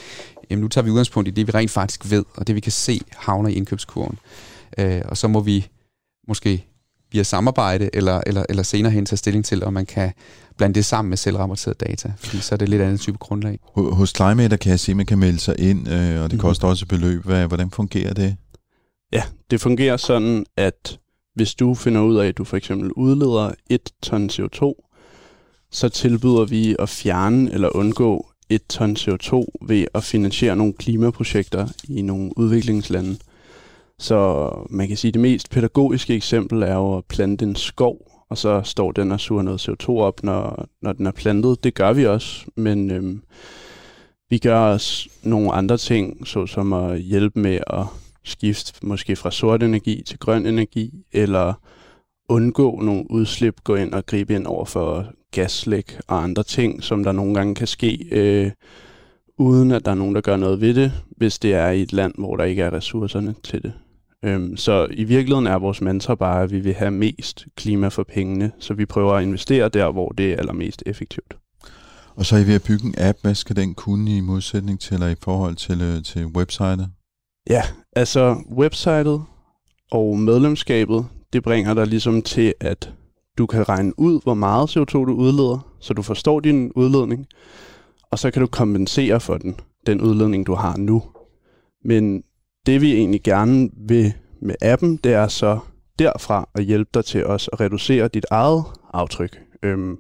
jamen 0.50 0.62
nu 0.62 0.68
tager 0.68 0.86
vi 0.86 0.90
udgangspunkt 0.90 1.28
i 1.28 1.32
det, 1.32 1.48
vi 1.48 1.52
rent 1.52 1.72
faktisk 1.72 2.12
ved, 2.12 2.26
og 2.36 2.48
det 2.48 2.56
vi 2.56 2.60
kan 2.60 2.72
se 2.72 3.02
havner 3.16 3.50
i 3.50 3.54
indkøbskurven. 3.54 4.18
Øh, 4.78 5.02
og 5.06 5.18
så 5.18 5.28
må 5.28 5.40
vi 5.40 5.68
måske 6.28 6.66
via 7.14 7.24
samarbejde, 7.24 7.90
eller, 7.94 8.22
eller, 8.26 8.46
eller 8.50 8.64
senere 8.64 8.92
hen 8.92 9.06
tage 9.06 9.18
stilling 9.18 9.46
til, 9.46 9.64
om 9.64 9.74
man 9.74 9.86
kan 9.86 10.12
blande 10.58 10.76
det 10.76 10.86
sammen 10.86 11.10
med 11.10 11.18
selvrapporteret 11.18 11.80
data, 11.80 12.14
fordi 12.18 12.40
så 12.40 12.56
er 12.56 12.58
det 12.58 12.70
lidt 12.70 12.82
andet 12.82 13.00
type 13.00 13.18
grundlag. 13.18 13.60
Hos 13.76 14.14
Climate 14.16 14.58
kan 14.58 14.70
jeg 14.70 14.80
se, 14.80 14.92
at 14.92 14.96
man 14.96 15.06
kan 15.06 15.20
melde 15.20 15.40
sig 15.40 15.56
ind, 15.60 15.88
øh, 15.88 15.94
og 15.94 16.00
det 16.00 16.20
mm-hmm. 16.20 16.40
koster 16.40 16.68
også 16.68 16.84
et 16.84 16.88
beløb. 16.88 17.24
Hvordan 17.26 17.72
fungerer 17.72 18.14
det? 18.14 18.36
Ja, 19.14 19.24
det 19.52 19.62
fungerer 19.62 19.98
sådan, 19.98 20.46
at 20.58 21.00
hvis 21.36 21.56
du 21.56 21.76
finder 21.76 22.02
ud 22.02 22.18
af, 22.18 22.28
at 22.28 22.38
du 22.38 22.44
for 22.44 22.58
eksempel 22.58 22.92
udleder 22.92 23.52
et 23.70 23.90
ton 24.04 24.30
CO2, 24.30 24.90
så 25.72 25.90
tilbyder 25.90 26.46
vi 26.46 26.76
at 26.80 26.90
fjerne 26.90 27.54
eller 27.54 27.76
undgå 27.76 28.30
et 28.50 28.68
ton 28.70 28.98
CO2 29.00 29.46
ved 29.68 29.86
at 29.94 30.04
finansiere 30.04 30.56
nogle 30.56 30.74
klimaprojekter 30.74 31.68
i 31.90 32.02
nogle 32.02 32.38
udviklingslande. 32.38 33.18
Så 34.00 34.50
man 34.70 34.88
kan 34.88 34.98
sige, 34.98 35.10
at 35.10 35.14
det 35.14 35.22
mest 35.22 35.50
pædagogiske 35.50 36.16
eksempel 36.16 36.62
er 36.62 36.76
jo 36.76 36.98
at 36.98 37.06
plante 37.06 37.46
en 37.46 37.56
skov, 37.56 38.12
og 38.30 38.38
så 38.38 38.62
står 38.64 38.92
den 38.92 39.12
og 39.12 39.20
suger 39.20 39.42
noget 39.42 39.70
CO2 39.70 39.90
op, 39.90 40.24
når, 40.24 40.68
når 40.82 40.94
den 40.94 41.06
er 41.08 41.12
plantet. 41.12 41.64
Det 41.64 41.74
gør 41.74 41.94
vi 41.94 42.06
også, 42.06 42.46
men 42.56 42.92
øhm, 42.92 43.22
Vi 44.34 44.38
gør 44.38 44.58
også 44.60 45.10
nogle 45.24 45.52
andre 45.52 45.78
ting, 45.78 46.28
såsom 46.28 46.74
at 46.74 47.00
hjælpe 47.00 47.40
med 47.40 47.60
at 47.68 47.86
skifte 48.24 48.86
måske 48.86 49.16
fra 49.16 49.32
sort 49.32 49.64
energi 49.64 50.04
til 50.06 50.20
grøn 50.20 50.46
energi, 50.46 51.06
eller 51.12 51.54
undgå 52.30 52.80
nogle 52.82 53.12
udslip, 53.12 53.64
gå 53.64 53.76
ind 53.76 53.94
og 53.94 54.06
gribe 54.06 54.36
ind 54.36 54.48
over 54.48 54.66
for 54.66 55.08
gaslæk 55.32 56.00
og 56.08 56.24
andre 56.24 56.44
ting, 56.44 56.84
som 56.84 57.04
der 57.04 57.12
nogle 57.12 57.34
gange 57.36 57.56
kan 57.56 57.68
ske, 57.68 58.08
øh, 58.12 58.52
uden 59.38 59.72
at 59.72 59.86
der 59.86 59.92
er 59.92 59.96
nogen, 59.96 60.16
der 60.16 60.22
gør 60.22 60.38
noget 60.38 60.62
ved 60.62 60.74
det, 60.74 60.92
hvis 61.18 61.40
det 61.40 61.54
er 61.54 61.70
i 61.70 61.82
et 61.82 61.94
land, 61.94 62.14
hvor 62.18 62.36
der 62.36 62.44
ikke 62.44 62.62
er 62.62 62.74
ressourcerne 62.74 63.36
til 63.44 63.64
det. 63.64 63.74
Øhm, 64.26 64.58
så 64.58 64.88
i 64.92 65.04
virkeligheden 65.04 65.48
er 65.48 65.56
vores 65.56 65.82
mantra 65.82 66.16
bare, 66.16 66.44
at 66.44 66.52
vi 66.52 66.60
vil 66.60 66.74
have 66.74 66.92
mest 66.92 67.46
klima 67.56 67.88
for 67.88 68.04
pengene, 68.04 68.52
så 68.60 68.74
vi 68.74 68.86
prøver 68.86 69.14
at 69.14 69.24
investere 69.24 69.70
der, 69.70 69.92
hvor 69.92 70.10
det 70.10 70.34
er 70.34 70.38
allermest 70.38 70.84
effektivt. 70.86 71.38
Og 72.16 72.26
så 72.26 72.36
er 72.36 72.40
I 72.40 72.48
ved 72.48 72.56
at 72.56 72.64
bygge 72.64 72.86
en 72.86 72.96
app. 72.98 73.18
Hvad 73.22 73.36
skal 73.36 73.56
den 73.56 73.74
kunne 73.74 74.18
i 74.18 74.20
modsætning 74.20 74.80
til, 74.80 74.94
eller 74.94 75.08
i 75.08 75.16
forhold 75.24 75.56
til, 75.56 75.82
øh, 75.82 76.04
til 76.04 76.26
websitet? 76.26 76.90
Ja, 77.50 77.62
altså 77.96 78.36
websitet 78.58 79.22
og 79.92 80.20
medlemskabet, 80.20 81.06
det 81.34 81.44
bringer 81.44 81.74
dig 81.74 81.88
ligesom 81.88 82.22
til, 82.22 82.54
at 82.60 82.94
du 83.38 83.46
kan 83.46 83.70
regne 83.70 84.00
ud, 84.00 84.20
hvor 84.24 84.34
meget 84.34 84.78
CO2 84.78 84.94
du 84.94 85.14
udleder, 85.14 85.68
så 85.80 85.94
du 85.94 86.02
forstår 86.02 86.40
din 86.40 86.72
udledning, 86.76 87.28
og 88.14 88.20
så 88.20 88.32
kan 88.32 88.42
du 88.42 88.48
kompensere 88.48 89.20
for 89.20 89.38
den, 89.38 89.56
den 89.88 90.02
udledning, 90.02 90.48
du 90.48 90.54
har 90.54 90.78
nu. 90.78 91.04
Men 91.86 92.24
det 92.66 92.82
vi 92.82 92.94
egentlig 92.94 93.24
gerne 93.24 93.70
vil 93.88 94.14
med 94.42 94.56
appen, 94.62 95.00
det 95.04 95.14
er 95.14 95.28
så 95.28 95.60
derfra 96.00 96.50
at 96.56 96.64
hjælpe 96.64 96.90
dig 96.94 97.06
til 97.06 97.26
også 97.26 97.50
at 97.54 97.60
reducere 97.60 98.08
dit 98.08 98.26
eget 98.32 98.64
aftryk. 98.94 99.40
Øhm, 99.64 99.98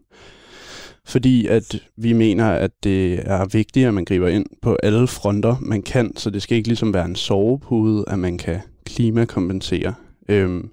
fordi 1.06 1.47
at 1.47 1.76
vi 1.97 2.13
mener, 2.13 2.49
at 2.49 2.71
det 2.84 3.13
er 3.26 3.45
vigtigt, 3.45 3.88
at 3.88 3.93
man 3.93 4.06
griber 4.06 4.28
ind 4.28 4.45
på 4.62 4.78
alle 4.84 5.08
fronter, 5.08 5.56
man 5.62 5.82
kan, 5.82 6.17
så 6.17 6.30
det 6.30 6.41
skal 6.41 6.58
ikke 6.58 6.69
ligesom 6.69 6.93
være 6.93 7.06
en 7.06 7.15
sovepude, 7.15 8.06
at 8.08 8.19
man 8.19 8.38
kan 8.38 8.60
klimakompensere. 8.86 9.93
Øhm, 10.30 10.69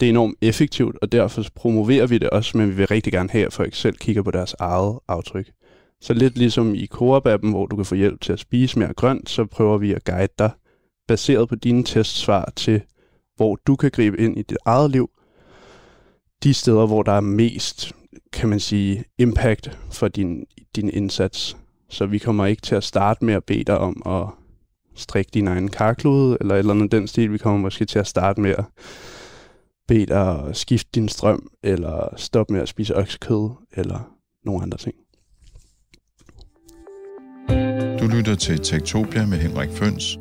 det 0.00 0.06
er 0.06 0.10
enormt 0.10 0.36
effektivt, 0.42 0.96
og 1.02 1.12
derfor 1.12 1.42
promoverer 1.54 2.06
vi 2.06 2.18
det 2.18 2.30
også, 2.30 2.58
men 2.58 2.68
vi 2.68 2.74
vil 2.74 2.86
rigtig 2.86 3.12
gerne 3.12 3.30
have, 3.30 3.46
at 3.46 3.52
folk 3.52 3.74
selv 3.74 3.96
kigger 3.96 4.22
på 4.22 4.30
deres 4.30 4.54
eget 4.58 4.98
aftryk. 5.08 5.50
Så 6.04 6.14
lidt 6.14 6.38
ligesom 6.38 6.74
i 6.74 6.88
Coop-appen, 6.94 7.50
hvor 7.50 7.66
du 7.66 7.76
kan 7.76 7.84
få 7.84 7.94
hjælp 7.94 8.20
til 8.20 8.32
at 8.32 8.38
spise 8.38 8.78
mere 8.78 8.94
grønt, 8.94 9.30
så 9.30 9.44
prøver 9.44 9.78
vi 9.78 9.92
at 9.92 10.04
guide 10.04 10.32
dig 10.38 10.50
baseret 11.08 11.48
på 11.48 11.54
dine 11.54 11.84
testsvar 11.84 12.52
til, 12.56 12.82
hvor 13.36 13.58
du 13.66 13.76
kan 13.76 13.90
gribe 13.90 14.18
ind 14.18 14.38
i 14.38 14.42
dit 14.42 14.58
eget 14.64 14.90
liv, 14.90 15.10
de 16.42 16.54
steder, 16.54 16.86
hvor 16.86 17.02
der 17.02 17.12
er 17.12 17.20
mest, 17.20 17.92
kan 18.32 18.48
man 18.48 18.60
sige, 18.60 19.04
impact 19.18 19.78
for 19.90 20.08
din, 20.08 20.44
din 20.76 20.90
indsats. 20.90 21.56
Så 21.88 22.06
vi 22.06 22.18
kommer 22.18 22.46
ikke 22.46 22.62
til 22.62 22.74
at 22.74 22.84
starte 22.84 23.24
med 23.24 23.34
at 23.34 23.44
bede 23.44 23.64
dig 23.64 23.78
om 23.78 24.02
at 24.06 24.26
strikke 24.94 25.30
din 25.34 25.48
egen 25.48 25.68
karklude, 25.68 26.36
eller 26.40 26.54
eller 26.54 26.74
andet 26.74 26.92
den 26.92 27.06
stil. 27.06 27.32
Vi 27.32 27.38
kommer 27.38 27.60
måske 27.60 27.84
til 27.84 27.98
at 27.98 28.06
starte 28.06 28.40
med 28.40 28.50
at 28.50 28.64
bede 29.88 30.06
dig 30.06 30.44
at 30.48 30.56
skifte 30.56 30.90
din 30.94 31.08
strøm, 31.08 31.50
eller 31.62 32.14
stoppe 32.16 32.52
med 32.52 32.62
at 32.62 32.68
spise 32.68 32.96
oksekød, 32.96 33.50
eller 33.72 34.16
nogle 34.44 34.62
andre 34.62 34.78
ting. 34.78 34.94
Du 38.04 38.08
lytter 38.08 38.34
til 38.34 38.58
Tektopia 38.58 39.26
med 39.26 39.38
Henrik 39.38 39.70
Føns. 39.70 40.18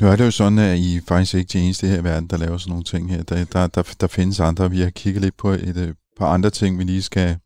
Nu 0.00 0.06
er 0.06 0.16
det 0.16 0.24
jo 0.24 0.30
sådan, 0.30 0.58
at 0.58 0.78
I 0.78 1.00
faktisk 1.08 1.34
ikke 1.34 1.48
de 1.52 1.58
eneste 1.58 1.86
her 1.86 2.00
i 2.00 2.04
verden, 2.04 2.28
der 2.28 2.36
laver 2.36 2.58
sådan 2.58 2.70
nogle 2.70 2.84
ting 2.84 3.10
her. 3.10 3.22
Der, 3.22 3.44
der, 3.44 3.66
der, 3.66 3.82
der 4.00 4.06
findes 4.06 4.40
andre. 4.40 4.70
Vi 4.70 4.80
har 4.80 4.90
kigget 4.90 5.22
lidt 5.22 5.36
på 5.36 5.50
et 5.50 5.76
øh, 5.76 5.94
par 6.18 6.26
andre 6.26 6.50
ting, 6.50 6.78
vi 6.78 6.84
lige 6.84 7.02
skal 7.02 7.36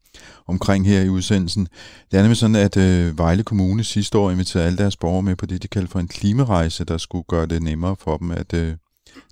omkring 0.46 0.87
her 0.87 1.00
i 1.00 1.09
udsendelsen. 1.09 1.68
Det 2.11 2.18
er 2.18 2.22
nemlig 2.22 2.37
sådan, 2.37 2.57
at 2.57 2.77
øh, 2.77 3.18
Vejle 3.18 3.42
Kommune 3.42 3.85
sidste 3.85 4.18
år 4.18 4.31
inviterede 4.31 4.66
alle 4.66 4.79
deres 4.79 4.96
borgere 4.96 5.22
med 5.22 5.37
på 5.37 5.46
det, 5.46 5.62
de 5.62 5.68
kaldte 5.68 5.90
for 5.90 6.00
en 6.00 6.09
klimarejse, 6.09 6.85
der 6.85 6.98
skulle 6.98 7.24
gøre 7.29 7.46
det 7.46 7.62
nemmere 7.62 7.96
for 7.98 8.16
dem 8.16 8.31
at 8.31 8.55
øh, 8.55 8.72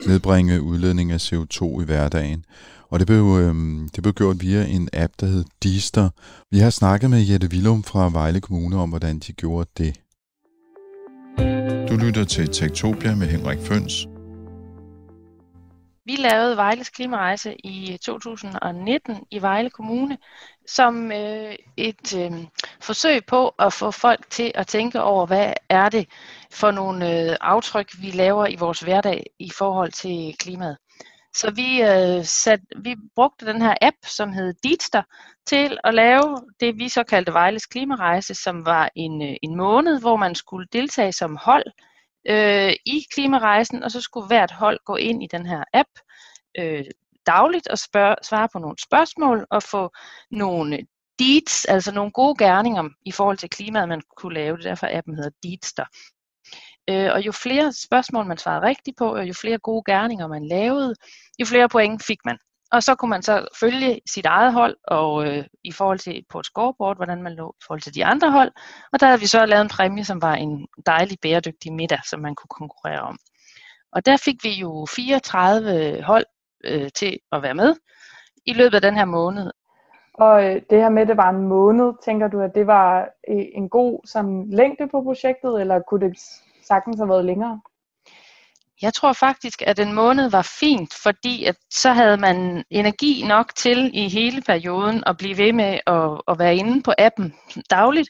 nedbringe 0.07 0.63
udledning 0.63 1.13
af 1.13 1.33
CO2 1.33 1.81
i 1.81 1.85
hverdagen. 1.85 2.45
Og 2.91 2.99
det 2.99 3.07
blev, 3.07 3.39
øh, 3.41 3.55
det 3.95 4.03
blev 4.03 4.15
gjort 4.15 4.41
via 4.41 4.65
en 4.65 4.89
app, 4.93 5.13
der 5.21 5.27
hed 5.27 5.45
Dister. 5.63 6.11
Vi 6.51 6.59
har 6.59 6.71
snakket 6.71 7.11
med 7.11 7.23
Jette 7.23 7.49
Willum 7.53 7.83
fra 7.83 8.11
Vejle 8.13 8.41
Kommune 8.41 8.77
om, 8.77 8.89
hvordan 8.89 9.19
de 9.19 9.33
gjorde 9.33 9.71
det. 9.79 10.01
Du 11.91 11.97
lytter 11.97 12.25
til 12.25 12.49
Tektopia 12.49 13.15
med 13.15 13.27
Henrik 13.27 13.59
Føns. 13.59 14.07
Vi 16.05 16.17
lavede 16.17 16.57
Vejles 16.57 16.89
klimarejse 16.91 17.57
i 17.67 17.99
2019 18.03 19.17
i 19.31 19.43
Vejle 19.43 19.71
Kommune 19.71 20.19
som 20.67 21.13
øh, 21.13 21.55
et 21.77 22.17
øh, 22.17 22.33
forsøg 22.81 23.25
på 23.27 23.49
at 23.49 23.73
få 23.73 23.91
folk 23.91 24.31
til 24.31 24.53
at 24.55 24.67
tænke 24.67 25.03
over, 25.03 25.27
hvad 25.27 25.53
er 25.69 25.89
det 25.89 26.09
for 26.53 26.71
nogle 26.71 27.31
øh, 27.31 27.37
aftryk, 27.41 27.91
vi 28.01 28.11
laver 28.11 28.47
i 28.47 28.57
vores 28.57 28.81
hverdag 28.81 29.27
i 29.39 29.51
forhold 29.51 29.93
til 29.93 30.37
klimaet. 30.39 30.77
Så 31.37 31.51
vi, 31.51 31.83
øh, 31.83 32.25
sat, 32.25 32.61
vi 32.77 32.97
brugte 33.15 33.47
den 33.47 33.63
her 33.63 33.75
app, 33.81 33.97
som 34.07 34.33
hed 34.33 34.55
Deedster, 34.63 35.03
til 35.47 35.79
at 35.85 35.95
lave 35.95 36.37
det, 36.61 36.79
vi 36.79 36.89
så 36.89 37.05
kaldte 37.05 37.33
Vejles 37.33 37.67
klimarejse, 37.67 38.35
som 38.35 38.67
var 38.67 38.91
en, 38.97 39.23
øh, 39.23 39.37
en 39.43 39.57
måned, 39.57 40.01
hvor 40.01 40.17
man 40.17 40.35
skulle 40.35 40.67
deltage 40.73 41.13
som 41.13 41.37
hold 41.37 41.65
øh, 42.29 42.73
i 42.87 43.05
klimarejsen, 43.15 43.83
og 43.83 43.91
så 43.91 44.01
skulle 44.01 44.27
hvert 44.27 44.51
hold 44.51 44.79
gå 44.85 44.97
ind 44.97 45.23
i 45.23 45.29
den 45.33 45.47
her 45.47 45.65
app 45.75 45.89
øh, 46.59 46.85
dagligt 47.27 47.69
og 47.69 47.79
spørge, 47.79 48.17
svare 48.23 48.49
på 48.53 48.59
nogle 48.59 48.77
spørgsmål 48.83 49.47
og 49.51 49.63
få 49.63 49.91
nogle 50.31 50.79
deeds, 51.19 51.65
altså 51.65 51.93
nogle 51.95 52.11
gode 52.11 52.45
gerninger 52.45 52.89
i 53.05 53.13
forhold 53.13 53.39
til 53.39 53.51
klimaet, 53.51 53.89
man 53.89 54.03
kunne 54.17 54.35
lave. 54.35 54.57
Det 54.57 54.65
derfor 54.65 54.89
appen 54.91 55.15
hedder 55.15 55.31
Deedster. 55.43 55.85
Øh, 56.91 57.11
og 57.13 57.27
jo 57.27 57.33
flere 57.33 57.73
spørgsmål 57.73 58.27
man 58.27 58.39
svarede 58.39 58.67
rigtigt 58.67 58.99
på, 58.99 59.15
og 59.15 59.29
jo 59.29 59.35
flere 59.35 59.59
gode 59.59 59.83
gerninger 59.87 60.27
man 60.27 60.49
lavede, 60.49 60.95
jo 61.41 61.47
flere 61.47 61.69
point 61.69 62.05
fik 62.05 62.19
man. 62.25 62.39
Og 62.73 62.83
så 62.83 62.95
kunne 62.95 63.09
man 63.09 63.23
så 63.23 63.47
følge 63.61 64.01
sit 64.11 64.27
eget 64.27 64.53
hold 64.53 64.77
og 64.89 65.27
øh, 65.27 65.45
i 65.65 65.73
forhold 65.73 65.99
til 65.99 66.25
på 66.31 66.39
et 66.39 66.47
scoreboard, 66.47 66.97
hvordan 66.97 67.23
man 67.23 67.35
lå 67.35 67.55
i 67.61 67.63
forhold 67.67 67.81
til 67.81 67.95
de 67.95 68.05
andre 68.05 68.31
hold. 68.31 68.53
Og 68.93 69.01
der 69.01 69.07
havde 69.07 69.21
vi 69.21 69.27
så 69.27 69.47
lavet 69.47 69.63
en 69.63 69.69
præmie, 69.69 70.05
som 70.05 70.23
var 70.23 70.35
en 70.35 70.67
dejlig 70.87 71.19
bæredygtig 71.23 71.73
middag, 71.73 71.99
som 72.11 72.21
man 72.21 72.35
kunne 72.35 72.49
konkurrere 72.59 73.01
om. 73.01 73.19
Og 73.93 74.07
der 74.07 74.17
fik 74.17 74.45
vi 74.45 74.51
jo 74.51 74.87
34 74.97 76.03
hold 76.03 76.25
øh, 76.65 76.91
til 76.95 77.19
at 77.33 77.43
være 77.43 77.55
med 77.55 77.75
i 78.47 78.53
løbet 78.53 78.75
af 78.75 78.83
den 78.83 78.97
her 78.97 79.05
måned. 79.05 79.51
Og 80.15 80.45
øh, 80.45 80.63
det 80.71 80.79
her 80.79 80.89
med, 80.89 81.03
at 81.03 81.09
det 81.09 81.17
var 81.17 81.31
en 81.31 81.43
måned, 81.49 81.93
tænker 82.05 82.29
du, 82.29 82.41
at 82.41 82.55
det 82.55 82.67
var 82.67 83.09
øh, 83.29 83.45
en 83.55 83.69
god 83.69 84.01
sådan, 84.07 84.47
længde 84.51 84.89
på 84.89 85.03
projektet, 85.03 85.61
eller 85.61 85.81
kunne 85.81 86.09
det 86.09 86.19
sagtens 86.69 86.99
have 86.99 87.09
været 87.09 87.25
længere? 87.25 87.61
Jeg 88.83 88.95
tror 88.95 89.13
faktisk, 89.13 89.63
at 89.67 89.79
en 89.79 89.93
måned 89.93 90.31
var 90.31 90.57
fint, 90.61 90.95
fordi 91.03 91.45
at 91.45 91.57
så 91.71 91.93
havde 91.93 92.17
man 92.17 92.65
energi 92.71 93.25
nok 93.27 93.55
til 93.57 93.91
i 93.95 94.09
hele 94.09 94.43
perioden 94.43 95.03
at 95.07 95.17
blive 95.17 95.39
ved 95.39 95.53
med 95.53 95.79
at, 95.87 96.21
at 96.29 96.39
være 96.39 96.57
inde 96.57 96.83
på 96.83 96.93
appen 96.99 97.35
dagligt, 97.71 98.09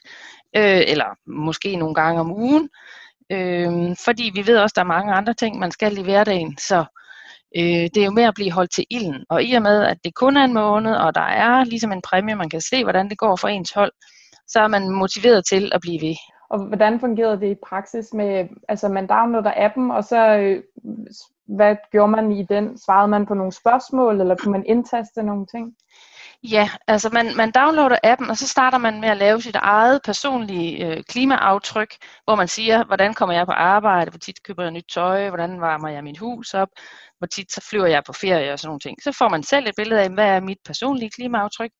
øh, 0.55 0.81
eller 0.87 1.05
måske 1.27 1.75
nogle 1.75 1.95
gange 1.95 2.19
om 2.21 2.31
ugen, 2.31 2.69
øh, 3.31 3.95
fordi 4.05 4.31
vi 4.33 4.47
ved 4.47 4.57
også, 4.57 4.73
at 4.73 4.75
der 4.75 4.81
er 4.81 4.95
mange 4.97 5.13
andre 5.13 5.33
ting, 5.33 5.59
man 5.59 5.71
skal 5.71 5.97
i 5.97 6.01
hverdagen, 6.01 6.57
så 6.57 6.85
øh, 7.57 7.89
det 7.93 7.97
er 7.97 8.05
jo 8.05 8.11
med 8.11 8.23
at 8.23 8.35
blive 8.35 8.51
holdt 8.51 8.71
til 8.71 8.85
ilden. 8.89 9.25
Og 9.29 9.43
i 9.43 9.53
og 9.53 9.61
med, 9.61 9.83
at 9.83 9.97
det 10.03 10.15
kun 10.15 10.37
er 10.37 10.43
en 10.43 10.53
måned, 10.53 10.95
og 10.95 11.15
der 11.15 11.27
er 11.45 11.63
ligesom 11.63 11.91
en 11.91 12.01
præmie, 12.01 12.35
man 12.35 12.49
kan 12.49 12.61
se, 12.61 12.83
hvordan 12.83 13.09
det 13.09 13.17
går 13.17 13.35
for 13.35 13.47
ens 13.47 13.71
hold, 13.71 13.91
så 14.47 14.59
er 14.59 14.67
man 14.67 14.89
motiveret 14.89 15.45
til 15.45 15.71
at 15.75 15.81
blive 15.81 16.01
ved. 16.01 16.15
Og 16.49 16.59
hvordan 16.59 16.99
fungerede 16.99 17.39
det 17.39 17.47
i 17.47 17.55
praksis 17.67 18.13
med, 18.13 18.47
altså 18.69 18.87
man 18.87 19.07
downloader 19.07 19.53
appen, 19.55 19.91
og 19.91 20.03
så 20.03 20.37
øh, 20.37 20.63
hvad 21.47 21.75
gjorde 21.91 22.11
man 22.11 22.31
i 22.31 22.43
den? 22.43 22.77
Svarede 22.77 23.07
man 23.07 23.25
på 23.25 23.33
nogle 23.33 23.51
spørgsmål, 23.51 24.21
eller 24.21 24.35
kunne 24.35 24.51
man 24.51 24.65
indtaste 24.65 25.23
nogle 25.23 25.45
ting? 25.45 25.75
Ja, 26.43 26.69
altså 26.87 27.09
man, 27.13 27.35
man 27.37 27.51
downloader 27.51 27.97
appen, 28.03 28.29
og 28.29 28.37
så 28.37 28.47
starter 28.47 28.77
man 28.77 29.01
med 29.01 29.09
at 29.09 29.17
lave 29.17 29.41
sit 29.41 29.55
eget 29.55 30.01
personlige 30.05 30.87
øh, 30.87 31.03
klimaaftryk, 31.03 31.95
hvor 32.23 32.35
man 32.35 32.47
siger, 32.47 32.85
hvordan 32.85 33.13
kommer 33.13 33.35
jeg 33.35 33.45
på 33.45 33.51
arbejde, 33.51 34.11
hvor 34.11 34.17
tit 34.17 34.43
køber 34.43 34.63
jeg 34.63 34.71
nyt 34.71 34.85
tøj, 34.93 35.29
hvordan 35.29 35.61
varmer 35.61 35.89
jeg 35.89 36.03
mit 36.03 36.17
hus 36.17 36.53
op, 36.53 36.69
hvor 37.17 37.27
tit 37.27 37.51
så 37.51 37.67
flyver 37.69 37.85
jeg 37.85 38.03
på 38.05 38.13
ferie 38.13 38.53
og 38.53 38.59
sådan 38.59 38.67
nogle 38.67 38.79
ting. 38.79 38.97
Så 39.03 39.11
får 39.11 39.29
man 39.29 39.43
selv 39.43 39.67
et 39.67 39.73
billede 39.77 40.01
af, 40.01 40.09
hvad 40.09 40.27
er 40.27 40.39
mit 40.39 40.57
personlige 40.65 41.09
klimaaftryk, 41.09 41.71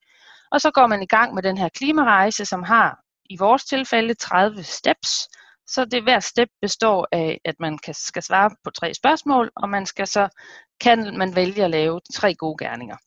og 0.51 0.61
så 0.61 0.71
går 0.71 0.87
man 0.87 1.03
i 1.03 1.07
gang 1.07 1.33
med 1.33 1.43
den 1.43 1.57
her 1.57 1.69
klimarejse, 1.69 2.45
som 2.45 2.63
har 2.63 3.02
i 3.33 3.37
vores 3.39 3.63
tilfælde 3.63 4.13
30 4.13 4.63
steps. 4.63 5.27
Så 5.67 5.85
det 5.85 6.03
hver 6.03 6.19
step 6.19 6.49
består 6.61 7.07
af, 7.11 7.39
at 7.45 7.55
man 7.59 7.77
kan, 7.77 7.93
skal 7.93 8.23
svare 8.23 8.49
på 8.63 8.69
tre 8.71 8.93
spørgsmål, 8.93 9.51
og 9.55 9.69
man 9.69 9.85
skal 9.85 10.07
så 10.07 10.29
kan 10.81 11.17
man 11.17 11.35
vælge 11.35 11.63
at 11.63 11.69
lave 11.69 12.01
tre 12.13 12.35
gode 12.35 12.65
gerninger. 12.65 12.97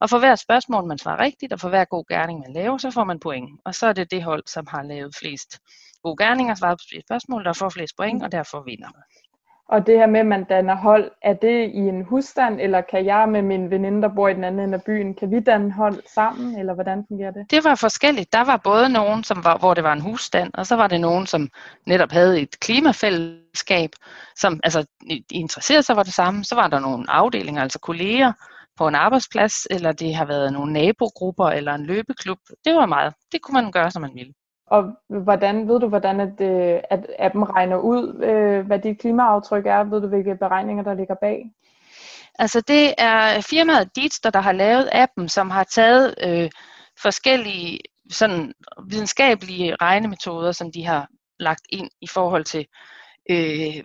Og 0.00 0.10
for 0.10 0.18
hver 0.18 0.34
spørgsmål, 0.34 0.86
man 0.86 0.98
svarer 0.98 1.20
rigtigt, 1.20 1.52
og 1.52 1.60
for 1.60 1.68
hver 1.68 1.84
god 1.84 2.04
gerning, 2.08 2.40
man 2.40 2.52
laver, 2.52 2.78
så 2.78 2.90
får 2.90 3.04
man 3.04 3.20
point. 3.20 3.60
Og 3.64 3.74
så 3.74 3.86
er 3.86 3.92
det 3.92 4.10
det 4.10 4.22
hold, 4.22 4.42
som 4.46 4.66
har 4.66 4.82
lavet 4.82 5.16
flest 5.20 5.58
gode 6.02 6.24
gerninger, 6.24 6.54
svaret 6.54 6.78
på 6.78 6.84
flest 6.90 7.06
spørgsmål, 7.06 7.44
der 7.44 7.52
får 7.52 7.68
flest 7.68 7.96
point, 7.96 8.22
og 8.22 8.32
derfor 8.32 8.62
vinder. 8.62 8.88
Og 9.70 9.86
det 9.86 9.98
her 9.98 10.06
med, 10.06 10.20
at 10.20 10.26
man 10.26 10.44
danner 10.44 10.76
hold, 10.76 11.10
er 11.22 11.32
det 11.32 11.70
i 11.74 11.78
en 11.78 12.04
husstand, 12.04 12.60
eller 12.60 12.80
kan 12.80 13.04
jeg 13.04 13.28
med 13.28 13.42
min 13.42 13.70
veninde, 13.70 14.02
der 14.02 14.08
bor 14.08 14.28
i 14.28 14.34
den 14.34 14.44
anden 14.44 14.60
ende 14.60 14.74
af 14.74 14.82
byen, 14.82 15.14
kan 15.14 15.30
vi 15.30 15.40
danne 15.40 15.72
hold 15.72 16.02
sammen, 16.14 16.58
eller 16.58 16.74
hvordan 16.74 17.04
fungerer 17.08 17.30
det? 17.30 17.50
Det 17.50 17.64
var 17.64 17.74
forskelligt. 17.74 18.32
Der 18.32 18.44
var 18.44 18.56
både 18.56 18.88
nogen, 18.88 19.24
som 19.24 19.44
var, 19.44 19.58
hvor 19.58 19.74
det 19.74 19.84
var 19.84 19.92
en 19.92 20.00
husstand, 20.00 20.50
og 20.54 20.66
så 20.66 20.76
var 20.76 20.86
det 20.86 21.00
nogen, 21.00 21.26
som 21.26 21.48
netop 21.86 22.12
havde 22.12 22.40
et 22.40 22.60
klimafællesskab, 22.60 23.90
som 24.36 24.60
altså, 24.64 24.86
interesserede 25.30 25.82
sig 25.82 25.96
for 25.96 26.02
det 26.02 26.14
samme. 26.14 26.44
Så 26.44 26.54
var 26.54 26.68
der 26.68 26.80
nogle 26.80 27.10
afdelinger, 27.10 27.62
altså 27.62 27.78
kolleger 27.78 28.32
på 28.78 28.88
en 28.88 28.94
arbejdsplads, 28.94 29.66
eller 29.70 29.92
det 29.92 30.14
har 30.14 30.24
været 30.24 30.52
nogle 30.52 30.72
nabogrupper, 30.72 31.46
eller 31.46 31.74
en 31.74 31.86
løbeklub. 31.86 32.38
Det 32.64 32.74
var 32.74 32.86
meget. 32.86 33.14
Det 33.32 33.42
kunne 33.42 33.62
man 33.62 33.72
gøre, 33.72 33.90
som 33.90 34.02
man 34.02 34.14
ville. 34.14 34.32
Og 34.70 34.92
hvordan 35.08 35.68
ved 35.68 35.80
du, 35.80 35.88
hvordan 35.88 36.20
at, 36.20 36.40
øh, 36.40 36.80
at 36.90 37.06
appen 37.18 37.50
regner 37.50 37.76
ud, 37.76 38.22
øh, 38.24 38.66
hvad 38.66 38.78
dit 38.78 38.98
klimaaftryk 38.98 39.66
er? 39.66 39.84
Ved 39.84 40.00
du, 40.00 40.06
hvilke 40.06 40.36
beregninger, 40.36 40.84
der 40.84 40.94
ligger 40.94 41.14
bag? 41.14 41.50
Altså 42.38 42.60
det 42.60 42.94
er 42.98 43.40
firmaet 43.40 43.96
Dietster, 43.96 44.30
der 44.30 44.40
har 44.40 44.52
lavet 44.52 44.88
appen, 44.92 45.28
som 45.28 45.50
har 45.50 45.64
taget 45.64 46.14
øh, 46.26 46.50
forskellige 47.02 47.78
sådan 48.10 48.52
videnskabelige 48.88 49.76
regnemetoder, 49.80 50.52
som 50.52 50.72
de 50.72 50.86
har 50.86 51.08
lagt 51.38 51.62
ind 51.68 51.90
i 52.00 52.06
forhold 52.06 52.44
til 52.44 52.66
øh, 53.30 53.82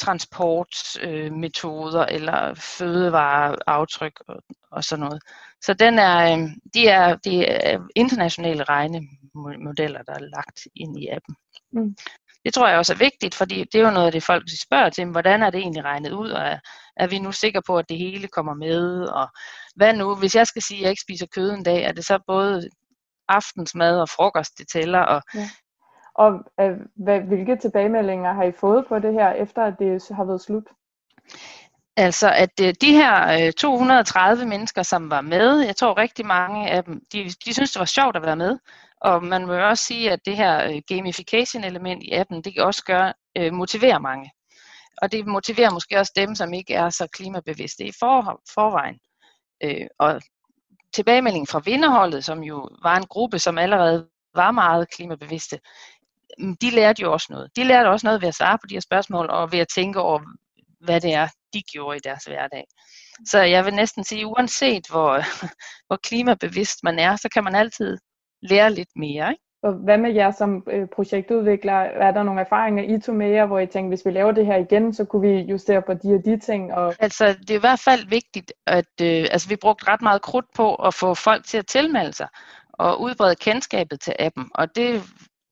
transportmetoder 0.00 2.02
øh, 2.02 2.14
eller 2.14 2.54
fødevareaftryk 2.54 4.20
og, 4.28 4.42
og 4.72 4.84
sådan 4.84 5.04
noget. 5.04 5.22
Så 5.62 5.74
den 5.74 5.98
er, 5.98 6.32
øh, 6.32 6.38
de, 6.74 6.88
er, 6.88 7.16
de 7.16 7.46
er 7.46 7.80
internationale 7.96 8.64
regnemodeller, 8.64 10.02
der 10.02 10.12
er 10.12 10.28
lagt 10.36 10.66
ind 10.76 10.98
i 10.98 11.08
appen. 11.08 11.36
Mm. 11.72 11.96
Det 12.44 12.54
tror 12.54 12.68
jeg 12.68 12.78
også 12.78 12.92
er 12.92 12.96
vigtigt, 12.96 13.34
fordi 13.34 13.64
det 13.72 13.74
er 13.74 13.84
jo 13.84 13.90
noget 13.90 14.06
af 14.06 14.12
det, 14.12 14.22
folk 14.22 14.44
spørger 14.62 14.90
til, 14.90 15.06
hvordan 15.06 15.42
er 15.42 15.50
det 15.50 15.60
egentlig 15.60 15.84
regnet 15.84 16.12
ud, 16.12 16.30
og 16.30 16.42
er, 16.42 16.58
er 16.96 17.06
vi 17.06 17.18
nu 17.18 17.32
sikre 17.32 17.62
på, 17.66 17.78
at 17.78 17.88
det 17.88 17.98
hele 17.98 18.28
kommer 18.28 18.54
med, 18.54 19.02
og 19.02 19.28
hvad 19.76 19.94
nu, 19.94 20.14
hvis 20.14 20.34
jeg 20.34 20.46
skal 20.46 20.62
sige, 20.62 20.78
at 20.78 20.82
jeg 20.82 20.90
ikke 20.90 21.02
spiser 21.02 21.26
kød 21.26 21.50
en 21.50 21.62
dag, 21.62 21.82
er 21.82 21.92
det 21.92 22.04
så 22.04 22.18
både 22.26 22.68
aftensmad 23.28 24.00
og 24.00 24.08
frokost, 24.08 24.58
det 24.58 24.68
tæller, 24.68 25.00
og 25.00 25.22
ja. 25.34 25.50
Og 26.14 26.44
øh, 26.60 26.76
hvad, 26.96 27.20
hvilke 27.20 27.56
tilbagemeldinger 27.56 28.32
har 28.32 28.44
I 28.44 28.52
fået 28.52 28.86
på 28.86 28.98
det 28.98 29.12
her, 29.12 29.32
efter 29.32 29.62
at 29.62 29.74
det 29.78 30.02
har 30.10 30.24
været 30.24 30.40
slut? 30.40 30.64
Altså, 31.96 32.32
at 32.32 32.60
øh, 32.62 32.74
de 32.80 32.92
her 32.92 33.46
øh, 33.46 33.52
230 33.52 34.46
mennesker, 34.46 34.82
som 34.82 35.10
var 35.10 35.20
med, 35.20 35.60
jeg 35.60 35.76
tror 35.76 35.98
rigtig 35.98 36.26
mange 36.26 36.70
af 36.70 36.84
dem, 36.84 37.00
de, 37.12 37.24
de 37.44 37.54
synes, 37.54 37.72
det 37.72 37.80
var 37.80 37.84
sjovt 37.84 38.16
at 38.16 38.22
være 38.22 38.36
med. 38.36 38.58
Og 39.00 39.24
man 39.24 39.46
må 39.46 39.52
også 39.52 39.84
sige, 39.84 40.10
at 40.10 40.20
det 40.24 40.36
her 40.36 40.70
øh, 40.70 40.82
gamification-element 40.88 42.02
i 42.02 42.12
appen, 42.12 42.42
det 42.42 42.54
kan 42.54 42.64
også 42.64 42.84
gøre, 42.84 43.12
motiverer 43.52 43.98
mange. 43.98 44.30
Og 45.02 45.12
det 45.12 45.26
motiverer 45.26 45.70
måske 45.70 45.98
også 45.98 46.12
dem, 46.16 46.34
som 46.34 46.52
ikke 46.52 46.74
er 46.74 46.90
så 46.90 47.06
klimabevidste 47.12 47.84
i 47.84 47.92
for, 48.00 48.40
forvejen. 48.54 48.98
Øh, 49.64 49.86
og 49.98 50.20
tilbagemeldingen 50.94 51.46
fra 51.46 51.62
vinderholdet, 51.64 52.24
som 52.24 52.42
jo 52.42 52.68
var 52.82 52.96
en 52.96 53.06
gruppe, 53.06 53.38
som 53.38 53.58
allerede 53.58 54.08
var 54.34 54.50
meget 54.50 54.90
klimabevidste, 54.90 55.58
de 56.38 56.70
lærte 56.70 57.02
jo 57.02 57.12
også 57.12 57.26
noget. 57.30 57.56
De 57.56 57.64
lærte 57.64 57.88
også 57.88 58.06
noget 58.06 58.20
ved 58.20 58.28
at 58.28 58.34
svare 58.34 58.58
på 58.58 58.66
de 58.68 58.74
her 58.74 58.80
spørgsmål, 58.80 59.30
og 59.30 59.52
ved 59.52 59.58
at 59.58 59.68
tænke 59.74 60.00
over, 60.00 60.20
hvad 60.80 61.00
det 61.00 61.14
er, 61.14 61.28
de 61.54 61.62
gjorde 61.72 61.96
i 61.96 62.00
deres 62.04 62.24
hverdag. 62.24 62.64
Så 63.26 63.42
jeg 63.42 63.64
vil 63.64 63.74
næsten 63.74 64.04
sige, 64.04 64.26
uanset 64.26 64.86
hvor, 64.90 65.18
hvor 65.86 65.96
klimabevidst 65.96 66.78
man 66.82 66.98
er, 66.98 67.16
så 67.16 67.28
kan 67.34 67.44
man 67.44 67.54
altid 67.54 67.98
lære 68.42 68.72
lidt 68.72 68.88
mere. 68.96 69.30
Ikke? 69.30 69.42
Og 69.62 69.72
hvad 69.72 69.98
med 69.98 70.14
jer 70.14 70.30
som 70.30 70.66
øh, 70.70 70.88
projektudvikler? 70.94 71.72
Er 71.72 72.10
der 72.10 72.22
nogle 72.22 72.40
erfaringer, 72.40 72.96
I 72.96 73.00
tog 73.00 73.14
med 73.14 73.28
jer, 73.28 73.46
hvor 73.46 73.58
I 73.58 73.66
tænkte, 73.66 73.88
hvis 73.88 74.06
vi 74.06 74.10
laver 74.10 74.32
det 74.32 74.46
her 74.46 74.56
igen, 74.56 74.94
så 74.94 75.04
kunne 75.04 75.28
vi 75.28 75.40
justere 75.40 75.82
på 75.82 75.94
de 75.94 76.14
og 76.14 76.24
de 76.24 76.38
ting? 76.38 76.74
Og... 76.74 76.94
Altså, 76.98 77.26
det 77.28 77.50
er 77.50 77.58
i 77.58 77.60
hvert 77.60 77.80
fald 77.84 78.08
vigtigt, 78.08 78.52
at 78.66 78.92
øh, 79.02 79.26
altså, 79.32 79.48
vi 79.48 79.56
brugte 79.56 79.88
ret 79.88 80.02
meget 80.02 80.22
krudt 80.22 80.46
på 80.54 80.74
at 80.74 80.94
få 80.94 81.14
folk 81.14 81.44
til 81.46 81.58
at 81.58 81.66
tilmelde 81.66 82.12
sig 82.12 82.28
og 82.72 83.00
udbrede 83.00 83.36
kendskabet 83.36 84.00
til 84.00 84.14
appen. 84.18 84.50
Og 84.54 84.76
det 84.76 85.02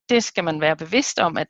det 0.08 0.24
skal 0.24 0.44
man 0.44 0.60
være 0.60 0.76
bevidst 0.76 1.18
om, 1.18 1.36
at, 1.36 1.46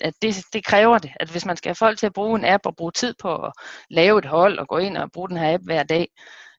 at 0.00 0.14
det, 0.22 0.34
det 0.52 0.64
kræver 0.64 0.98
det. 0.98 1.12
At 1.20 1.30
hvis 1.30 1.46
man 1.46 1.56
skal 1.56 1.68
have 1.68 1.74
folk 1.74 1.98
til 1.98 2.06
at 2.06 2.12
bruge 2.12 2.38
en 2.38 2.44
app 2.44 2.66
og 2.66 2.76
bruge 2.76 2.92
tid 2.92 3.14
på 3.22 3.36
at 3.36 3.52
lave 3.90 4.18
et 4.18 4.24
hold 4.24 4.58
og 4.58 4.68
gå 4.68 4.78
ind 4.78 4.96
og 4.96 5.12
bruge 5.12 5.28
den 5.28 5.36
her 5.36 5.54
app 5.54 5.64
hver 5.64 5.82
dag, 5.82 6.08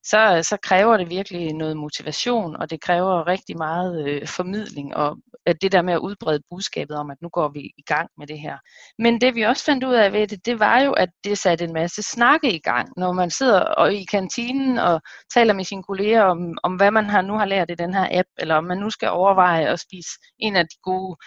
så, 0.09 0.47
så 0.49 0.57
kræver 0.63 0.97
det 0.97 1.09
virkelig 1.09 1.53
noget 1.53 1.77
motivation, 1.77 2.55
og 2.55 2.69
det 2.69 2.81
kræver 2.81 3.27
rigtig 3.27 3.57
meget 3.57 4.07
øh, 4.07 4.27
formidling, 4.27 4.95
og 4.95 5.17
at 5.45 5.61
det 5.61 5.71
der 5.71 5.81
med 5.81 5.93
at 5.93 5.99
udbrede 5.99 6.43
budskabet 6.49 6.97
om, 6.97 7.11
at 7.11 7.17
nu 7.21 7.29
går 7.29 7.49
vi 7.49 7.59
i 7.59 7.83
gang 7.85 8.09
med 8.17 8.27
det 8.27 8.39
her. 8.39 8.57
Men 8.99 9.21
det 9.21 9.35
vi 9.35 9.41
også 9.41 9.63
fandt 9.63 9.83
ud 9.83 9.93
af 9.93 10.13
ved 10.13 10.27
det, 10.27 10.45
det 10.45 10.59
var 10.59 10.81
jo, 10.81 10.91
at 10.91 11.09
det 11.23 11.37
satte 11.37 11.65
en 11.65 11.73
masse 11.73 12.03
snakke 12.03 12.51
i 12.53 12.59
gang, 12.59 12.89
når 12.97 13.11
man 13.11 13.29
sidder 13.29 13.59
og 13.59 13.93
i 13.93 14.05
kantinen 14.11 14.77
og 14.77 15.01
taler 15.33 15.53
med 15.53 15.63
sine 15.63 15.83
kolleger 15.83 16.23
om, 16.23 16.57
om 16.63 16.75
hvad 16.75 16.91
man 16.91 17.05
har 17.05 17.21
nu 17.21 17.33
har 17.33 17.45
lært 17.45 17.71
i 17.71 17.75
den 17.75 17.93
her 17.93 18.07
app, 18.19 18.29
eller 18.37 18.55
om 18.55 18.63
man 18.63 18.77
nu 18.77 18.89
skal 18.89 19.09
overveje 19.09 19.67
at 19.67 19.79
spise 19.79 20.09
en 20.39 20.55
af 20.55 20.63
de 20.63 20.77
gode 20.83 21.17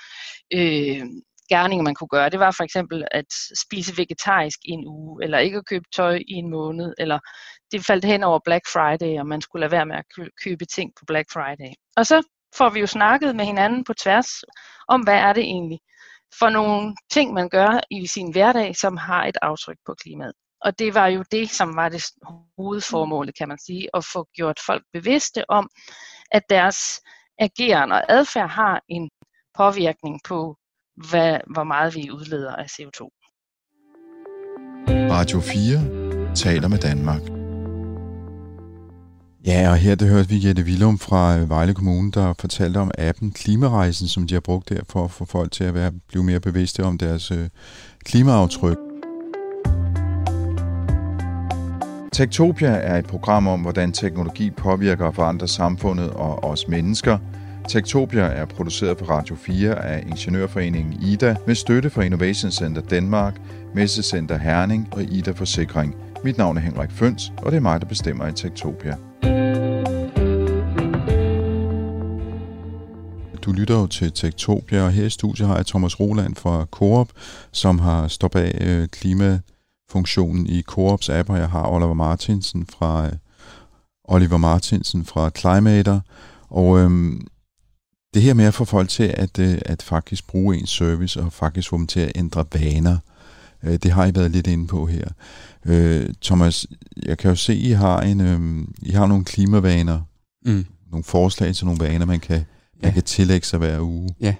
øh, 0.54 1.06
gerninger, 1.50 1.84
man 1.84 1.94
kunne 1.94 2.08
gøre, 2.08 2.30
det 2.30 2.40
var 2.40 2.50
for 2.50 2.64
eksempel 2.64 3.04
at 3.10 3.30
spise 3.64 3.96
vegetarisk 3.96 4.58
i 4.64 4.70
en 4.70 4.86
uge, 4.86 5.24
eller 5.24 5.38
ikke 5.38 5.58
at 5.58 5.66
købe 5.66 5.84
tøj 5.96 6.16
i 6.28 6.32
en 6.32 6.50
måned, 6.50 6.94
eller 6.98 7.18
det 7.72 7.86
faldt 7.86 8.04
hen 8.04 8.22
over 8.24 8.40
Black 8.44 8.64
Friday, 8.72 9.18
og 9.20 9.26
man 9.26 9.40
skulle 9.40 9.60
lade 9.60 9.72
være 9.72 9.86
med 9.86 9.96
at 9.96 10.04
købe 10.44 10.64
ting 10.64 10.92
på 10.98 11.04
Black 11.06 11.32
Friday. 11.32 11.72
Og 11.96 12.06
så 12.06 12.22
får 12.56 12.70
vi 12.70 12.80
jo 12.80 12.86
snakket 12.86 13.36
med 13.36 13.44
hinanden 13.44 13.84
på 13.84 13.94
tværs 13.94 14.30
om, 14.88 15.00
hvad 15.00 15.18
er 15.18 15.32
det 15.32 15.42
egentlig 15.42 15.80
for 16.38 16.48
nogle 16.48 16.96
ting, 17.12 17.32
man 17.32 17.48
gør 17.48 17.80
i 17.90 18.06
sin 18.06 18.32
hverdag, 18.32 18.76
som 18.76 18.96
har 18.96 19.26
et 19.26 19.38
aftryk 19.42 19.76
på 19.86 19.94
klimaet. 20.02 20.32
Og 20.64 20.78
det 20.78 20.94
var 20.94 21.06
jo 21.06 21.24
det, 21.32 21.50
som 21.50 21.76
var 21.76 21.88
det 21.88 22.04
hovedformålet, 22.58 23.38
kan 23.38 23.48
man 23.48 23.58
sige, 23.58 23.88
at 23.94 24.04
få 24.12 24.26
gjort 24.34 24.58
folk 24.66 24.82
bevidste 24.92 25.50
om, 25.50 25.68
at 26.30 26.42
deres 26.50 26.78
ageren 27.38 27.92
og 27.92 28.02
adfærd 28.12 28.48
har 28.48 28.80
en 28.88 29.10
påvirkning 29.56 30.20
på 30.28 30.56
hvad, 31.08 31.38
hvor 31.52 31.64
meget 31.64 31.94
vi 31.94 32.10
udleder 32.10 32.56
af 32.56 32.64
CO2. 32.64 33.00
Radio 34.88 35.40
4 35.40 36.34
taler 36.34 36.68
med 36.68 36.78
Danmark. 36.78 37.20
Ja, 39.46 39.70
og 39.70 39.76
her 39.76 39.94
det 39.94 40.08
hørte 40.08 40.28
vi 40.28 40.46
Jette 40.46 40.62
Willum 40.62 40.98
fra 40.98 41.38
øh, 41.38 41.50
Vejle 41.50 41.74
Kommune, 41.74 42.12
der 42.12 42.34
fortalte 42.38 42.78
om 42.78 42.90
appen 42.98 43.30
Klimarejsen, 43.30 44.08
som 44.08 44.26
de 44.26 44.34
har 44.34 44.40
brugt 44.40 44.68
der 44.68 44.80
for 44.88 45.04
at 45.04 45.10
få 45.10 45.24
folk 45.24 45.52
til 45.52 45.64
at 45.64 45.74
være, 45.74 45.92
blive 46.08 46.24
mere 46.24 46.40
bevidste 46.40 46.84
om 46.84 46.98
deres 46.98 47.30
øh, 47.30 47.48
klimaaftryk. 48.04 48.76
Tektopia 52.12 52.68
er 52.68 52.98
et 52.98 53.06
program 53.06 53.48
om, 53.48 53.60
hvordan 53.60 53.92
teknologi 53.92 54.50
påvirker 54.50 55.06
og 55.06 55.14
forandrer 55.14 55.46
samfundet 55.46 56.10
og 56.10 56.44
os 56.44 56.68
mennesker– 56.68 57.18
Tektopia 57.70 58.22
er 58.22 58.44
produceret 58.44 58.96
på 58.96 59.04
Radio 59.04 59.36
4 59.36 59.84
af 59.84 60.04
Ingeniørforeningen 60.06 61.02
IDA 61.02 61.36
med 61.46 61.54
støtte 61.54 61.90
fra 61.90 62.02
Innovation 62.02 62.50
Center 62.50 62.82
Danmark, 62.82 63.40
Messecenter 63.74 64.38
Herning 64.38 64.88
og 64.92 65.02
IDA 65.02 65.30
Forsikring. 65.30 65.94
Mit 66.24 66.38
navn 66.38 66.56
er 66.56 66.60
Henrik 66.60 66.90
Føns, 66.90 67.32
og 67.38 67.52
det 67.52 67.56
er 67.56 67.60
mig, 67.60 67.80
der 67.80 67.86
bestemmer 67.86 68.26
i 68.26 68.32
Tektopia. 68.32 68.96
Du 73.42 73.52
lytter 73.52 73.74
jo 73.74 73.86
til 73.86 74.12
Tektopia, 74.12 74.82
og 74.84 74.92
her 74.92 75.04
i 75.04 75.10
studiet 75.10 75.48
har 75.48 75.56
jeg 75.56 75.66
Thomas 75.66 76.00
Roland 76.00 76.36
fra 76.36 76.64
Coop, 76.70 77.08
som 77.52 77.78
har 77.78 78.08
stået 78.08 78.32
bag 78.32 78.58
øh, 78.60 78.88
klimafunktionen 78.88 80.46
i 80.46 80.62
Coops 80.62 81.08
app, 81.08 81.30
og 81.30 81.38
jeg 81.38 81.48
har 81.48 81.68
Oliver 81.68 81.94
Martinsen 81.94 82.66
fra 82.66 83.06
øh, 83.06 83.12
Oliver 84.04 84.36
Martinsen 84.36 85.04
fra 85.04 85.30
Climater. 85.36 86.00
Og 86.48 86.78
øhm, 86.78 87.26
det 88.14 88.22
her 88.22 88.34
med 88.34 88.44
at 88.44 88.54
få 88.54 88.64
folk 88.64 88.88
til 88.88 89.14
at, 89.16 89.38
øh, 89.38 89.58
at 89.66 89.82
faktisk 89.82 90.26
bruge 90.26 90.56
en 90.56 90.66
service 90.66 91.20
og 91.20 91.32
faktisk 91.32 91.68
få 91.68 91.78
dem 91.78 91.86
til 91.86 92.00
at 92.00 92.12
ændre 92.14 92.44
vaner, 92.54 92.98
øh, 93.62 93.72
det 93.72 93.90
har 93.90 94.06
I 94.06 94.14
været 94.14 94.30
lidt 94.30 94.46
inde 94.46 94.66
på 94.66 94.86
her. 94.86 95.08
Øh, 95.66 96.14
Thomas, 96.22 96.66
jeg 97.02 97.18
kan 97.18 97.30
jo 97.30 97.36
se, 97.36 97.52
at 97.52 97.58
I 97.58 97.70
har, 97.70 98.00
en, 98.00 98.74
I 98.82 98.90
har 98.90 99.06
nogle 99.06 99.24
klimavaner, 99.24 100.00
mm. 100.46 100.66
nogle 100.90 101.04
forslag 101.04 101.54
til 101.54 101.66
nogle 101.66 101.80
vaner, 101.80 102.06
man 102.06 102.20
kan, 102.20 102.36
ja. 102.36 102.86
man 102.86 102.92
kan 102.92 103.02
tillægge 103.02 103.46
sig 103.46 103.58
hver 103.58 103.80
uge. 103.80 104.08
Ja 104.20 104.34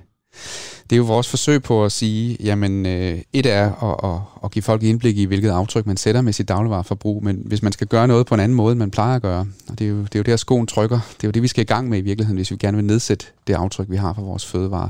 det 0.91 0.97
er 0.97 0.99
jo 0.99 1.05
vores 1.05 1.29
forsøg 1.29 1.63
på 1.63 1.85
at 1.85 1.93
sige, 1.93 2.37
jamen 2.41 2.87
øh, 2.87 3.19
et 3.33 3.47
er 3.47 3.85
at, 3.85 4.11
at, 4.11 4.21
at 4.45 4.51
give 4.51 4.63
folk 4.63 4.83
indblik 4.83 5.19
i, 5.19 5.25
hvilket 5.25 5.51
aftryk 5.51 5.87
man 5.87 5.97
sætter 5.97 6.21
med 6.21 6.33
sit 6.33 6.49
dagligvareforbrug, 6.49 7.25
men 7.25 7.43
hvis 7.45 7.63
man 7.63 7.73
skal 7.73 7.87
gøre 7.87 8.09
noget 8.09 8.27
på 8.27 8.35
en 8.35 8.41
anden 8.41 8.57
måde, 8.57 8.73
end 8.73 8.79
man 8.79 8.91
plejer 8.91 9.17
at 9.17 9.23
gøre, 9.23 9.47
og 9.69 9.79
det 9.79 9.85
er 9.85 9.89
jo, 9.89 10.03
det 10.03 10.15
er 10.15 10.19
jo 10.19 10.23
der 10.23 10.37
skoen 10.37 10.67
trykker, 10.67 11.01
det 11.17 11.25
er 11.25 11.29
jo 11.29 11.31
det, 11.31 11.43
vi 11.43 11.49
skal 11.49 11.63
i 11.63 11.65
gang 11.65 11.89
med 11.89 11.99
i 11.99 12.01
virkeligheden, 12.01 12.37
hvis 12.37 12.51
vi 12.51 12.57
gerne 12.57 12.77
vil 12.77 12.87
nedsætte 12.87 13.27
det 13.47 13.55
aftryk, 13.55 13.87
vi 13.91 13.97
har 13.97 14.13
for 14.13 14.23
vores 14.23 14.47
fødevarer, 14.47 14.89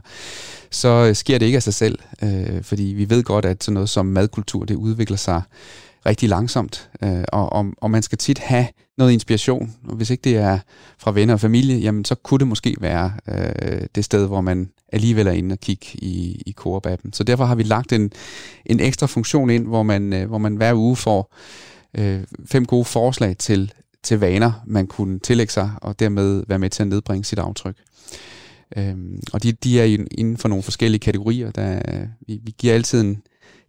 så 0.70 0.88
øh, 0.88 1.14
sker 1.14 1.38
det 1.38 1.46
ikke 1.46 1.56
af 1.56 1.62
sig 1.62 1.74
selv, 1.74 1.98
øh, 2.22 2.62
fordi 2.62 2.82
vi 2.82 3.10
ved 3.10 3.22
godt, 3.22 3.44
at 3.44 3.64
sådan 3.64 3.74
noget 3.74 3.88
som 3.88 4.06
madkultur, 4.06 4.64
det 4.64 4.74
udvikler 4.74 5.16
sig 5.16 5.42
rigtig 6.06 6.28
langsomt, 6.28 6.90
øh, 7.02 7.24
og, 7.32 7.52
og, 7.52 7.66
og 7.76 7.90
man 7.90 8.02
skal 8.02 8.18
tit 8.18 8.38
have 8.38 8.66
noget 8.98 9.12
inspiration. 9.12 9.74
Og 9.88 9.96
hvis 9.96 10.10
ikke 10.10 10.22
det 10.22 10.36
er 10.36 10.58
fra 10.98 11.12
venner 11.12 11.34
og 11.34 11.40
familie, 11.40 11.78
jamen 11.78 12.04
så 12.04 12.14
kunne 12.14 12.38
det 12.38 12.48
måske 12.48 12.76
være 12.80 13.12
øh, 13.28 13.82
det 13.94 14.04
sted, 14.04 14.26
hvor 14.26 14.40
man 14.40 14.70
alligevel 14.92 15.26
er 15.26 15.32
inde 15.32 15.52
og 15.52 15.60
kigge 15.60 15.86
i, 15.92 16.42
i 16.46 16.54
Coop-appen. 16.60 17.10
Så 17.12 17.24
derfor 17.24 17.44
har 17.44 17.54
vi 17.54 17.62
lagt 17.62 17.92
en, 17.92 18.12
en 18.66 18.80
ekstra 18.80 19.06
funktion 19.06 19.50
ind, 19.50 19.66
hvor 19.66 19.82
man, 19.82 20.12
øh, 20.12 20.28
hvor 20.28 20.38
man 20.38 20.56
hver 20.56 20.74
uge 20.74 20.96
får 20.96 21.34
øh, 21.98 22.20
fem 22.46 22.64
gode 22.66 22.84
forslag 22.84 23.36
til, 23.36 23.72
til 24.02 24.18
vaner, 24.18 24.52
man 24.66 24.86
kunne 24.86 25.18
tillægge 25.18 25.52
sig, 25.52 25.70
og 25.82 26.00
dermed 26.00 26.44
være 26.48 26.58
med 26.58 26.70
til 26.70 26.82
at 26.82 26.88
nedbringe 26.88 27.24
sit 27.24 27.38
aftryk. 27.38 27.76
Øhm, 28.76 29.20
og 29.32 29.42
de, 29.42 29.52
de 29.52 29.80
er 29.80 29.84
inden 30.10 30.36
for 30.36 30.48
nogle 30.48 30.62
forskellige 30.62 31.00
kategorier. 31.00 31.50
Der, 31.50 31.82
øh, 31.88 32.06
vi, 32.26 32.40
vi 32.42 32.54
giver 32.58 32.74
altid 32.74 33.00
en, 33.00 33.22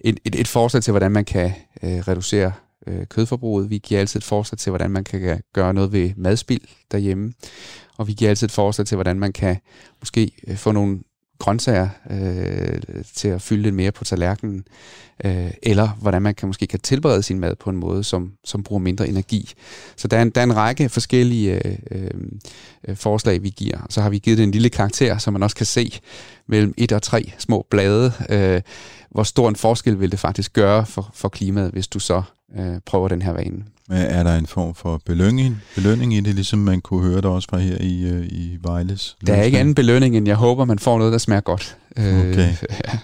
et, 0.04 0.20
et, 0.26 0.36
et 0.36 0.48
forslag 0.48 0.84
til, 0.84 0.92
hvordan 0.92 1.12
man 1.12 1.26
kan 1.26 1.52
øh, 1.84 1.90
reducere 1.90 2.52
øh, 2.88 3.06
kødforbruget. 3.08 3.70
Vi 3.70 3.78
giver 3.78 4.00
altid 4.00 4.20
et 4.20 4.24
forslag 4.24 4.60
til, 4.60 4.70
hvordan 4.70 4.92
man 4.92 5.04
kan 5.04 5.42
gøre 5.54 5.74
noget 5.74 5.92
ved 5.92 6.12
madspild 6.18 6.62
derhjemme. 6.92 7.34
Og 7.98 8.08
vi 8.08 8.14
giver 8.14 8.30
altid 8.30 8.48
et 8.48 8.52
forslag 8.52 8.88
til, 8.88 8.96
hvordan 8.96 9.20
man 9.20 9.34
kan 9.34 9.58
måske 10.00 10.32
øh, 10.48 10.58
få 10.58 10.72
nogle 10.72 11.00
grøntsager 11.42 11.90
øh, 12.10 13.04
til 13.16 13.28
at 13.28 13.42
fylde 13.42 13.62
lidt 13.62 13.76
mere 13.76 13.92
på 13.92 14.04
tallerkenen, 14.04 14.64
øh, 15.26 15.52
eller 15.64 15.88
hvordan 15.88 16.22
man 16.22 16.36
kan 16.36 16.48
måske 16.48 16.68
kan 16.68 16.80
tilberede 16.80 17.24
sin 17.24 17.40
mad 17.40 17.56
på 17.56 17.70
en 17.70 17.78
måde, 17.78 18.04
som, 18.04 18.32
som 18.44 18.64
bruger 18.64 18.80
mindre 18.80 19.08
energi. 19.08 19.54
Så 19.96 20.08
der 20.08 20.18
er 20.18 20.22
en, 20.22 20.30
der 20.30 20.42
er 20.42 20.46
en 20.46 20.56
række 20.56 20.90
forskellige 20.90 21.68
øh, 21.68 22.10
øh, 22.88 22.96
forslag, 22.96 23.44
vi 23.44 23.50
giver. 23.50 23.78
Så 23.90 24.02
har 24.02 24.10
vi 24.10 24.20
givet 24.20 24.38
det 24.38 24.44
en 24.44 24.52
lille 24.52 24.70
karakter, 24.70 25.18
så 25.18 25.32
man 25.32 25.44
også 25.44 25.56
kan 25.56 25.66
se 25.66 26.00
mellem 26.48 26.74
et 26.78 26.92
og 26.92 27.02
tre 27.02 27.32
små 27.38 27.66
blade, 27.70 28.14
øh, 28.30 28.62
hvor 29.12 29.24
stor 29.24 29.50
en 29.50 29.56
forskel 29.56 30.00
vil 30.00 30.12
det 30.12 30.20
faktisk 30.20 30.54
gøre 30.54 30.86
for, 30.86 31.12
for 31.14 31.30
klimaet, 31.30 31.72
hvis 31.72 31.88
du 31.88 32.00
så 32.00 32.24
øh, 32.60 32.80
prøver 32.86 33.08
den 33.08 33.22
her 33.22 33.32
vane. 33.32 33.64
Er 33.92 34.24
der 34.24 34.36
en 34.36 34.48
form 34.48 34.76
for 34.76 35.02
belønning, 35.06 35.62
belønning 35.76 36.14
i 36.14 36.20
det, 36.20 36.36
ligesom 36.36 36.60
man 36.60 36.82
kunne 36.82 37.04
høre 37.04 37.16
det 37.16 37.26
også 37.26 37.48
fra 37.50 37.58
her 37.58 37.78
i, 37.80 38.04
øh, 38.04 38.26
i 38.26 38.58
Vejles? 38.62 39.18
Der 39.28 39.34
er 39.34 39.44
ikke 39.44 39.60
anden 39.60 39.76
belønning, 39.76 40.18
end 40.18 40.28
jeg 40.28 40.36
håber, 40.36 40.66
man 40.66 40.80
får 40.80 40.98
noget, 40.98 41.12
der 41.12 41.18
smager 41.18 41.42
godt. 41.42 41.78
Øh, 41.98 42.20
okay. 42.20 42.50
Øh, 42.50 42.56
ja. 42.88 42.98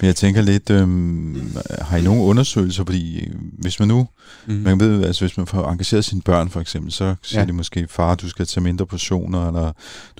Men 0.00 0.06
jeg 0.06 0.16
tænker 0.16 0.42
lidt, 0.42 0.70
øhm, 0.70 1.56
har 1.80 1.96
I 1.96 2.02
nogle 2.02 2.22
undersøgelser, 2.22 2.84
fordi 2.84 3.28
hvis 3.58 3.78
man 3.78 3.88
nu, 3.88 4.08
mm. 4.46 4.54
man 4.54 4.80
ved, 4.80 5.04
altså 5.04 5.24
hvis 5.24 5.36
man 5.36 5.46
får 5.46 5.70
engageret 5.70 6.04
sine 6.04 6.22
børn 6.22 6.50
for 6.50 6.60
eksempel, 6.60 6.92
så 6.92 7.14
siger 7.22 7.40
ja. 7.40 7.46
de 7.46 7.52
måske, 7.52 7.86
far, 7.90 8.14
du 8.14 8.28
skal 8.28 8.46
tage 8.46 8.64
mindre 8.64 8.86
portioner, 8.86 9.46
eller 9.48 9.72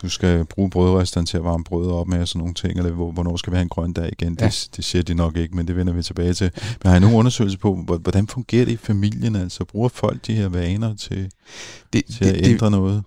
du 0.02 0.08
skal 0.08 0.44
bruge 0.44 0.70
brødresteren 0.70 1.26
til 1.26 1.36
at 1.36 1.44
varme 1.44 1.64
brød 1.64 1.90
op 1.90 2.08
med, 2.08 2.20
og 2.20 2.28
sådan 2.28 2.38
nogle 2.38 2.54
ting, 2.54 2.78
eller 2.78 2.90
hvornår 2.90 3.36
skal 3.36 3.50
vi 3.50 3.56
have 3.56 3.62
en 3.62 3.68
grøn 3.68 3.92
dag 3.92 4.10
igen, 4.12 4.36
ja. 4.40 4.46
det, 4.46 4.68
det 4.76 4.84
siger 4.84 5.02
de 5.02 5.14
nok 5.14 5.36
ikke, 5.36 5.56
men 5.56 5.68
det 5.68 5.76
vender 5.76 5.92
vi 5.92 6.02
tilbage 6.02 6.34
til. 6.34 6.50
Men 6.82 6.90
har 6.90 6.96
I 6.96 7.00
nogle 7.00 7.16
undersøgelser 7.16 7.58
på, 7.58 7.74
hvordan 8.02 8.26
fungerer 8.28 8.64
det 8.64 8.72
i 8.72 8.76
familien, 8.76 9.36
altså 9.36 9.64
bruger 9.64 9.88
folk 9.88 10.26
de 10.26 10.34
her 10.34 10.48
vaner 10.48 10.96
til, 10.96 11.30
det, 11.92 12.04
til 12.04 12.24
at 12.24 12.34
det, 12.34 12.46
ændre 12.46 12.66
det, 12.66 12.72
noget? 12.72 13.04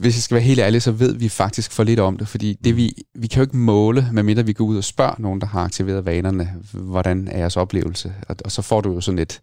hvis 0.00 0.16
jeg 0.16 0.22
skal 0.22 0.34
være 0.34 0.44
helt 0.44 0.60
ærlig, 0.60 0.82
så 0.82 0.92
ved 0.92 1.14
vi 1.14 1.28
faktisk 1.28 1.72
for 1.72 1.84
lidt 1.84 2.00
om 2.00 2.16
det, 2.16 2.28
fordi 2.28 2.58
det 2.64 2.76
vi, 2.76 2.92
vi 3.14 3.26
kan 3.26 3.40
jo 3.40 3.42
ikke 3.42 3.56
måle, 3.56 4.08
medmindre 4.12 4.46
vi 4.46 4.52
går 4.52 4.64
ud 4.64 4.76
og 4.76 4.84
spørger 4.84 5.14
nogen, 5.18 5.40
der 5.40 5.46
har 5.46 5.60
aktiveret 5.60 6.06
vanerne, 6.06 6.54
hvordan 6.72 7.28
er 7.28 7.38
jeres 7.38 7.56
oplevelse? 7.56 8.14
Og, 8.28 8.36
og 8.44 8.52
så 8.52 8.62
får 8.62 8.80
du 8.80 8.92
jo 8.92 9.00
sådan 9.00 9.18
et, 9.18 9.40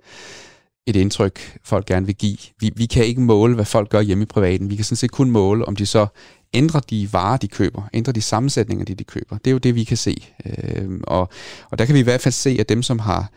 et 0.87 0.95
indtryk, 0.95 1.57
folk 1.63 1.85
gerne 1.85 2.05
vil 2.05 2.15
give. 2.15 2.37
Vi, 2.59 2.71
vi 2.75 2.85
kan 2.85 3.05
ikke 3.05 3.21
måle, 3.21 3.55
hvad 3.55 3.65
folk 3.65 3.89
gør 3.89 4.01
hjemme 4.01 4.21
i 4.21 4.25
privaten. 4.25 4.69
Vi 4.69 4.75
kan 4.75 4.85
sådan 4.85 4.97
set 4.97 5.11
kun 5.11 5.31
måle, 5.31 5.65
om 5.65 5.75
de 5.75 5.85
så 5.85 6.07
ændrer 6.53 6.79
de 6.79 7.13
varer, 7.13 7.37
de 7.37 7.47
køber, 7.47 7.81
ændrer 7.93 8.13
de 8.13 8.21
sammensætninger, 8.21 8.85
de, 8.85 8.95
de 8.95 9.03
køber. 9.03 9.37
Det 9.37 9.47
er 9.47 9.51
jo 9.51 9.57
det, 9.57 9.75
vi 9.75 9.83
kan 9.83 9.97
se. 9.97 10.27
Øh, 10.45 10.99
og, 11.03 11.29
og 11.71 11.79
der 11.79 11.85
kan 11.85 11.95
vi 11.95 11.99
i 11.99 12.03
hvert 12.03 12.21
fald 12.21 12.33
se, 12.33 12.57
at 12.59 12.69
dem, 12.69 12.83
som 12.83 12.99
har 12.99 13.31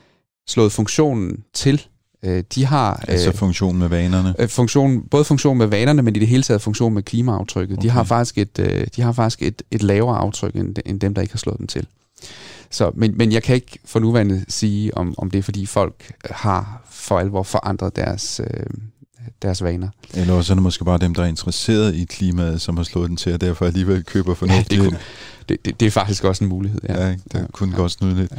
slået 0.49 0.73
funktionen 0.73 1.45
til 1.55 1.87
Øh, 2.23 2.45
de 2.55 2.65
har... 2.65 3.05
Altså 3.09 3.29
øh, 3.29 3.35
funktionen 3.35 3.79
med 3.79 3.89
vanerne? 3.89 4.35
Øh, 4.39 4.49
funktion, 4.49 5.03
både 5.03 5.25
funktion 5.25 5.59
med 5.59 5.67
vanerne, 5.67 6.03
men 6.03 6.17
i 6.17 6.19
det 6.19 6.29
hele 6.29 6.43
taget 6.43 6.63
funktion 6.63 6.95
med 6.95 7.03
klimaaftrykket. 7.03 7.79
Okay. 7.79 7.83
De 7.83 7.91
har 7.91 8.05
faktisk 8.05 8.39
et, 8.39 8.59
øh, 8.59 8.87
de 8.97 9.03
har 9.03 9.13
faktisk 9.13 9.43
et, 9.43 9.63
et 9.71 9.83
lavere 9.83 10.19
aftryk 10.19 10.55
end, 10.55 10.77
end 10.87 11.01
dem, 11.01 11.15
der 11.15 11.23
ikke 11.23 11.35
har 11.35 11.39
slået 11.39 11.59
dem 11.59 11.67
til. 11.67 11.87
Så, 12.71 12.91
men, 12.95 13.19
men 13.19 13.33
jeg 13.33 13.43
kan 13.43 13.55
ikke 13.55 13.79
for 13.85 14.01
nuværende 14.01 14.45
sige, 14.49 14.97
om, 14.97 15.15
om 15.19 15.31
det 15.31 15.39
er, 15.39 15.43
fordi 15.43 15.67
folk 15.67 16.13
har 16.31 16.83
for 16.91 17.19
alvor 17.19 17.43
forandret 17.43 17.97
deres, 17.97 18.41
øh, 18.45 18.67
deres 19.43 19.63
vaner. 19.63 19.89
Eller 20.15 20.35
også 20.35 20.53
er 20.53 20.55
det 20.55 20.63
måske 20.63 20.85
bare 20.85 20.99
dem, 20.99 21.15
der 21.15 21.23
er 21.23 21.27
interesseret 21.27 21.95
i 21.95 22.05
klimaet, 22.05 22.61
som 22.61 22.77
har 22.77 22.85
slået 22.85 23.09
den 23.09 23.17
til, 23.17 23.35
og 23.35 23.41
derfor 23.41 23.67
alligevel 23.67 24.05
køber 24.05 24.35
fornuftigt. 24.35 24.73
Ja, 24.73 24.77
det, 24.77 24.91
kunne, 24.91 24.99
det, 25.49 25.65
det, 25.65 25.81
det 25.81 25.87
er 25.87 25.91
faktisk 25.91 26.25
også 26.25 26.45
en 26.45 26.51
mulighed. 26.51 26.81
Ja, 26.89 27.05
ja 27.05 27.11
det 27.11 27.21
ja, 27.35 27.41
kunne 27.53 27.71
ja, 27.71 27.77
godt 27.77 27.93
snyde 27.93 28.15
lidt. 28.15 28.33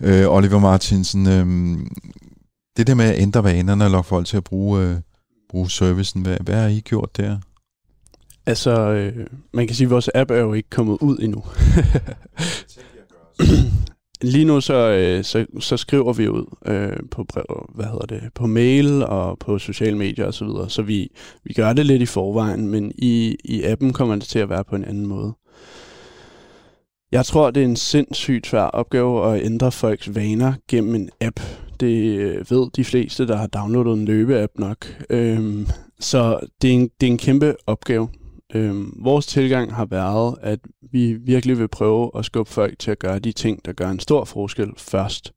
Ja. 0.00 0.22
Øh, 0.22 0.34
Oliver 0.34 0.58
Martinsen, 0.58 1.26
øh, 1.26 1.78
det 2.76 2.86
der 2.86 2.94
med 2.94 3.04
at 3.04 3.22
ændre 3.22 3.44
vanerne 3.44 3.84
og 3.84 3.90
lokke 3.90 4.08
folk 4.08 4.26
til 4.26 4.36
at 4.36 4.44
bruge, 4.44 4.82
øh, 4.82 4.96
bruge 5.48 5.70
servicen, 5.70 6.22
hvad, 6.22 6.36
hvad 6.40 6.54
har 6.54 6.68
I 6.68 6.80
gjort 6.80 7.16
der? 7.16 7.38
Altså, 8.46 8.70
øh, 8.70 9.26
man 9.52 9.66
kan 9.66 9.76
sige, 9.76 9.86
at 9.86 9.90
vores 9.90 10.10
app 10.14 10.30
er 10.30 10.38
jo 10.38 10.52
ikke 10.52 10.70
kommet 10.70 10.98
ud 11.00 11.18
endnu. 11.18 11.44
Lige 14.22 14.44
nu 14.44 14.60
så, 14.60 14.74
øh, 14.74 15.24
så, 15.24 15.46
så 15.60 15.76
skriver 15.76 16.12
vi 16.12 16.28
ud 16.28 16.44
øh, 16.66 16.96
på 17.10 17.24
brev, 17.24 17.70
hvad 17.74 17.84
hedder 17.84 18.06
det, 18.06 18.22
på 18.34 18.46
mail 18.46 19.04
og 19.04 19.38
på 19.38 19.58
sociale 19.58 19.98
medier 19.98 20.26
osv. 20.26 20.32
Så, 20.32 20.44
videre. 20.44 20.70
så 20.70 20.82
vi, 20.82 21.08
vi 21.44 21.52
gør 21.54 21.72
det 21.72 21.86
lidt 21.86 22.02
i 22.02 22.06
forvejen, 22.06 22.68
men 22.68 22.92
i, 22.98 23.36
i 23.44 23.62
appen 23.62 23.92
kommer 23.92 24.14
det 24.14 24.24
til 24.24 24.38
at 24.38 24.48
være 24.48 24.64
på 24.64 24.76
en 24.76 24.84
anden 24.84 25.06
måde. 25.06 25.32
Jeg 27.12 27.26
tror, 27.26 27.50
det 27.50 27.60
er 27.60 27.64
en 27.64 27.76
sindssygt 27.76 28.46
svær 28.46 28.62
opgave 28.62 29.34
at 29.34 29.44
ændre 29.44 29.72
folks 29.72 30.14
vaner 30.14 30.52
gennem 30.68 30.94
en 30.94 31.10
app 31.20 31.40
det 31.82 32.18
øh, 32.18 32.50
ved 32.50 32.70
de 32.76 32.84
fleste, 32.84 33.26
der 33.26 33.36
har 33.36 33.46
downloadet 33.46 33.98
en 33.98 34.04
løbeapp 34.04 34.52
nok. 34.58 35.04
Øhm, 35.10 35.66
så 36.00 36.40
det 36.62 36.70
er, 36.70 36.74
en, 36.74 36.90
det 37.00 37.06
er 37.06 37.10
en 37.10 37.18
kæmpe 37.18 37.56
opgave. 37.66 38.08
Øhm, 38.54 38.98
vores 39.00 39.26
tilgang 39.26 39.74
har 39.74 39.84
været, 39.84 40.34
at 40.42 40.58
vi 40.92 41.12
virkelig 41.12 41.58
vil 41.58 41.68
prøve 41.68 42.10
at 42.14 42.24
skubbe 42.24 42.50
folk 42.50 42.78
til 42.78 42.90
at 42.90 42.98
gøre 42.98 43.18
de 43.18 43.32
ting, 43.32 43.64
der 43.64 43.72
gør 43.72 43.90
en 43.90 44.00
stor 44.00 44.24
forskel 44.24 44.68
først. 44.76 45.32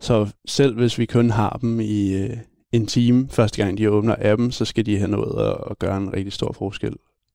Så 0.00 0.28
selv 0.46 0.74
hvis 0.74 0.98
vi 0.98 1.06
kun 1.06 1.30
har 1.30 1.58
dem 1.62 1.80
i 1.80 2.14
øh, 2.14 2.36
en 2.72 2.86
time, 2.86 3.28
første 3.30 3.64
gang 3.64 3.78
de 3.78 3.90
åbner 3.90 4.16
appen, 4.18 4.52
så 4.52 4.64
skal 4.64 4.86
de 4.86 4.98
have 4.98 5.10
noget 5.10 5.46
at, 5.46 5.56
at 5.70 5.78
gøre 5.78 5.96
en 5.96 6.12
rigtig 6.12 6.32
stor 6.32 6.52
forskel 6.52 6.94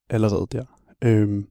allerede 0.10 0.48
der. 0.52 0.66
Øhm, 1.04 1.46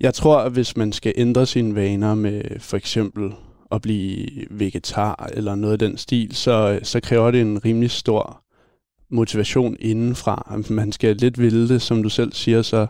jeg 0.00 0.14
tror, 0.14 0.38
at 0.38 0.52
hvis 0.52 0.76
man 0.76 0.92
skal 0.92 1.12
ændre 1.16 1.46
sine 1.46 1.74
vaner 1.74 2.14
med 2.14 2.60
for 2.60 2.76
eksempel 2.76 3.32
at 3.72 3.82
blive 3.82 4.28
vegetar 4.50 5.30
eller 5.32 5.54
noget 5.54 5.72
af 5.72 5.78
den 5.78 5.96
stil, 5.96 6.36
så, 6.36 6.80
så 6.82 7.00
kræver 7.00 7.30
det 7.30 7.40
en 7.40 7.64
rimelig 7.64 7.90
stor 7.90 8.42
motivation 9.10 9.76
indenfra. 9.80 10.60
Man 10.70 10.92
skal 10.92 11.16
lidt 11.16 11.38
ville 11.38 11.68
det, 11.68 11.82
som 11.82 12.02
du 12.02 12.08
selv 12.08 12.32
siger, 12.32 12.62
så 12.62 12.86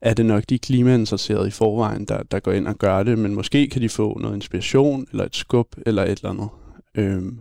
er 0.00 0.14
det 0.14 0.26
nok 0.26 0.44
de 0.48 0.58
klimainteresserede 0.58 1.48
i 1.48 1.50
forvejen, 1.50 2.04
der, 2.04 2.22
der 2.22 2.40
går 2.40 2.52
ind 2.52 2.68
og 2.68 2.78
gør 2.78 3.02
det, 3.02 3.18
men 3.18 3.34
måske 3.34 3.68
kan 3.68 3.82
de 3.82 3.88
få 3.88 4.18
noget 4.18 4.34
inspiration, 4.34 5.06
eller 5.10 5.24
et 5.24 5.36
skub, 5.36 5.66
eller 5.86 6.02
et 6.02 6.10
eller 6.10 6.30
andet. 6.30 6.48
Øhm. 6.94 7.38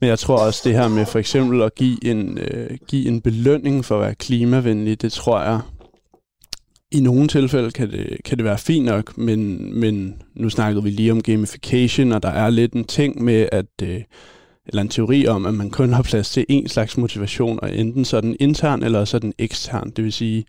Men 0.00 0.08
jeg 0.10 0.18
tror 0.18 0.46
også 0.46 0.60
det 0.64 0.72
her 0.72 0.88
med 0.88 1.06
for 1.06 1.18
eksempel 1.18 1.62
at 1.62 1.74
give 1.74 2.04
en, 2.04 2.38
øh, 2.38 2.78
give 2.86 3.08
en 3.08 3.20
belønning 3.20 3.84
for 3.84 3.94
at 3.94 4.00
være 4.00 4.14
klimavenlig, 4.14 5.02
det 5.02 5.12
tror 5.12 5.40
jeg 5.40 5.60
i 6.92 7.00
nogle 7.00 7.28
tilfælde 7.28 7.70
kan 7.70 7.90
det, 7.90 8.16
kan 8.24 8.38
det 8.38 8.44
være 8.44 8.58
fint 8.58 8.84
nok, 8.84 9.18
men, 9.18 9.70
men 9.80 10.22
nu 10.34 10.50
snakkede 10.50 10.84
vi 10.84 10.90
lige 10.90 11.12
om 11.12 11.22
gamification, 11.22 12.12
og 12.12 12.22
der 12.22 12.28
er 12.28 12.50
lidt 12.50 12.72
en 12.72 12.84
ting 12.84 13.22
med, 13.22 13.48
at 13.52 13.66
øh, 13.82 14.00
eller 14.66 14.82
en 14.82 14.88
teori 14.88 15.26
om, 15.26 15.46
at 15.46 15.54
man 15.54 15.70
kun 15.70 15.92
har 15.92 16.02
plads 16.02 16.30
til 16.30 16.46
en 16.48 16.68
slags 16.68 16.98
motivation, 16.98 17.58
og 17.62 17.76
enten 17.76 18.04
så 18.04 18.20
den 18.20 18.36
intern, 18.40 18.82
eller 18.82 19.04
så 19.04 19.18
den 19.18 19.32
ekstern. 19.38 19.90
Det 19.90 20.04
vil 20.04 20.12
sige, 20.12 20.44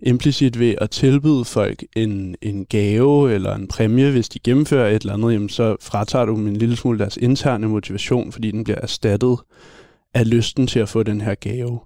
implicit 0.00 0.58
ved 0.58 0.74
at 0.78 0.90
tilbyde 0.90 1.44
folk 1.44 1.84
en, 1.96 2.36
en 2.42 2.64
gave 2.64 3.34
eller 3.34 3.54
en 3.54 3.68
præmie, 3.68 4.10
hvis 4.10 4.28
de 4.28 4.38
gennemfører 4.38 4.88
et 4.88 5.02
eller 5.02 5.14
andet, 5.14 5.32
jamen 5.32 5.48
så 5.48 5.76
fratager 5.80 6.24
du 6.24 6.36
dem 6.36 6.46
en 6.46 6.56
lille 6.56 6.76
smule 6.76 6.98
deres 6.98 7.16
interne 7.16 7.68
motivation, 7.68 8.32
fordi 8.32 8.50
den 8.50 8.64
bliver 8.64 8.78
erstattet 8.82 9.38
af 10.14 10.30
lysten 10.30 10.66
til 10.66 10.78
at 10.78 10.88
få 10.88 11.02
den 11.02 11.20
her 11.20 11.34
gave. 11.34 11.80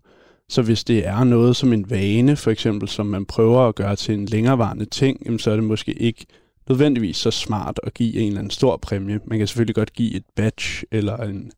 Så 0.49 0.63
hvis 0.63 0.85
det 0.85 1.07
er 1.07 1.25
noget 1.25 1.57
som 1.57 1.73
en 1.73 1.91
vane, 1.91 2.37
for 2.37 2.51
eksempel, 2.51 2.89
som 2.89 3.07
man 3.07 3.25
prøver 3.25 3.69
at 3.69 3.75
gøre 3.75 3.97
til 3.97 4.15
en 4.15 4.27
længerevarende 4.27 4.85
ting, 4.85 5.23
jamen, 5.27 5.39
så 5.39 5.51
er 5.51 5.55
det 5.55 5.65
måske 5.65 5.93
ikke 5.93 6.27
nødvendigvis 6.69 7.17
så 7.17 7.31
smart 7.31 7.81
at 7.83 7.95
give 7.95 8.15
en 8.15 8.27
eller 8.27 8.39
anden 8.39 8.51
stor 8.51 8.77
præmie. 8.77 9.21
Man 9.27 9.39
kan 9.39 9.47
selvfølgelig 9.47 9.75
godt 9.75 9.93
give 9.93 10.15
et 10.15 10.25
badge 10.37 10.87
eller 10.91 11.17
en 11.17 11.51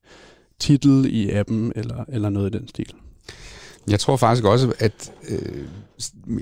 titel 0.59 1.07
i 1.15 1.31
appen 1.31 1.73
eller, 1.77 2.05
eller 2.09 2.29
noget 2.29 2.55
i 2.55 2.59
den 2.59 2.69
stil. 2.69 2.93
Jeg 3.91 4.01
tror 4.01 4.17
faktisk 4.17 4.45
også, 4.45 4.73
at 4.79 5.13
øh, 5.29 5.65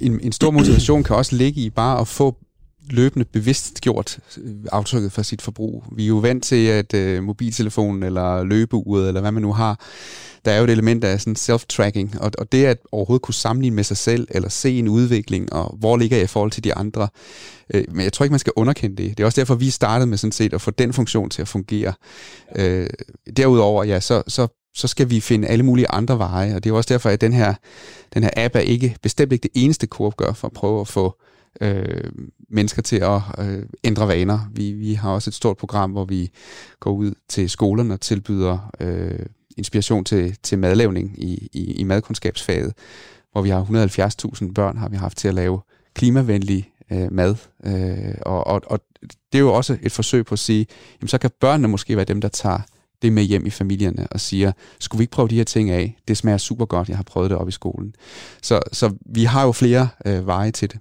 en, 0.00 0.20
en 0.20 0.32
stor 0.32 0.50
motivation 0.50 1.02
kan 1.04 1.16
også 1.16 1.36
ligge 1.36 1.60
i 1.60 1.70
bare 1.70 2.00
at 2.00 2.08
få 2.08 2.36
løbende 2.90 3.24
bevidst 3.24 3.80
gjort 3.80 4.18
øh, 4.42 4.54
aftrykket 4.72 5.12
for 5.12 5.22
sit 5.22 5.42
forbrug. 5.42 5.84
Vi 5.92 6.04
er 6.04 6.08
jo 6.08 6.16
vant 6.16 6.44
til, 6.44 6.66
at 6.66 6.94
øh, 6.94 7.22
mobiltelefonen 7.22 8.02
eller 8.02 8.44
løbeuret, 8.44 9.08
eller 9.08 9.20
hvad 9.20 9.32
man 9.32 9.42
nu 9.42 9.52
har, 9.52 9.80
der 10.44 10.52
er 10.52 10.58
jo 10.58 10.64
et 10.64 10.70
element 10.70 11.04
af 11.04 11.20
sådan 11.20 11.36
self-tracking, 11.36 12.20
og, 12.20 12.30
og 12.38 12.52
det 12.52 12.64
at 12.64 12.78
overhovedet 12.92 13.22
kunne 13.22 13.34
sammenligne 13.34 13.76
med 13.76 13.84
sig 13.84 13.96
selv, 13.96 14.28
eller 14.30 14.48
se 14.48 14.78
en 14.78 14.88
udvikling, 14.88 15.52
og 15.52 15.76
hvor 15.78 15.96
ligger 15.96 16.16
jeg 16.16 16.24
i 16.24 16.26
forhold 16.26 16.50
til 16.50 16.64
de 16.64 16.74
andre. 16.74 17.08
Øh, 17.74 17.84
men 17.88 18.04
jeg 18.04 18.12
tror 18.12 18.24
ikke, 18.24 18.32
man 18.32 18.38
skal 18.38 18.52
underkende 18.56 19.02
det. 19.02 19.18
Det 19.18 19.22
er 19.22 19.26
også 19.26 19.40
derfor, 19.40 19.54
vi 19.54 19.70
startede 19.70 20.06
med 20.06 20.18
sådan 20.18 20.32
set 20.32 20.54
at 20.54 20.60
få 20.60 20.70
den 20.70 20.92
funktion 20.92 21.30
til 21.30 21.42
at 21.42 21.48
fungere. 21.48 21.92
Øh, 22.56 22.86
derudover, 23.36 23.84
ja, 23.84 24.00
så, 24.00 24.22
så 24.28 24.48
så 24.76 24.88
skal 24.88 25.10
vi 25.10 25.20
finde 25.20 25.48
alle 25.48 25.64
mulige 25.64 25.90
andre 25.90 26.18
veje, 26.18 26.54
og 26.54 26.64
det 26.64 26.70
er 26.70 26.74
også 26.74 26.94
derfor, 26.94 27.10
at 27.10 27.20
den 27.20 27.32
her, 27.32 27.54
den 28.14 28.22
her 28.22 28.30
app 28.36 28.54
er 28.54 28.60
ikke 28.60 28.96
bestemt 29.02 29.32
ikke 29.32 29.42
det 29.42 29.50
eneste, 29.54 29.86
Coop 29.86 30.16
gør 30.16 30.32
for 30.32 30.48
at 30.48 30.52
prøve 30.52 30.80
at 30.80 30.88
få 30.88 31.16
øh, 31.60 32.10
mennesker 32.48 32.82
til 32.82 32.96
at 32.96 33.20
øh, 33.38 33.62
ændre 33.84 34.08
vaner. 34.08 34.38
Vi, 34.52 34.72
vi 34.72 34.94
har 34.94 35.10
også 35.10 35.30
et 35.30 35.34
stort 35.34 35.56
program, 35.56 35.90
hvor 35.90 36.04
vi 36.04 36.30
går 36.80 36.90
ud 36.90 37.14
til 37.28 37.50
skolerne 37.50 37.94
og 37.94 38.00
tilbyder 38.00 38.72
øh, 38.80 39.26
inspiration 39.56 40.04
til, 40.04 40.36
til 40.42 40.58
madlavning 40.58 41.14
i, 41.22 41.48
i, 41.52 41.72
i 41.72 41.84
madkundskabsfaget, 41.84 42.74
hvor 43.32 43.42
vi 43.42 43.48
har 43.48 43.64
170.000 43.64 44.52
børn 44.52 44.76
har 44.76 44.88
vi 44.88 44.96
haft 44.96 45.18
til 45.18 45.28
at 45.28 45.34
lave 45.34 45.60
klimavenlig 45.94 46.70
øh, 46.90 47.12
mad. 47.12 47.34
Øh, 47.64 48.14
og, 48.22 48.46
og, 48.46 48.62
og 48.66 48.80
det 49.32 49.38
er 49.38 49.42
jo 49.42 49.52
også 49.52 49.78
et 49.82 49.92
forsøg 49.92 50.26
på 50.26 50.32
at 50.32 50.38
sige, 50.38 50.66
jamen 51.00 51.08
så 51.08 51.18
kan 51.18 51.30
børnene 51.40 51.68
måske 51.68 51.96
være 51.96 52.04
dem, 52.04 52.20
der 52.20 52.28
tager 52.28 52.58
det 53.02 53.12
med 53.12 53.22
hjem 53.22 53.46
i 53.46 53.50
familierne 53.50 54.06
og 54.10 54.20
siger, 54.20 54.52
skulle 54.78 54.98
vi 54.98 55.02
ikke 55.02 55.10
prøve 55.10 55.28
de 55.28 55.36
her 55.36 55.44
ting 55.44 55.70
af? 55.70 55.96
Det 56.08 56.16
smager 56.16 56.38
super 56.38 56.64
godt, 56.64 56.88
jeg 56.88 56.96
har 56.96 57.04
prøvet 57.04 57.30
det 57.30 57.38
op 57.38 57.48
i 57.48 57.52
skolen. 57.52 57.94
Så, 58.42 58.60
så 58.72 58.94
vi 59.06 59.24
har 59.24 59.44
jo 59.44 59.52
flere 59.52 59.88
øh, 60.06 60.26
veje 60.26 60.50
til 60.50 60.70
det. 60.70 60.78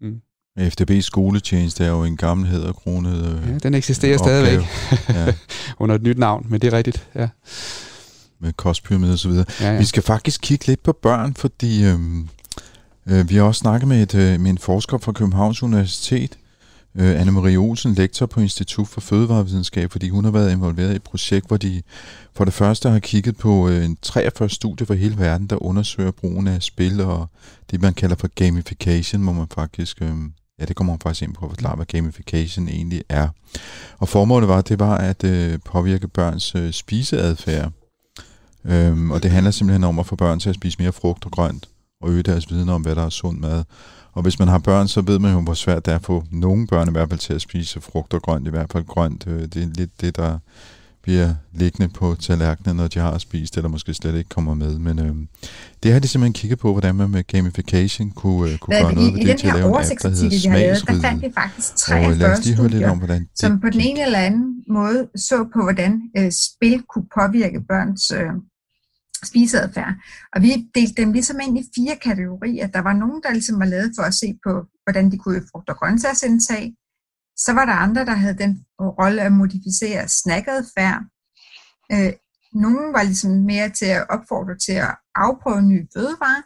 Mm. 0.00 0.20
FDB 0.58 1.02
skoletjeneste 1.02 1.84
er 1.84 1.88
jo 1.88 2.04
en 2.04 2.16
gammel 2.16 2.48
hedderkronet 2.48 3.26
øh, 3.26 3.50
Ja, 3.52 3.58
den 3.58 3.74
eksisterer 3.74 4.18
stadigvæk 4.18 4.66
ja. 5.08 5.32
under 5.82 5.94
et 5.94 6.02
nyt 6.02 6.18
navn, 6.18 6.46
men 6.48 6.60
det 6.60 6.72
er 6.72 6.76
rigtigt, 6.76 7.08
ja. 7.14 7.28
Med 8.40 8.52
kostpyramide 8.52 9.12
og 9.12 9.18
så 9.18 9.28
videre. 9.28 9.44
Ja, 9.60 9.72
ja. 9.72 9.78
Vi 9.78 9.84
skal 9.84 10.02
faktisk 10.02 10.40
kigge 10.40 10.66
lidt 10.66 10.82
på 10.82 10.92
børn, 10.92 11.34
fordi 11.34 11.84
øh, 11.84 11.98
øh, 13.06 13.30
vi 13.30 13.36
har 13.36 13.42
også 13.42 13.58
snakket 13.58 13.88
med, 13.88 14.02
et, 14.02 14.14
øh, 14.14 14.40
med 14.40 14.50
en 14.50 14.58
forsker 14.58 14.98
fra 14.98 15.12
Københavns 15.12 15.62
Universitet, 15.62 16.38
øh, 16.98 17.20
Anne-Marie 17.20 17.56
Olsen, 17.56 17.94
lektor 17.94 18.26
på 18.26 18.40
Institut 18.40 18.88
for 18.88 19.00
Fødevarevidenskab, 19.00 19.92
fordi 19.92 20.08
hun 20.08 20.24
har 20.24 20.30
været 20.32 20.52
involveret 20.52 20.92
i 20.92 20.96
et 20.96 21.02
projekt, 21.02 21.46
hvor 21.48 21.56
de 21.56 21.82
for 22.34 22.44
det 22.44 22.54
første 22.54 22.88
har 22.88 22.98
kigget 22.98 23.36
på 23.36 23.68
øh, 23.68 23.84
en 23.84 23.96
43 24.02 24.48
studie 24.48 24.86
for 24.86 24.94
hele 24.94 25.18
verden, 25.18 25.46
der 25.46 25.62
undersøger 25.62 26.10
brugen 26.10 26.46
af 26.46 26.62
spil 26.62 27.00
og 27.00 27.30
det, 27.70 27.82
man 27.82 27.94
kalder 27.94 28.16
for 28.16 28.28
gamification, 28.34 29.22
hvor 29.22 29.32
man 29.32 29.46
faktisk... 29.54 30.02
Øh, 30.02 30.14
Ja, 30.60 30.64
det 30.64 30.76
kommer 30.76 30.92
man 30.92 31.00
faktisk 31.00 31.22
ind 31.22 31.34
på 31.34 31.44
at 31.44 31.50
forklare, 31.50 31.76
hvad 31.76 31.86
gamification 31.86 32.68
egentlig 32.68 33.02
er. 33.08 33.28
Og 33.98 34.08
formålet 34.08 34.48
var, 34.48 34.60
det 34.60 34.78
var 34.78 34.96
at 34.96 35.24
øh, 35.24 35.58
påvirke 35.64 36.08
børns 36.08 36.54
øh, 36.54 36.72
spiseadfærd. 36.72 37.72
Øhm, 38.64 39.10
og 39.10 39.22
det 39.22 39.30
handler 39.30 39.50
simpelthen 39.50 39.84
om 39.84 39.98
at 39.98 40.06
få 40.06 40.16
børn 40.16 40.40
til 40.40 40.48
at 40.48 40.54
spise 40.54 40.78
mere 40.78 40.92
frugt 40.92 41.24
og 41.24 41.30
grønt, 41.30 41.68
og 42.00 42.10
øge 42.10 42.22
deres 42.22 42.50
viden 42.50 42.68
om, 42.68 42.82
hvad 42.82 42.94
der 42.94 43.04
er 43.06 43.10
sund 43.10 43.38
mad. 43.38 43.64
Og 44.16 44.22
hvis 44.22 44.38
man 44.38 44.48
har 44.48 44.58
børn, 44.58 44.88
så 44.88 45.00
ved 45.00 45.18
man 45.18 45.32
jo, 45.32 45.40
hvor 45.40 45.54
svært 45.54 45.86
det 45.86 45.92
er 45.92 45.96
at 45.96 46.04
få 46.04 46.24
nogle 46.30 46.66
børn 46.66 46.88
i 46.88 46.90
hvert 46.90 47.08
fald 47.08 47.20
til 47.20 47.34
at 47.34 47.40
spise 47.40 47.80
frugt 47.80 48.14
og 48.14 48.22
grønt, 48.22 48.46
i 48.46 48.50
hvert 48.50 48.72
fald 48.72 48.84
grønt. 48.84 49.24
Øh, 49.26 49.42
det 49.42 49.56
er 49.56 49.66
lidt 49.74 50.00
det, 50.00 50.16
der 50.16 50.38
bliver 51.02 51.34
liggende 51.52 51.88
på 51.88 52.14
tallerkenen, 52.20 52.76
når 52.76 52.88
de 52.88 52.98
har 52.98 53.18
spist, 53.18 53.56
eller 53.56 53.68
måske 53.68 53.94
slet 53.94 54.14
ikke 54.14 54.28
kommer 54.28 54.54
med. 54.54 54.78
Men 54.78 54.98
øh, 54.98 55.14
det 55.82 55.92
har 55.92 56.00
de 56.00 56.08
simpelthen 56.08 56.32
kigget 56.32 56.58
på, 56.58 56.72
hvordan 56.72 56.94
man 56.94 57.10
med 57.10 57.24
gamification 57.26 58.10
kunne, 58.10 58.50
øh, 58.50 58.58
kunne 58.58 58.76
gøre 58.76 58.94
noget 58.94 59.14
ved 59.14 59.24
det 59.26 59.38
til 59.38 59.46
at 59.46 59.54
lave 59.54 59.68
en 59.68 59.74
app, 59.74 60.02
der 60.02 60.08
hedder 60.08 60.52
lavet, 60.52 60.86
der 60.86 61.00
fandt 61.00 61.22
vi 61.22 61.30
faktisk 61.34 61.76
43 61.76 62.30
og 62.30 62.36
studier, 62.36 62.68
lidt 62.68 62.84
om, 62.84 62.98
hvordan 62.98 63.28
som 63.34 63.60
på 63.60 63.70
den 63.70 63.80
ene 63.80 64.02
eller 64.06 64.18
anden 64.18 64.64
måde 64.68 65.08
så 65.16 65.36
på, 65.54 65.62
hvordan 65.62 66.02
øh, 66.18 66.32
spil 66.32 66.82
kunne 66.94 67.06
påvirke 67.18 67.60
børns 67.68 68.10
øh, 68.10 68.32
spiseadfærd. 69.24 69.94
Og 70.34 70.42
vi 70.42 70.70
delte 70.74 71.02
dem 71.02 71.12
ligesom 71.12 71.40
ind 71.40 71.58
i 71.58 71.70
fire 71.74 71.96
kategorier. 71.96 72.66
Der 72.66 72.80
var 72.80 72.92
nogen, 72.92 73.22
der 73.22 73.30
ligesom 73.32 73.58
var 73.58 73.64
lavet 73.64 73.92
for 73.96 74.02
at 74.02 74.14
se 74.14 74.38
på, 74.46 74.52
hvordan 74.84 75.10
de 75.10 75.18
kunne 75.18 75.42
frugt- 75.50 75.70
og 75.70 75.76
grøntsagsindtag. 75.76 76.74
Så 77.36 77.52
var 77.52 77.64
der 77.64 77.72
andre, 77.72 78.04
der 78.04 78.14
havde 78.14 78.38
den 78.38 78.64
rolle 78.80 79.22
at 79.22 79.32
modificere 79.32 80.08
snackadfærd. 80.08 81.00
Øh, 81.92 82.12
nogle 82.52 82.92
var 82.92 83.02
ligesom 83.02 83.30
mere 83.30 83.68
til 83.70 83.86
at 83.86 84.06
opfordre 84.08 84.56
til 84.66 84.72
at 84.72 84.96
afprøve 85.14 85.62
nye 85.62 85.86
fødevarer, 85.94 86.42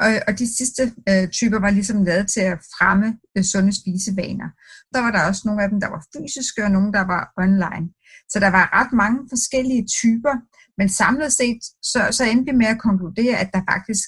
og, 0.00 0.10
og 0.28 0.38
de 0.38 0.56
sidste 0.58 0.82
øh, 1.10 1.28
typer 1.28 1.58
var 1.60 1.70
ligesom 1.70 2.04
lavet 2.04 2.26
til 2.34 2.44
at 2.52 2.58
fremme 2.76 3.08
øh, 3.36 3.44
sunde 3.44 3.72
spisevaner. 3.80 4.48
Der 4.94 5.00
var 5.04 5.10
der 5.10 5.26
også 5.28 5.42
nogle 5.44 5.62
af 5.62 5.68
dem, 5.70 5.80
der 5.80 5.90
var 5.94 6.02
fysiske, 6.14 6.64
og 6.64 6.70
nogle, 6.70 6.92
der 6.92 7.04
var 7.14 7.22
online. 7.44 7.86
Så 8.32 8.36
der 8.44 8.50
var 8.58 8.64
ret 8.78 8.92
mange 9.02 9.18
forskellige 9.32 9.84
typer, 10.00 10.34
men 10.78 10.88
samlet 10.88 11.32
set, 11.32 11.62
så, 11.82 12.00
så 12.10 12.24
endte 12.24 12.52
vi 12.52 12.58
med 12.58 12.66
at 12.66 12.80
konkludere, 12.80 13.36
at 13.38 13.50
der 13.54 13.62
faktisk 13.72 14.04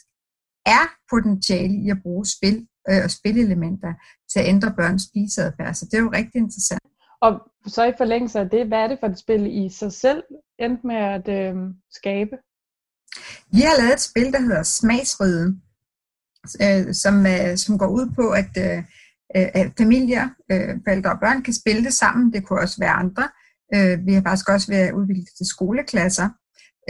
er 0.67 0.85
potentiale 1.11 1.75
i 1.85 1.91
at 1.91 2.03
bruge 2.03 2.27
spil 2.27 2.67
øh, 2.91 3.05
og 3.05 3.11
spilelementer 3.11 3.93
til 4.31 4.39
at 4.41 4.49
ændre 4.49 4.75
børns 4.79 5.03
spiseadfærd. 5.03 5.75
Så 5.75 5.85
det 5.85 5.95
er 5.95 6.03
jo 6.03 6.12
rigtig 6.12 6.39
interessant. 6.39 6.81
Og 7.21 7.33
så 7.67 7.85
i 7.85 7.93
forlængelse 7.99 8.39
af 8.41 8.51
det, 8.51 8.67
hvad 8.67 8.79
er 8.79 8.89
det 8.89 8.99
for 9.01 9.07
et 9.07 9.19
spil 9.19 9.64
i 9.64 9.69
sig 9.69 9.93
selv 9.93 10.23
endte 10.59 10.87
med 10.87 10.97
at 10.97 11.29
øh, 11.29 11.55
skabe? 11.91 12.37
Vi 13.51 13.61
har 13.61 13.77
lavet 13.81 13.93
et 13.93 14.01
spil, 14.01 14.33
der 14.33 14.41
hedder 14.41 14.62
Smagsrøde, 14.62 15.61
øh, 16.64 16.95
som, 16.95 17.27
øh, 17.27 17.57
som 17.57 17.79
går 17.79 17.91
ud 17.99 18.07
på, 18.19 18.31
at, 18.31 18.53
øh, 18.67 18.83
at 19.35 19.73
familier, 19.79 20.29
øh, 20.53 20.71
forældre 20.87 21.11
og 21.11 21.21
børn 21.21 21.43
kan 21.43 21.55
spille 21.55 21.85
det 21.85 21.95
sammen. 21.95 22.33
Det 22.33 22.47
kunne 22.47 22.61
også 22.61 22.77
være 22.81 22.91
andre. 23.05 23.29
Øh, 23.75 24.07
vi 24.07 24.12
har 24.14 24.23
faktisk 24.23 24.49
også 24.49 24.69
været 24.73 24.93
udviklet 24.93 25.29
til 25.37 25.47
skoleklasser, 25.47 26.29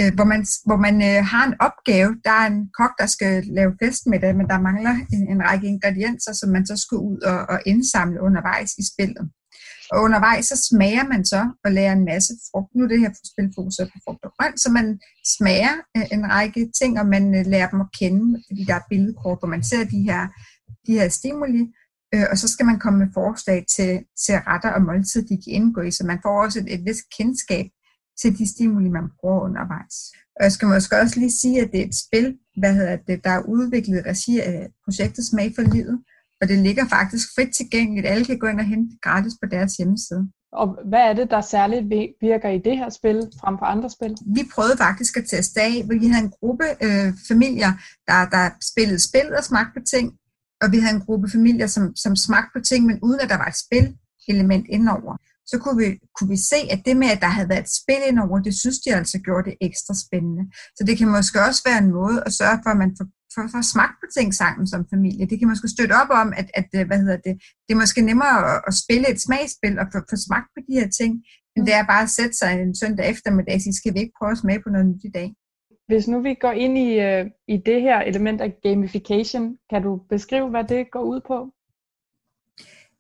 øh, 0.00 0.14
hvor 0.14 0.24
man, 0.32 0.42
hvor 0.68 0.78
man 0.86 0.96
øh, 1.08 1.24
har 1.32 1.44
en 1.46 1.56
opgave. 1.68 2.10
Der 2.24 2.34
er 2.42 2.46
en 2.46 2.60
kok, 2.78 2.92
der 3.00 3.06
skal 3.06 3.44
lave 3.58 3.72
fest 3.82 4.02
med 4.06 4.18
det, 4.20 4.36
men 4.36 4.46
der 4.48 4.66
mangler 4.68 4.94
en, 5.14 5.22
en 5.32 5.42
række 5.48 5.66
ingredienser, 5.66 6.32
som 6.32 6.48
man 6.50 6.66
så 6.66 6.76
skal 6.76 6.98
ud 6.98 7.18
og, 7.20 7.38
og 7.52 7.58
indsamle 7.66 8.22
undervejs 8.22 8.72
i 8.78 8.84
spillet. 8.92 9.24
Og 9.92 10.02
undervejs 10.02 10.46
så 10.46 10.56
smager 10.70 11.04
man 11.12 11.24
så 11.24 11.42
og 11.64 11.72
lærer 11.72 11.92
en 11.92 12.04
masse 12.04 12.32
frugt. 12.50 12.74
Nu 12.74 12.84
er 12.84 12.88
det 12.88 13.00
her 13.00 13.12
spil 13.32 13.52
fokuseret 13.54 13.88
på 13.92 13.98
frugt 14.04 14.24
og 14.24 14.32
grønt, 14.38 14.60
så 14.60 14.70
man 14.70 15.00
smager 15.36 15.74
øh, 15.96 16.06
en 16.12 16.30
række 16.30 16.70
ting, 16.80 17.00
og 17.00 17.06
man 17.06 17.34
øh, 17.34 17.46
lærer 17.46 17.70
dem 17.70 17.80
at 17.80 17.92
kende, 17.98 18.42
fordi 18.46 18.64
der 18.64 18.74
er 18.74 18.88
billedkort, 18.90 19.38
hvor 19.40 19.48
man 19.48 19.64
ser 19.64 19.84
de 19.84 20.00
her, 20.08 20.22
de 20.86 20.92
her 20.98 21.08
stimuli, 21.08 21.62
øh, 22.14 22.26
og 22.30 22.38
så 22.38 22.48
skal 22.48 22.66
man 22.66 22.78
komme 22.78 22.98
med 22.98 23.10
forslag 23.14 23.64
til, 23.76 23.92
til 24.24 24.34
retter 24.48 24.70
og 24.76 24.82
måltid, 24.82 25.22
de 25.22 25.42
kan 25.42 25.52
indgå 25.58 25.80
i, 25.80 25.90
så 25.90 26.02
man 26.06 26.20
får 26.22 26.42
også 26.44 26.58
et, 26.60 26.74
et 26.74 26.84
vist 26.84 27.06
kendskab 27.18 27.66
til 28.20 28.38
de 28.38 28.50
stimuli, 28.54 28.88
man 28.88 29.08
bruger 29.20 29.40
undervejs. 29.40 29.96
Og 30.36 30.42
jeg 30.44 30.52
skal 30.52 30.68
måske 30.68 31.00
også 31.00 31.20
lige 31.20 31.32
sige, 31.42 31.62
at 31.62 31.72
det 31.72 31.80
er 31.80 31.84
et 31.84 31.94
spil, 32.06 32.26
hvad 32.60 32.74
hedder 32.74 32.96
det, 32.96 33.24
der 33.24 33.30
er 33.30 33.42
udviklet 33.42 33.98
i 33.98 34.08
regi 34.10 34.40
af 34.40 34.68
projektet 34.84 35.24
Smag 35.26 35.52
for 35.56 35.62
Livet, 35.62 35.98
og 36.40 36.48
det 36.48 36.58
ligger 36.58 36.88
faktisk 36.88 37.28
frit 37.34 37.52
tilgængeligt. 37.54 38.06
Alle 38.06 38.24
kan 38.24 38.38
gå 38.38 38.46
ind 38.46 38.60
og 38.60 38.66
hente 38.66 38.96
gratis 39.02 39.32
på 39.42 39.48
deres 39.50 39.76
hjemmeside. 39.76 40.28
Og 40.52 40.78
hvad 40.88 41.00
er 41.00 41.12
det, 41.12 41.30
der 41.30 41.40
særligt 41.40 41.84
virker 42.20 42.48
i 42.48 42.58
det 42.58 42.78
her 42.78 42.90
spil 42.90 43.18
frem 43.40 43.58
for 43.58 43.66
andre 43.66 43.90
spil? 43.90 44.16
Vi 44.36 44.42
prøvede 44.54 44.76
faktisk 44.76 45.16
at 45.16 45.24
teste 45.30 45.60
af, 45.60 45.84
hvor 45.84 45.98
vi 46.00 46.06
havde 46.06 46.24
en 46.24 46.34
gruppe 46.40 46.64
øh, 46.86 47.12
familier, 47.28 47.72
der, 48.08 48.20
der 48.34 48.44
spillede 48.70 49.00
spil 49.08 49.28
og 49.38 49.44
smagte 49.44 49.80
på 49.80 49.84
ting, 49.94 50.06
og 50.62 50.72
vi 50.72 50.78
havde 50.78 50.96
en 50.96 51.06
gruppe 51.06 51.28
familier, 51.30 51.66
som, 51.66 51.96
som 51.96 52.16
smagte 52.16 52.50
på 52.56 52.60
ting, 52.70 52.86
men 52.86 52.98
uden 53.02 53.20
at 53.20 53.28
der 53.28 53.36
var 53.36 53.48
et 53.52 53.58
spil-element 53.64 54.66
indover 54.68 55.16
så 55.50 55.56
kunne 55.62 55.78
vi, 55.82 55.88
kunne 56.16 56.30
vi 56.34 56.40
se, 56.52 56.60
at 56.74 56.80
det 56.86 56.96
med, 57.02 57.10
at 57.14 57.20
der 57.24 57.32
havde 57.36 57.48
været 57.52 57.64
et 57.66 57.76
spil 57.80 58.02
ind 58.08 58.18
over, 58.24 58.46
det 58.46 58.54
synes 58.62 58.78
de 58.84 58.90
altså 59.00 59.16
gjorde 59.26 59.46
det 59.48 59.56
ekstra 59.68 59.94
spændende. 60.04 60.44
Så 60.76 60.82
det 60.86 60.94
kan 60.98 61.08
måske 61.18 61.38
også 61.48 61.62
være 61.68 61.80
en 61.84 61.90
måde 61.98 62.16
at 62.26 62.32
sørge 62.40 62.58
for, 62.62 62.70
at 62.74 62.80
man 62.84 62.92
får, 62.98 63.06
får, 63.34 63.46
får 63.54 63.64
smagt 63.74 63.96
på 64.02 64.06
ting 64.16 64.28
sammen 64.42 64.64
som 64.72 64.82
familie. 64.94 65.28
Det 65.30 65.38
kan 65.38 65.48
måske 65.52 65.68
støtte 65.76 65.94
op 66.02 66.10
om, 66.22 66.28
at, 66.40 66.48
at 66.60 66.68
øh, 66.78 66.86
hvad 66.88 66.98
hedder 67.04 67.20
det, 67.26 67.34
det 67.64 67.72
er 67.74 67.82
måske 67.84 68.00
nemmere 68.10 68.36
at, 68.52 68.58
at 68.68 68.74
spille 68.82 69.06
et 69.12 69.20
smagsspil 69.26 69.74
og 69.82 69.86
få, 69.92 69.98
få 70.10 70.16
smagt 70.26 70.48
på 70.54 70.60
de 70.66 70.74
her 70.78 70.88
ting, 71.00 71.12
end 71.54 71.62
det 71.66 71.74
er 71.74 71.86
bare 71.92 72.06
at 72.06 72.14
sætte 72.18 72.34
sig 72.40 72.50
en 72.52 72.74
søndag 72.82 73.04
eftermiddag 73.12 73.54
og 73.54 73.60
sige, 73.60 73.78
skal 73.80 73.94
vi 73.94 73.98
ikke 74.02 74.18
prøve 74.18 74.34
at 74.36 74.42
smage 74.42 74.60
på 74.62 74.68
noget 74.70 74.86
nyt 74.90 75.04
i 75.10 75.12
dag? 75.18 75.28
Hvis 75.90 76.08
nu 76.08 76.16
vi 76.28 76.34
går 76.34 76.52
ind 76.64 76.78
i, 76.78 76.90
uh, 77.06 77.26
i 77.54 77.56
det 77.66 77.78
her 77.82 77.98
element 78.00 78.40
af 78.40 78.50
gamification, 78.62 79.56
kan 79.70 79.82
du 79.82 80.00
beskrive, 80.14 80.48
hvad 80.50 80.64
det 80.64 80.90
går 80.90 81.04
ud 81.12 81.20
på? 81.30 81.38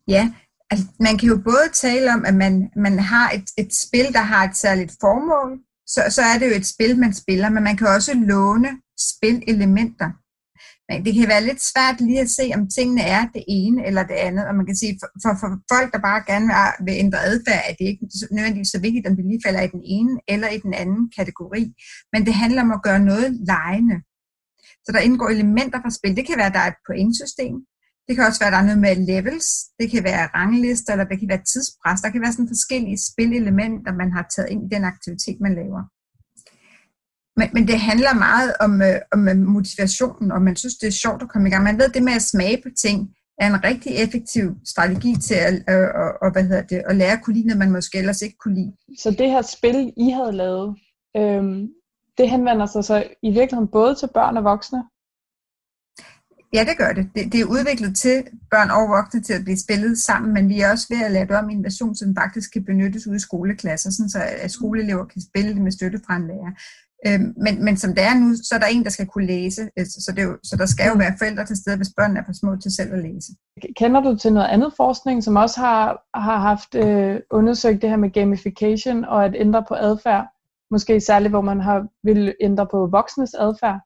Ja, 0.08 0.32
altså, 0.70 0.86
man 1.00 1.18
kan 1.18 1.28
jo 1.28 1.36
både 1.36 1.68
tale 1.74 2.12
om, 2.12 2.24
at 2.24 2.34
man, 2.34 2.70
man 2.76 2.98
har 2.98 3.30
et, 3.30 3.48
et 3.58 3.74
spil, 3.74 4.12
der 4.12 4.24
har 4.32 4.44
et 4.44 4.56
særligt 4.56 4.92
formål, 5.00 5.58
så, 5.86 6.00
så 6.10 6.22
er 6.22 6.38
det 6.38 6.50
jo 6.50 6.56
et 6.56 6.66
spil, 6.66 6.98
man 6.98 7.14
spiller, 7.14 7.48
men 7.50 7.62
man 7.62 7.76
kan 7.76 7.86
også 7.86 8.14
låne 8.14 8.68
spilelementer. 9.10 10.10
Men 10.88 11.04
det 11.04 11.14
kan 11.14 11.28
være 11.28 11.48
lidt 11.48 11.62
svært 11.72 12.00
lige 12.00 12.20
at 12.20 12.30
se, 12.38 12.44
om 12.56 12.68
tingene 12.76 13.02
er 13.02 13.22
det 13.34 13.44
ene 13.48 13.86
eller 13.86 14.02
det 14.02 14.14
andet. 14.14 14.46
Og 14.48 14.54
man 14.54 14.66
kan 14.66 14.76
sige, 14.76 14.98
for, 15.00 15.08
for, 15.22 15.32
for 15.40 15.50
folk, 15.74 15.88
der 15.94 16.06
bare 16.08 16.22
gerne 16.30 16.48
vil 16.86 17.00
ændre 17.04 17.24
adfærd, 17.30 17.62
er 17.68 17.74
det 17.78 17.86
ikke 17.90 18.08
nødvendigvis 18.30 18.70
så 18.74 18.80
vigtigt, 18.80 19.06
om 19.06 19.16
det 19.16 19.24
lige 19.24 19.44
falder 19.46 19.62
i 19.62 19.74
den 19.76 19.82
ene 19.84 20.14
eller 20.28 20.48
i 20.48 20.58
den 20.58 20.74
anden 20.74 21.02
kategori. 21.18 21.62
Men 22.12 22.26
det 22.26 22.34
handler 22.34 22.62
om 22.62 22.72
at 22.76 22.82
gøre 22.82 23.00
noget 23.10 23.28
lejende. 23.52 23.96
Så 24.84 24.90
der 24.94 25.06
indgår 25.08 25.28
elementer 25.28 25.78
fra 25.82 25.96
spil. 25.98 26.16
Det 26.16 26.26
kan 26.26 26.38
være, 26.38 26.50
at 26.52 26.56
der 26.58 26.64
er 26.66 26.70
et 26.74 26.82
pointsystem. 26.88 27.56
Det 28.06 28.16
kan 28.16 28.24
også 28.24 28.40
være, 28.42 28.50
der 28.54 28.60
er 28.62 28.68
noget 28.70 28.84
med 28.86 28.96
levels. 29.12 29.48
Det 29.80 29.90
kan 29.90 30.04
være 30.04 30.30
ranglister, 30.38 30.92
eller 30.92 31.04
det 31.10 31.18
kan 31.20 31.28
være 31.28 31.44
tidspres. 31.52 32.00
Der 32.00 32.10
kan 32.10 32.20
være 32.20 32.32
sådan 32.32 32.54
forskellige 32.54 32.98
spillelementer, 33.10 33.92
man 34.02 34.12
har 34.16 34.24
taget 34.34 34.50
ind 34.52 34.62
i 34.66 34.74
den 34.74 34.84
aktivitet, 34.84 35.38
man 35.40 35.54
laver. 35.60 35.82
Men, 37.38 37.48
men 37.54 37.68
det 37.68 37.78
handler 37.80 38.14
meget 38.14 38.52
om, 38.60 38.72
øh, 38.88 38.98
om 39.14 39.28
øh, 39.28 39.36
motivationen, 39.56 40.32
og 40.32 40.42
man 40.42 40.56
synes, 40.56 40.74
det 40.74 40.86
er 40.88 41.02
sjovt 41.04 41.22
at 41.22 41.28
komme 41.28 41.48
i 41.48 41.50
gang. 41.52 41.64
Man 41.64 41.78
ved, 41.78 41.88
det 41.88 42.02
med 42.02 42.12
at 42.12 42.22
smage 42.22 42.58
på 42.62 42.68
ting 42.84 42.98
er 43.38 43.46
en 43.46 43.64
rigtig 43.64 43.92
effektiv 44.04 44.46
strategi 44.72 45.12
til 45.28 45.34
at, 45.34 45.54
øh, 45.72 45.88
og, 46.02 46.10
og, 46.22 46.32
hvad 46.32 46.42
hedder 46.42 46.62
det, 46.62 46.82
at 46.88 46.96
lære 46.96 47.12
at 47.12 47.22
kunne 47.22 47.36
lide, 47.36 47.46
noget, 47.46 47.58
man 47.58 47.72
måske 47.72 47.98
ellers 47.98 48.22
ikke 48.22 48.36
kunne 48.38 48.54
lide. 48.54 48.72
Så 48.98 49.10
det 49.10 49.30
her 49.30 49.42
spil, 49.42 49.92
I 49.96 50.10
havde 50.10 50.32
lavet, 50.32 50.76
øhm, 51.16 51.68
det 52.18 52.30
henvender 52.30 52.66
sig 52.66 52.84
så 52.84 52.96
i 53.22 53.30
virkeligheden 53.30 53.68
både 53.68 53.94
til 53.94 54.08
børn 54.14 54.36
og 54.36 54.44
voksne? 54.44 54.84
Ja, 56.54 56.64
det 56.64 56.78
gør 56.78 56.92
det. 56.92 57.10
det. 57.14 57.32
Det 57.32 57.40
er 57.40 57.44
udviklet 57.44 57.96
til 57.96 58.24
børn 58.50 58.70
og 58.70 58.88
voksne 58.88 59.22
til 59.22 59.32
at 59.32 59.44
blive 59.44 59.58
spillet 59.58 59.98
sammen, 59.98 60.34
men 60.34 60.48
vi 60.48 60.60
er 60.60 60.70
også 60.70 60.86
ved 60.90 61.04
at 61.04 61.12
lave 61.12 61.26
det 61.26 61.36
om 61.36 61.50
i 61.50 61.54
en 61.54 61.64
version, 61.64 61.94
som 61.94 62.16
faktisk 62.16 62.52
kan 62.52 62.64
benyttes 62.64 63.06
ude 63.06 63.16
i 63.16 63.26
skoleklasser, 63.28 63.90
sådan 63.90 64.08
så 64.08 64.18
at 64.44 64.50
skoleelever 64.50 65.04
kan 65.04 65.22
spille 65.22 65.54
det 65.54 65.62
med 65.62 65.72
støtte 65.72 66.00
fra 66.06 66.16
en 66.16 66.26
lærer. 66.26 66.52
Øhm, 67.06 67.34
men, 67.44 67.64
men 67.64 67.76
som 67.76 67.94
det 67.94 68.04
er 68.04 68.14
nu, 68.14 68.34
så 68.34 68.52
er 68.54 68.58
der 68.58 68.66
en, 68.66 68.84
der 68.84 68.90
skal 68.90 69.06
kunne 69.06 69.26
læse, 69.26 69.62
øh, 69.78 69.86
så, 69.86 70.12
det 70.16 70.22
jo, 70.22 70.38
så 70.42 70.56
der 70.56 70.66
skal 70.66 70.88
jo 70.88 70.94
være 70.98 71.14
forældre 71.18 71.44
til 71.46 71.56
stede, 71.56 71.76
hvis 71.76 71.92
børnene 71.96 72.20
er 72.20 72.24
for 72.24 72.32
små 72.32 72.56
til 72.56 72.74
selv 72.76 72.92
at 72.92 73.02
læse. 73.02 73.32
Kender 73.76 74.00
du 74.00 74.16
til 74.16 74.32
noget 74.32 74.46
andet 74.46 74.72
forskning, 74.76 75.24
som 75.24 75.36
også 75.36 75.60
har, 75.60 76.02
har 76.14 76.38
haft 76.38 76.74
øh, 76.74 77.20
undersøgt 77.30 77.82
det 77.82 77.90
her 77.90 77.96
med 77.96 78.10
gamification 78.10 79.04
og 79.04 79.24
at 79.24 79.34
ændre 79.36 79.64
på 79.68 79.74
adfærd? 79.74 80.26
Måske 80.70 81.00
særligt, 81.00 81.32
hvor 81.32 81.40
man 81.40 81.60
har 81.60 81.86
vil 82.04 82.34
ændre 82.40 82.66
på 82.70 82.86
voksnes 82.86 83.34
adfærd? 83.34 83.80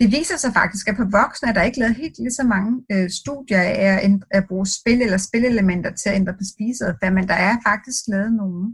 Det 0.00 0.08
viser 0.16 0.36
sig 0.36 0.52
faktisk, 0.60 0.88
at 0.88 0.96
på 0.96 1.06
voksne 1.20 1.48
er 1.48 1.52
der 1.52 1.68
ikke 1.68 1.78
lavet 1.78 1.96
helt 2.02 2.18
lige 2.18 2.38
så 2.40 2.44
mange 2.54 2.72
øh, 2.92 3.08
studier 3.20 3.60
af 3.60 3.86
at, 4.06 4.10
at 4.30 4.44
bruge 4.48 4.66
spil 4.78 5.00
eller 5.02 5.20
spillelementer 5.28 5.90
til 5.90 6.08
at 6.08 6.16
ændre 6.20 6.34
på 6.40 6.44
spiseadfærd, 6.52 7.12
men 7.12 7.28
der 7.28 7.38
er 7.48 7.54
faktisk 7.70 8.02
lavet 8.08 8.32
nogle. 8.42 8.64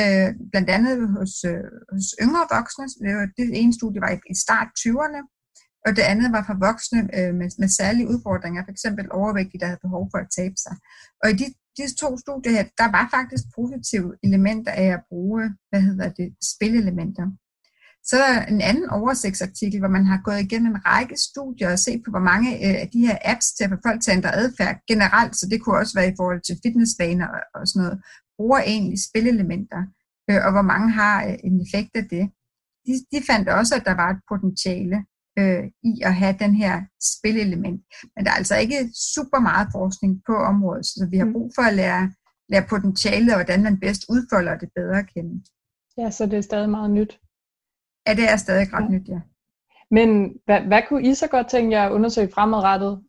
Øh, 0.00 0.28
blandt 0.52 0.70
andet 0.76 0.96
hos, 1.16 1.32
øh, 1.52 1.68
hos 1.92 2.06
yngre 2.24 2.44
voksne. 2.56 2.84
Det, 3.38 3.46
ene 3.60 3.74
studie 3.80 4.00
var 4.04 4.12
i, 4.32 4.34
start 4.44 4.68
20'erne, 4.82 5.20
og 5.86 5.90
det 5.96 6.04
andet 6.12 6.28
var 6.36 6.42
for 6.48 6.56
voksne 6.68 7.00
øh, 7.18 7.32
med, 7.40 7.48
med 7.62 7.68
særlige 7.80 8.08
udfordringer, 8.12 8.60
f.eks. 8.66 8.86
overvægtige, 9.20 9.60
der 9.60 9.66
havde 9.70 9.86
behov 9.86 10.04
for 10.12 10.18
at 10.24 10.32
tabe 10.38 10.56
sig. 10.64 10.74
Og 11.22 11.26
i 11.30 11.34
de, 11.40 11.46
disse 11.78 11.96
to 12.02 12.08
studier 12.24 12.52
her, 12.56 12.66
der 12.80 12.88
var 12.96 13.04
faktisk 13.16 13.44
positive 13.58 14.08
elementer 14.26 14.72
af 14.84 14.88
at 14.96 15.02
bruge, 15.10 15.42
hvad 15.70 15.82
hedder 15.88 16.08
det, 16.18 16.28
spillelementer. 16.52 17.26
Så 18.08 18.16
er 18.16 18.32
der 18.32 18.46
en 18.46 18.60
anden 18.60 18.90
oversigtsartikel, 18.90 19.78
hvor 19.80 19.88
man 19.88 20.06
har 20.06 20.20
gået 20.24 20.40
igennem 20.40 20.74
en 20.74 20.86
række 20.86 21.16
studier 21.28 21.72
og 21.72 21.78
set 21.78 22.02
på, 22.04 22.10
hvor 22.10 22.26
mange 22.32 22.48
øh, 22.64 22.76
af 22.82 22.88
de 22.92 23.06
her 23.06 23.18
apps 23.24 23.52
til 23.52 23.64
at 23.64 23.70
få 23.70 23.76
folk 23.86 24.00
til 24.00 24.10
at 24.10 24.16
ændre 24.16 24.34
adfærd 24.34 24.76
generelt, 24.88 25.36
så 25.36 25.44
det 25.50 25.62
kunne 25.62 25.78
også 25.82 25.94
være 25.98 26.10
i 26.12 26.18
forhold 26.20 26.40
til 26.42 26.60
fitnessvaner 26.64 27.28
og 27.54 27.68
sådan 27.68 27.82
noget, 27.82 27.98
bruger 28.36 28.60
egentlig 28.72 28.98
spillelementer, 29.08 29.82
øh, 30.30 30.40
og 30.46 30.50
hvor 30.52 30.66
mange 30.72 30.90
har 31.00 31.16
øh, 31.26 31.36
en 31.48 31.56
effekt 31.64 31.92
af 32.00 32.04
det. 32.14 32.24
De, 32.86 32.92
de 33.12 33.18
fandt 33.30 33.48
også, 33.48 33.74
at 33.74 33.84
der 33.88 33.94
var 34.02 34.10
et 34.10 34.20
potentiale 34.32 34.98
øh, 35.38 35.64
i 35.90 35.92
at 36.08 36.14
have 36.14 36.36
den 36.44 36.54
her 36.62 36.74
spillelement. 37.14 37.80
Men 38.14 38.24
der 38.24 38.30
er 38.30 38.40
altså 38.42 38.56
ikke 38.56 38.80
super 39.14 39.40
meget 39.48 39.68
forskning 39.72 40.12
på 40.28 40.34
området, 40.52 40.86
så 40.86 41.08
vi 41.10 41.16
har 41.18 41.24
mm. 41.24 41.32
brug 41.32 41.52
for 41.56 41.62
at 41.62 41.74
lære, 41.74 42.12
lære 42.48 42.66
potentialet 42.68 43.30
og 43.34 43.38
hvordan 43.38 43.62
man 43.62 43.80
bedst 43.80 44.02
udfolder 44.08 44.58
det 44.58 44.70
bedre 44.76 44.98
at 44.98 45.10
kende. 45.14 45.44
Ja, 45.98 46.10
så 46.10 46.26
det 46.26 46.36
er 46.38 46.48
stadig 46.50 46.70
meget 46.70 46.90
nyt. 46.90 47.18
Ja, 48.06 48.14
det 48.14 48.30
er 48.30 48.36
stadig 48.36 48.72
ret 48.72 48.90
nyt, 48.90 49.08
ja. 49.08 49.20
Men 49.90 50.08
hvad, 50.46 50.60
hvad 50.60 50.82
kunne 50.88 51.08
I 51.10 51.14
så 51.14 51.26
godt 51.26 51.50
tænke 51.50 51.76
jer 51.76 51.86
at 51.86 51.92
undersøge 51.92 52.30
fremadrettet? 52.34 53.00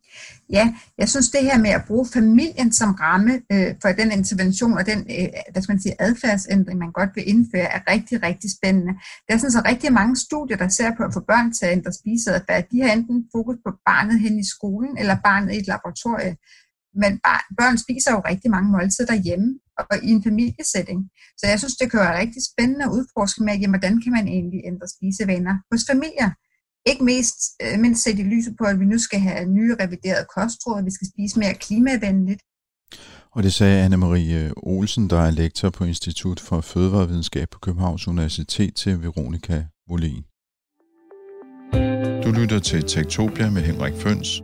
Ja, 0.50 0.74
jeg 0.98 1.08
synes 1.08 1.28
det 1.30 1.42
her 1.42 1.58
med 1.58 1.70
at 1.70 1.84
bruge 1.86 2.06
familien 2.12 2.72
som 2.72 2.90
ramme 2.94 3.32
øh, 3.52 3.74
for 3.82 3.88
den 3.88 4.12
intervention 4.12 4.78
og 4.78 4.86
den 4.86 4.98
øh, 4.98 5.28
hvad 5.52 5.62
skal 5.62 5.72
man 5.72 5.82
sige, 5.82 6.00
adfærdsændring, 6.06 6.78
man 6.78 6.92
godt 6.92 7.10
vil 7.14 7.28
indføre, 7.32 7.68
er 7.76 7.80
rigtig, 7.92 8.22
rigtig 8.22 8.50
spændende. 8.58 8.92
Der 9.26 9.34
er 9.34 9.38
sådan 9.38 9.58
så 9.58 9.62
rigtig 9.70 9.92
mange 9.92 10.16
studier, 10.16 10.56
der 10.56 10.68
ser 10.68 10.90
på 10.96 11.02
at 11.02 11.14
få 11.14 11.20
børn 11.20 11.52
til 11.52 11.66
at 11.66 11.72
ændre 11.72 11.92
spiseadfærd. 11.92 12.64
De 12.70 12.82
har 12.82 12.92
enten 12.92 13.28
fokus 13.36 13.56
på 13.66 13.70
barnet 13.86 14.20
hen 14.20 14.38
i 14.38 14.46
skolen 14.54 14.98
eller 14.98 15.16
barnet 15.24 15.52
i 15.54 15.58
et 15.58 15.66
laboratorie. 15.66 16.36
Men 17.02 17.12
børn 17.58 17.76
spiser 17.84 18.10
jo 18.16 18.20
rigtig 18.30 18.50
mange 18.56 18.70
måltider 18.74 19.08
derhjemme, 19.12 19.48
og 19.78 19.96
i 20.08 20.10
en 20.16 20.22
familiesætning. 20.28 21.00
Så 21.38 21.44
jeg 21.50 21.58
synes, 21.58 21.76
det 21.80 21.90
kan 21.90 22.00
være 22.00 22.18
rigtig 22.22 22.42
spændende 22.50 22.84
at 22.84 22.94
udforske 22.96 23.40
med, 23.44 23.54
jamen, 23.60 23.74
hvordan 23.74 23.96
kan 24.02 24.12
man 24.12 24.28
egentlig 24.28 24.60
ændre 24.70 24.88
spisevaner 24.94 25.54
hos 25.72 25.82
familier. 25.90 26.30
Ikke 26.90 27.04
mest, 27.04 27.38
øh, 27.62 27.80
mindst 27.80 28.02
set 28.04 28.18
i 28.18 28.22
lyset 28.22 28.54
på, 28.58 28.64
at 28.64 28.80
vi 28.80 28.84
nu 28.84 28.98
skal 28.98 29.20
have 29.20 29.44
nye 29.58 29.76
reviderede 29.80 30.26
kostråd, 30.36 30.84
vi 30.84 30.90
skal 30.90 31.08
spise 31.12 31.38
mere 31.38 31.54
klimavenligt. 31.54 32.42
Og 33.34 33.42
det 33.42 33.54
sagde 33.54 33.86
Anne-Marie 33.86 34.34
øh, 34.34 34.50
Olsen, 34.56 35.10
der 35.10 35.20
er 35.20 35.30
lektor 35.30 35.70
på 35.70 35.84
Institut 35.84 36.40
for 36.40 36.60
Fødevarevidenskab 36.60 37.48
på 37.50 37.58
Københavns 37.58 38.08
Universitet 38.08 38.74
til 38.74 39.02
Veronika 39.02 39.64
Molin. 39.88 40.24
Du 42.24 42.30
lytter 42.40 42.58
til 42.58 42.82
Tektopia 42.82 43.50
med 43.50 43.62
Henrik 43.62 43.94
Føns. 43.94 44.42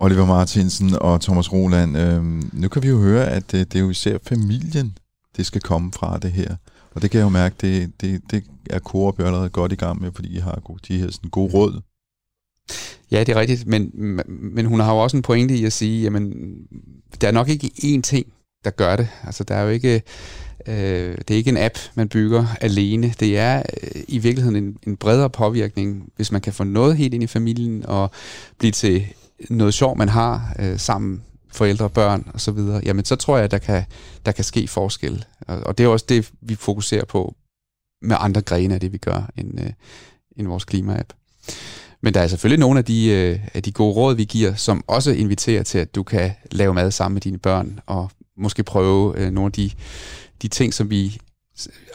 Oliver 0.00 0.26
Martinsen 0.26 0.94
og 0.94 1.20
Thomas 1.20 1.52
Roland, 1.52 1.98
øh, 1.98 2.24
nu 2.52 2.68
kan 2.68 2.82
vi 2.82 2.88
jo 2.88 2.98
høre, 2.98 3.26
at 3.26 3.52
det, 3.52 3.72
det 3.72 3.78
er 3.78 3.82
jo 3.82 3.90
især 3.90 4.18
familien, 4.22 4.98
det 5.36 5.46
skal 5.46 5.60
komme 5.60 5.92
fra 5.92 6.18
det 6.18 6.32
her. 6.32 6.56
Og 6.94 7.02
det 7.02 7.10
kan 7.10 7.18
jeg 7.18 7.24
jo 7.24 7.28
mærke, 7.30 7.54
det, 7.60 7.92
det, 8.00 8.22
det 8.30 8.44
er 8.70 8.78
Coop 8.78 9.20
allerede 9.20 9.48
godt 9.48 9.72
i 9.72 9.76
gang 9.76 10.00
med, 10.00 10.10
fordi 10.14 10.36
I 10.36 10.38
har 10.38 10.60
gode, 10.64 10.80
de 10.88 10.98
her 10.98 11.10
sådan 11.10 11.30
gode 11.30 11.52
råd. 11.52 11.80
Ja, 13.10 13.20
det 13.20 13.28
er 13.28 13.40
rigtigt, 13.40 13.66
men, 13.66 13.92
men 14.28 14.66
hun 14.66 14.80
har 14.80 14.92
jo 14.92 14.98
også 14.98 15.16
en 15.16 15.22
pointe 15.22 15.54
i 15.54 15.64
at 15.64 15.72
sige, 15.72 16.02
jamen, 16.02 16.32
der 17.20 17.28
er 17.28 17.32
nok 17.32 17.48
ikke 17.48 17.70
én 17.78 18.00
ting, 18.00 18.26
der 18.64 18.70
gør 18.70 18.96
det. 18.96 19.08
Altså, 19.24 19.44
der 19.44 19.54
er 19.54 19.62
jo 19.62 19.68
ikke, 19.68 20.02
øh, 20.66 21.18
det 21.18 21.30
er 21.30 21.36
ikke 21.36 21.50
en 21.50 21.56
app, 21.56 21.78
man 21.94 22.08
bygger 22.08 22.46
alene. 22.60 23.14
Det 23.20 23.38
er 23.38 23.62
øh, 23.82 24.02
i 24.08 24.18
virkeligheden 24.18 24.64
en, 24.64 24.76
en 24.86 24.96
bredere 24.96 25.30
påvirkning, 25.30 26.12
hvis 26.16 26.32
man 26.32 26.40
kan 26.40 26.52
få 26.52 26.64
noget 26.64 26.96
helt 26.96 27.14
ind 27.14 27.22
i 27.22 27.26
familien 27.26 27.86
og 27.86 28.10
blive 28.58 28.72
til 28.72 29.06
noget 29.50 29.74
sjov, 29.74 29.98
man 29.98 30.08
har 30.08 30.54
øh, 30.58 30.78
sammen, 30.78 31.22
forældre, 31.52 31.90
børn 31.90 32.30
og 32.34 32.40
så 32.40 32.52
videre, 32.52 32.80
jamen 32.84 33.04
så 33.04 33.16
tror 33.16 33.36
jeg, 33.36 33.44
at 33.44 33.50
der 33.50 33.58
kan, 33.58 33.84
der 34.26 34.32
kan 34.32 34.44
ske 34.44 34.68
forskel. 34.68 35.24
Og, 35.40 35.60
og 35.60 35.78
det 35.78 35.84
er 35.84 35.88
også 35.88 36.06
det, 36.08 36.30
vi 36.40 36.54
fokuserer 36.54 37.04
på 37.04 37.34
med 38.02 38.16
andre 38.20 38.40
grene 38.40 38.74
af 38.74 38.80
det, 38.80 38.92
vi 38.92 38.98
gør, 38.98 39.30
end, 39.36 39.60
øh, 39.60 39.70
end 40.36 40.48
vores 40.48 40.64
klima-app. 40.64 41.12
Men 42.00 42.14
der 42.14 42.20
er 42.20 42.26
selvfølgelig 42.26 42.60
nogle 42.60 42.78
af 42.78 42.84
de, 42.84 43.08
øh, 43.08 43.38
af 43.54 43.62
de 43.62 43.72
gode 43.72 43.94
råd, 43.94 44.14
vi 44.14 44.24
giver, 44.24 44.54
som 44.54 44.84
også 44.86 45.10
inviterer 45.10 45.62
til, 45.62 45.78
at 45.78 45.94
du 45.94 46.02
kan 46.02 46.32
lave 46.50 46.74
mad 46.74 46.90
sammen 46.90 47.14
med 47.14 47.20
dine 47.20 47.38
børn, 47.38 47.80
og 47.86 48.10
måske 48.36 48.62
prøve 48.62 49.18
øh, 49.18 49.30
nogle 49.30 49.46
af 49.46 49.52
de, 49.52 49.70
de 50.42 50.48
ting, 50.48 50.74
som 50.74 50.90
vi 50.90 51.18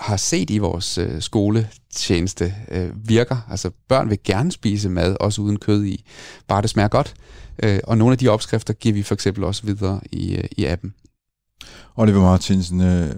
har 0.01 0.17
set 0.17 0.49
i 0.49 0.57
vores 0.57 0.97
øh, 0.97 1.21
skoletjeneste 1.21 2.55
øh, 2.71 2.89
virker. 2.95 3.47
Altså 3.49 3.71
børn 3.87 4.09
vil 4.09 4.19
gerne 4.23 4.51
spise 4.51 4.89
mad, 4.89 5.17
også 5.19 5.41
uden 5.41 5.59
kød 5.59 5.85
i, 5.85 6.05
bare 6.47 6.61
det 6.61 6.69
smager 6.69 6.87
godt. 6.87 7.13
Øh, 7.63 7.79
og 7.83 7.97
nogle 7.97 8.11
af 8.11 8.17
de 8.17 8.27
opskrifter 8.27 8.73
giver 8.73 8.93
vi 8.93 9.03
for 9.03 9.13
eksempel 9.13 9.43
også 9.43 9.65
videre 9.65 10.01
i, 10.11 10.35
øh, 10.35 10.43
i 10.51 10.65
appen. 10.65 10.93
Oliver 11.95 12.21
Martinsen, 12.21 12.81
øh, 12.81 13.15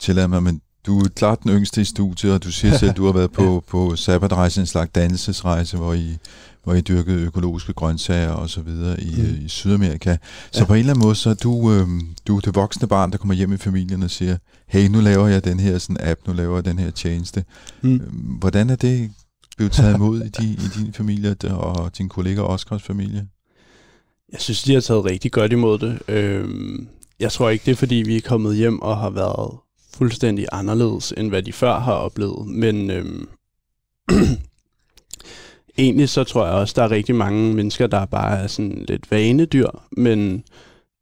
tillad 0.00 0.28
mig, 0.28 0.42
men 0.42 0.60
du 0.86 0.98
er 0.98 1.08
klart 1.08 1.42
den 1.42 1.50
yngste 1.50 1.80
i 1.80 1.84
studiet, 1.84 2.32
og 2.34 2.44
du 2.44 2.52
siger 2.52 2.76
selv, 2.78 2.90
at 2.90 2.96
du 2.96 3.04
har 3.04 3.12
været 3.12 3.32
på, 3.32 3.62
på 3.70 3.96
sabbatrejse, 3.96 4.60
en 4.60 4.66
slags 4.66 4.90
dannelsesrejse, 4.94 5.76
hvor 5.76 5.94
I, 5.94 6.18
hvor 6.66 6.74
I 6.74 6.80
dyrkede 6.80 7.20
økologiske 7.20 7.72
grøntsager 7.72 8.30
og 8.30 8.50
så 8.50 8.60
videre 8.60 9.00
i, 9.00 9.14
mm. 9.18 9.44
i 9.44 9.48
Sydamerika. 9.48 10.16
Så 10.52 10.60
ja. 10.60 10.64
på 10.64 10.72
en 10.74 10.78
eller 10.78 10.92
anden 10.92 11.06
måde, 11.06 11.14
så 11.14 11.30
er 11.30 11.34
du, 11.34 11.72
øh, 11.72 11.88
du 12.26 12.36
er 12.36 12.40
det 12.40 12.54
voksne 12.54 12.88
barn, 12.88 13.12
der 13.12 13.18
kommer 13.18 13.34
hjem 13.34 13.52
i 13.52 13.56
familien 13.56 14.02
og 14.02 14.10
siger, 14.10 14.36
hey, 14.68 14.88
nu 14.88 15.00
laver 15.00 15.26
jeg 15.26 15.44
den 15.44 15.60
her 15.60 15.78
sådan 15.78 15.96
app, 16.00 16.20
nu 16.26 16.32
laver 16.32 16.56
jeg 16.56 16.64
den 16.64 16.78
her 16.78 16.90
tjeneste. 16.90 17.44
Mm. 17.82 17.94
Øhm, 17.94 18.12
hvordan 18.14 18.70
er 18.70 18.76
det 18.76 19.10
blevet 19.56 19.72
taget 19.72 19.94
imod 19.94 20.22
i, 20.22 20.28
din, 20.28 20.50
i 20.50 20.80
din 20.84 20.92
familie 20.92 21.36
og 21.50 21.98
din 21.98 22.08
kollega 22.08 22.40
Oscars 22.40 22.82
familie? 22.82 23.28
Jeg 24.32 24.40
synes, 24.40 24.62
de 24.62 24.74
har 24.74 24.80
taget 24.80 25.04
rigtig 25.04 25.32
godt 25.32 25.52
imod 25.52 25.78
det. 25.78 25.98
Øhm, 26.08 26.88
jeg 27.20 27.32
tror 27.32 27.50
ikke, 27.50 27.66
det 27.66 27.72
er 27.72 27.76
fordi, 27.76 27.94
vi 27.94 28.16
er 28.16 28.20
kommet 28.20 28.56
hjem 28.56 28.82
og 28.82 28.96
har 28.96 29.10
været 29.10 29.58
fuldstændig 29.94 30.46
anderledes, 30.52 31.14
end 31.16 31.28
hvad 31.28 31.42
de 31.42 31.52
før 31.52 31.80
har 31.80 31.92
oplevet. 31.92 32.46
Men 32.46 32.90
øhm, 32.90 33.28
egentlig 35.78 36.08
så 36.08 36.24
tror 36.24 36.46
jeg 36.46 36.54
også, 36.54 36.74
der 36.76 36.82
er 36.82 36.90
rigtig 36.90 37.14
mange 37.14 37.54
mennesker, 37.54 37.86
der 37.86 38.06
bare 38.06 38.38
er 38.38 38.46
sådan 38.46 38.84
lidt 38.88 39.10
vanedyr, 39.10 39.68
men 39.92 40.44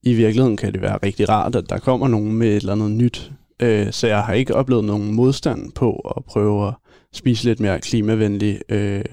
i 0.03 0.15
virkeligheden 0.15 0.57
kan 0.57 0.73
det 0.73 0.83
være 0.83 0.99
rigtig 1.03 1.29
rart, 1.29 1.57
at 1.57 1.71
der 1.71 1.79
kommer 1.79 2.09
nogen 2.09 2.33
med 2.33 2.49
et 2.49 2.57
eller 2.57 2.73
andet 2.73 2.91
nyt. 2.91 3.33
Øh, 3.63 3.93
så 3.93 4.07
jeg 4.07 4.23
har 4.23 4.33
ikke 4.33 4.55
oplevet 4.55 4.85
nogen 4.85 5.15
modstand 5.15 5.73
på 5.73 6.13
at 6.17 6.25
prøve 6.25 6.69
at 6.69 6.75
spise 7.13 7.45
lidt 7.45 7.61
mere 7.61 7.81
klimavenligt 7.81 8.63
øh, 8.69 9.05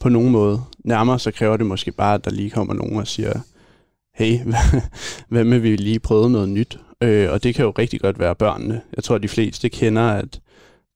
på 0.00 0.08
nogen 0.08 0.30
måde. 0.30 0.60
Nærmere 0.84 1.18
så 1.18 1.30
kræver 1.30 1.56
det 1.56 1.66
måske 1.66 1.92
bare, 1.92 2.14
at 2.14 2.24
der 2.24 2.30
lige 2.30 2.50
kommer 2.50 2.74
nogen 2.74 2.96
og 2.96 3.06
siger, 3.06 3.40
hey, 4.14 4.38
hvad 5.28 5.44
med 5.44 5.58
vi 5.58 5.76
lige 5.76 5.98
prøve 5.98 6.30
noget 6.30 6.48
nyt? 6.48 6.78
Øh, 7.02 7.30
og 7.30 7.42
det 7.42 7.54
kan 7.54 7.64
jo 7.64 7.70
rigtig 7.78 8.00
godt 8.00 8.18
være 8.18 8.34
børnene. 8.34 8.80
Jeg 8.96 9.04
tror, 9.04 9.14
at 9.14 9.22
de 9.22 9.28
fleste 9.28 9.68
kender, 9.68 10.02
at 10.02 10.40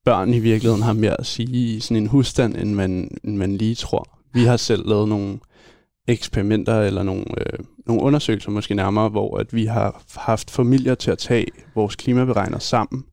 børn 0.05 0.33
i 0.33 0.39
virkeligheden 0.39 0.83
har 0.83 0.93
mere 0.93 1.19
at 1.19 1.25
sige 1.25 1.75
i 1.75 1.79
sådan 1.79 1.97
en 1.97 2.07
husstand, 2.07 2.55
end 2.55 2.73
man, 2.73 3.17
end 3.23 3.37
man 3.37 3.57
lige 3.57 3.75
tror. 3.75 4.09
Vi 4.33 4.43
har 4.43 4.57
selv 4.57 4.87
lavet 4.87 5.09
nogle 5.09 5.39
eksperimenter 6.07 6.81
eller 6.81 7.03
nogle, 7.03 7.25
øh, 7.37 7.59
nogle 7.85 8.01
undersøgelser 8.01 8.51
måske 8.51 8.75
nærmere, 8.75 9.09
hvor 9.09 9.37
at 9.37 9.53
vi 9.53 9.65
har 9.65 10.03
haft 10.15 10.51
familier 10.51 10.95
til 10.95 11.11
at 11.11 11.17
tage 11.17 11.47
vores 11.75 11.95
klimaberegner 11.95 12.59
sammen, 12.59 13.05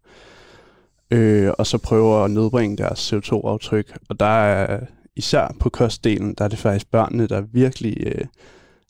øh, 1.11 1.51
og 1.59 1.67
så 1.67 1.79
prøve 1.79 2.25
at 2.25 2.31
nedbringe 2.31 2.77
deres 2.77 3.13
CO2-aftryk. 3.13 3.97
Og 4.09 4.21
der 4.21 4.27
er 4.27 4.81
især 5.17 5.55
på 5.61 5.69
kostdelen, 5.69 6.35
der 6.39 6.45
er 6.45 6.49
det 6.49 6.59
faktisk 6.59 6.91
børnene, 6.91 7.27
der 7.27 7.41
virkelig 7.53 7.97
øh, 8.07 8.25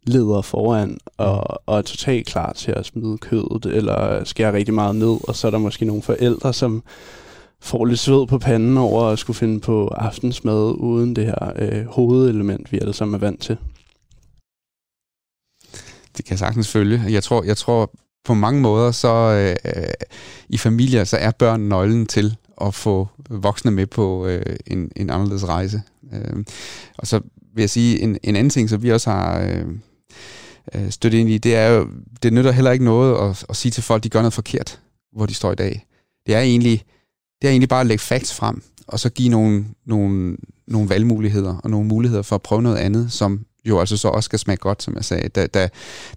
leder 0.02 0.42
foran 0.42 0.98
og, 1.16 1.68
og 1.68 1.78
er 1.78 1.82
totalt 1.82 2.26
klar 2.26 2.52
til 2.52 2.72
at 2.72 2.86
smide 2.86 3.18
kødet 3.18 3.66
eller 3.66 4.24
skære 4.24 4.52
rigtig 4.52 4.74
meget 4.74 4.96
ned. 4.96 5.28
Og 5.28 5.36
så 5.36 5.46
er 5.46 5.50
der 5.50 5.58
måske 5.58 5.84
nogle 5.84 6.02
forældre, 6.02 6.52
som 6.52 6.82
får 7.60 7.84
lidt 7.84 7.98
sved 7.98 8.26
på 8.26 8.38
panden 8.38 8.76
over 8.76 9.04
at 9.04 9.18
skulle 9.18 9.36
finde 9.36 9.60
på 9.60 9.88
aftensmad 9.88 10.74
uden 10.78 11.16
det 11.16 11.26
her 11.26 11.52
øh, 11.56 11.86
hovedelement, 11.86 12.72
vi 12.72 12.78
alle 12.78 12.94
sammen 12.94 13.14
er 13.14 13.18
vant 13.18 13.40
til. 13.40 13.56
Det 16.16 16.24
kan 16.24 16.30
jeg 16.30 16.38
sagtens 16.38 16.68
følge. 16.68 17.04
Jeg 17.08 17.22
tror, 17.22 17.42
jeg 17.42 17.56
tror 17.56 17.90
på 18.24 18.34
mange 18.34 18.60
måder, 18.60 18.90
så 18.90 19.14
øh, 19.64 19.84
i 20.48 20.58
familier, 20.58 21.04
så 21.04 21.16
er 21.16 21.30
børn 21.30 21.60
nøglen 21.60 22.06
til 22.06 22.36
at 22.60 22.74
få 22.74 23.08
voksne 23.30 23.70
med 23.70 23.86
på 23.86 24.26
øh, 24.26 24.56
en, 24.66 24.90
en 24.96 25.10
anderledes 25.10 25.48
rejse. 25.48 25.82
Øh, 26.12 26.44
og 26.98 27.06
så 27.06 27.20
vil 27.54 27.62
jeg 27.62 27.70
sige, 27.70 28.00
en, 28.00 28.18
en 28.22 28.36
anden 28.36 28.50
ting, 28.50 28.70
som 28.70 28.82
vi 28.82 28.92
også 28.92 29.10
har 29.10 29.40
øh, 29.40 29.66
øh 30.74 30.90
støttet 30.90 31.18
ind 31.18 31.30
i, 31.30 31.38
det 31.38 31.54
er 31.54 31.68
jo, 31.68 31.88
det 32.22 32.32
nytter 32.32 32.52
heller 32.52 32.70
ikke 32.70 32.84
noget 32.84 33.30
at, 33.30 33.44
at 33.48 33.56
sige 33.56 33.72
til 33.72 33.82
folk, 33.82 34.04
de 34.04 34.08
gør 34.08 34.20
noget 34.20 34.32
forkert, 34.32 34.80
hvor 35.12 35.26
de 35.26 35.34
står 35.34 35.52
i 35.52 35.54
dag. 35.54 35.86
Det 36.26 36.34
er 36.34 36.40
egentlig, 36.40 36.84
det 37.42 37.48
er 37.48 37.50
egentlig 37.50 37.68
bare 37.68 37.80
at 37.80 37.86
lægge 37.86 38.02
facts 38.02 38.34
frem, 38.34 38.62
og 38.86 39.00
så 39.00 39.10
give 39.10 39.28
nogle, 39.28 39.64
nogle, 39.86 40.36
nogle 40.66 40.88
valgmuligheder, 40.88 41.56
og 41.64 41.70
nogle 41.70 41.88
muligheder 41.88 42.22
for 42.22 42.36
at 42.36 42.42
prøve 42.42 42.62
noget 42.62 42.76
andet, 42.76 43.12
som 43.12 43.44
jo 43.64 43.80
altså 43.80 43.96
så 43.96 44.08
også 44.08 44.26
skal 44.26 44.38
smage 44.38 44.56
godt, 44.56 44.82
som 44.82 44.94
jeg 44.94 45.04
sagde, 45.04 45.28
der, 45.28 45.46
der, 45.46 45.68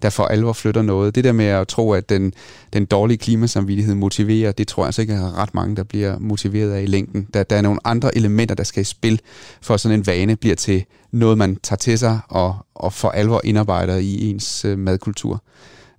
der 0.01 0.09
for 0.09 0.25
alvor 0.25 0.53
flytter 0.53 0.81
noget. 0.81 1.15
Det 1.15 1.23
der 1.23 1.31
med 1.31 1.45
at 1.45 1.67
tro, 1.67 1.91
at 1.91 2.09
den, 2.09 2.33
den 2.73 2.85
dårlige 2.85 3.17
klimasamvittighed 3.17 3.95
motiverer, 3.95 4.51
det 4.51 4.67
tror 4.67 4.83
jeg 4.83 4.87
altså 4.87 5.01
ikke, 5.01 5.13
at 5.13 5.19
der 5.19 5.25
er 5.27 5.37
ret 5.37 5.53
mange, 5.53 5.75
der 5.75 5.83
bliver 5.83 6.19
motiveret 6.19 6.71
af 6.71 6.81
i 6.81 6.85
længden. 6.85 7.27
Der, 7.33 7.43
der 7.43 7.55
er 7.55 7.61
nogle 7.61 7.79
andre 7.83 8.17
elementer, 8.17 8.55
der 8.55 8.63
skal 8.63 8.81
i 8.81 8.83
spil, 8.83 9.21
for 9.61 9.73
at 9.73 9.79
sådan 9.79 9.99
en 9.99 10.07
vane 10.07 10.35
bliver 10.35 10.55
til 10.55 10.85
noget, 11.11 11.37
man 11.37 11.55
tager 11.55 11.77
til 11.77 11.99
sig 11.99 12.19
og, 12.27 12.55
og 12.75 12.93
for 12.93 13.09
alvor 13.09 13.41
indarbejder 13.43 13.97
i 13.97 14.29
ens 14.29 14.65
øh, 14.65 14.79
madkultur. 14.79 15.43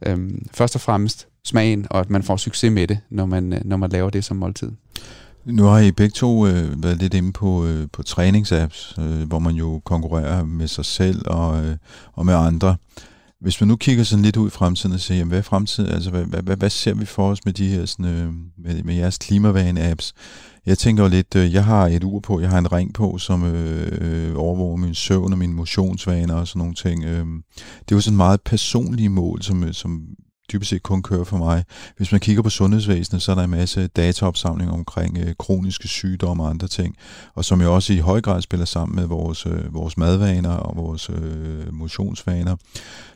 Øhm, 0.06 0.46
først 0.52 0.74
og 0.74 0.80
fremmest 0.80 1.28
smagen, 1.44 1.86
og 1.90 2.00
at 2.00 2.10
man 2.10 2.22
får 2.22 2.36
succes 2.36 2.72
med 2.72 2.86
det, 2.86 2.98
når 3.10 3.26
man, 3.26 3.52
øh, 3.52 3.60
når 3.64 3.76
man 3.76 3.90
laver 3.90 4.10
det 4.10 4.24
som 4.24 4.36
måltid. 4.36 4.70
Nu 5.44 5.64
har 5.64 5.78
I 5.78 5.92
begge 5.92 6.12
to 6.12 6.46
øh, 6.46 6.82
været 6.82 6.98
lidt 6.98 7.14
inde 7.14 7.32
på, 7.32 7.66
øh, 7.66 7.88
på 7.92 8.02
træningsapps, 8.02 8.94
øh, 8.98 9.22
hvor 9.22 9.38
man 9.38 9.54
jo 9.54 9.80
konkurrerer 9.84 10.44
med 10.44 10.68
sig 10.68 10.84
selv 10.84 11.22
og, 11.26 11.64
øh, 11.64 11.76
og 12.12 12.26
med 12.26 12.34
andre. 12.34 12.76
Hvis 13.40 13.60
man 13.60 13.68
nu 13.68 13.76
kigger 13.76 14.04
sådan 14.04 14.24
lidt 14.24 14.36
ud 14.36 14.46
i 14.46 14.50
fremtiden 14.50 14.94
og 14.94 15.00
siger, 15.00 15.18
jamen, 15.18 15.28
hvad 15.28 15.38
er 15.38 15.42
fremtiden? 15.42 15.90
Altså, 15.90 16.10
hvad, 16.10 16.24
hvad, 16.24 16.42
hvad, 16.42 16.56
hvad 16.56 16.70
ser 16.70 16.94
vi 16.94 17.04
for 17.04 17.30
os 17.30 17.44
med 17.44 17.52
de 17.52 17.68
her 17.68 17.86
sådan, 17.86 18.04
øh, 18.04 18.32
med, 18.58 18.82
med 18.82 18.94
jeres 18.94 19.18
klimavane-apps? 19.18 20.12
Jeg 20.66 20.78
tænker 20.78 21.02
jo 21.02 21.08
lidt, 21.08 21.34
øh, 21.36 21.52
jeg 21.52 21.64
har 21.64 21.86
et 21.86 22.04
ur 22.04 22.20
på, 22.20 22.40
jeg 22.40 22.50
har 22.50 22.58
en 22.58 22.72
ring 22.72 22.94
på, 22.94 23.18
som 23.18 23.44
øh, 23.44 23.92
øh, 24.00 24.36
overvåger 24.36 24.76
min 24.76 24.94
søvn 24.94 25.32
og 25.32 25.38
mine 25.38 25.54
motionsvaner 25.54 26.34
og 26.34 26.48
sådan 26.48 26.58
nogle 26.58 26.74
ting. 26.74 27.04
Øh, 27.04 27.26
det 27.80 27.92
er 27.92 27.96
jo 27.96 28.00
sådan 28.00 28.16
meget 28.16 28.40
personlige 28.40 29.08
mål, 29.08 29.42
som, 29.42 29.64
øh, 29.64 29.74
som 29.74 30.02
dybest 30.52 30.70
set 30.70 30.82
kun 30.82 31.02
kører 31.02 31.24
for 31.24 31.38
mig. 31.38 31.64
Hvis 31.96 32.12
man 32.12 32.20
kigger 32.20 32.42
på 32.42 32.50
sundhedsvæsenet, 32.50 33.22
så 33.22 33.30
er 33.30 33.34
der 33.36 33.42
en 33.42 33.50
masse 33.50 33.86
dataopsamling 33.86 34.70
omkring 34.70 35.18
øh, 35.18 35.34
kroniske 35.38 35.88
sygdomme 35.88 36.42
og 36.42 36.50
andre 36.50 36.68
ting, 36.68 36.96
og 37.34 37.44
som 37.44 37.62
jo 37.62 37.74
også 37.74 37.92
i 37.92 37.98
høj 37.98 38.20
grad 38.20 38.42
spiller 38.42 38.66
sammen 38.66 38.96
med 38.96 39.06
vores, 39.06 39.46
øh, 39.46 39.74
vores 39.74 39.96
madvaner 39.96 40.50
og 40.50 40.76
vores 40.76 41.10
øh, 41.10 41.72
motionsvaner. 41.74 42.56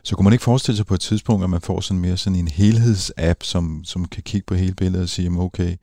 Så 0.03 0.15
kunne 0.15 0.23
man 0.23 0.33
ikke 0.33 0.43
forestille 0.43 0.77
sig 0.77 0.85
på 0.85 0.93
et 0.93 0.99
tidspunkt, 0.99 1.43
at 1.43 1.49
man 1.49 1.61
får 1.61 1.81
sådan 1.81 2.01
mere 2.01 2.17
sådan 2.17 2.39
en 2.39 2.47
helhedsapp, 2.47 3.43
som, 3.43 3.81
som 3.85 4.05
kan 4.05 4.23
kigge 4.23 4.45
på 4.45 4.55
hele 4.55 4.73
billedet 4.73 5.03
og 5.03 5.09
sige, 5.09 5.31
okay, 5.39 5.75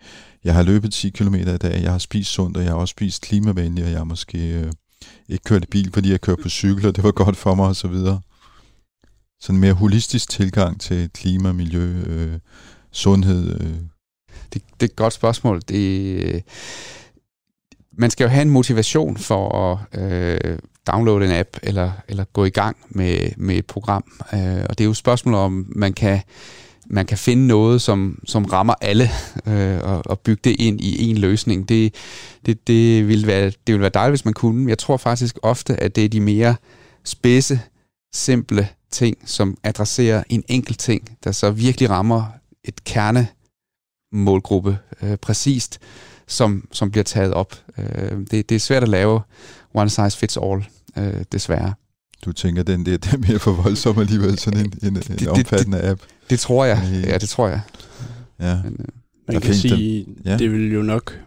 jeg 0.45 0.55
har 0.55 0.63
løbet 0.63 0.93
10 0.93 1.11
km 1.11 1.35
i 1.35 1.45
dag, 1.45 1.83
jeg 1.83 1.91
har 1.91 1.99
spist 1.99 2.31
sundt, 2.31 2.57
og 2.57 2.63
jeg 2.63 2.73
har 2.73 2.79
også 2.79 2.93
spist 2.93 3.23
klimavenligt, 3.23 3.85
og 3.85 3.91
jeg 3.91 3.99
har 3.99 4.05
måske 4.05 4.39
øh, 4.39 4.73
ikke 5.29 5.45
kørt 5.45 5.63
i 5.63 5.67
bil, 5.67 5.91
fordi 5.93 6.11
jeg 6.11 6.21
kører 6.21 6.37
på 6.43 6.49
cykel, 6.49 6.87
og 6.87 6.97
det 6.97 7.05
var 7.05 7.13
godt 7.13 7.37
for 7.37 7.55
mig 7.55 7.67
osv 7.67 7.97
sådan 9.41 9.57
en 9.57 9.61
mere 9.61 9.73
holistisk 9.73 10.29
tilgang 10.29 10.81
til 10.81 11.11
klima, 11.15 11.53
miljø, 11.53 12.03
øh, 12.07 12.39
sundhed? 12.93 13.61
Øh? 13.61 13.77
Det, 14.53 14.63
det 14.81 14.83
er 14.83 14.85
et 14.85 14.97
godt 14.97 15.13
spørgsmål. 15.13 15.63
Det, 15.69 16.25
øh, 16.25 16.41
man 17.99 18.11
skal 18.11 18.25
jo 18.25 18.31
have 18.31 18.43
en 18.43 18.51
motivation 18.51 19.17
for 19.17 19.59
at 19.59 20.03
øh, 20.03 20.59
downloade 20.87 21.25
en 21.25 21.33
app 21.33 21.49
eller, 21.63 21.91
eller 22.09 22.25
gå 22.25 22.45
i 22.45 22.51
gang 22.51 22.77
med, 22.89 23.31
med 23.37 23.57
et 23.57 23.67
program. 23.67 24.05
Øh, 24.33 24.65
og 24.69 24.79
det 24.79 24.81
er 24.81 24.85
jo 24.85 24.91
et 24.91 24.97
spørgsmål 24.97 25.35
om, 25.35 25.67
man 25.69 25.93
kan, 25.93 26.21
man 26.87 27.07
kan 27.07 27.19
finde 27.19 27.47
noget, 27.47 27.83
som, 27.83 28.19
som 28.25 28.45
rammer 28.45 28.75
alle 28.81 29.09
øh, 29.49 29.79
og, 29.83 30.03
og 30.07 30.21
bygge 30.21 30.41
det 30.45 30.57
ind 30.61 30.81
i 30.81 31.11
en 31.11 31.19
løsning. 31.19 31.69
Det, 31.69 31.95
det, 32.47 32.67
det, 32.67 33.09
ville 33.09 33.27
være, 33.27 33.45
det 33.45 33.57
ville 33.67 33.81
være 33.81 33.91
dejligt, 33.95 34.13
hvis 34.13 34.25
man 34.25 34.35
kunne. 34.35 34.69
Jeg 34.69 34.79
tror 34.79 34.97
faktisk 34.97 35.39
ofte, 35.43 35.83
at 35.83 35.97
det 35.97 36.05
er 36.05 36.09
de 36.09 36.21
mere 36.21 36.55
spidse, 37.05 37.61
simple 38.17 38.69
ting, 38.91 39.17
som 39.25 39.59
adresserer 39.63 40.23
en 40.29 40.45
enkelt 40.49 40.79
ting, 40.79 41.19
der 41.25 41.33
så 41.33 41.51
virkelig 41.51 41.91
rammer 41.91 42.27
et 42.65 42.85
kerne 42.85 43.29
målgruppe 44.13 44.79
øh, 45.03 45.17
præcist, 45.17 45.79
som, 46.27 46.69
som 46.73 46.91
bliver 46.91 47.05
taget 47.05 47.33
op. 47.33 47.55
Øh, 47.79 48.19
det, 48.31 48.49
det 48.49 48.53
er 48.55 48.59
svært 48.59 48.83
at 48.83 48.89
lave 48.89 49.21
one 49.75 49.91
size 49.91 50.19
fits 50.19 50.39
all, 50.43 50.65
øh, 50.99 51.25
desværre. 51.33 51.75
Du 52.25 52.33
tænker, 52.33 52.63
den 52.63 52.87
der, 52.87 52.97
den 53.05 53.15
er 53.15 53.29
mere 53.29 53.39
for 53.39 53.53
voldsom 53.53 53.99
alligevel, 53.99 54.39
sådan 54.39 54.61
en, 54.61 54.73
en, 54.83 54.97
en 54.97 55.03
det, 55.03 55.29
omfattende 55.29 55.79
det, 55.79 55.85
app? 55.85 56.01
Det, 56.01 56.31
det 56.31 56.41
tror 56.41 56.65
jeg, 56.65 57.05
ja, 57.07 57.19
det 57.19 57.29
tror 57.29 57.49
jeg. 57.49 57.61
Ja. 58.41 58.63
Men, 58.65 58.77
øh, 58.79 58.87
Man 59.29 59.41
kan 59.41 59.55
sige, 59.55 60.07
ja. 60.25 60.37
det 60.37 60.53
vil 60.53 60.73
jo 60.73 60.83
nok 60.83 61.19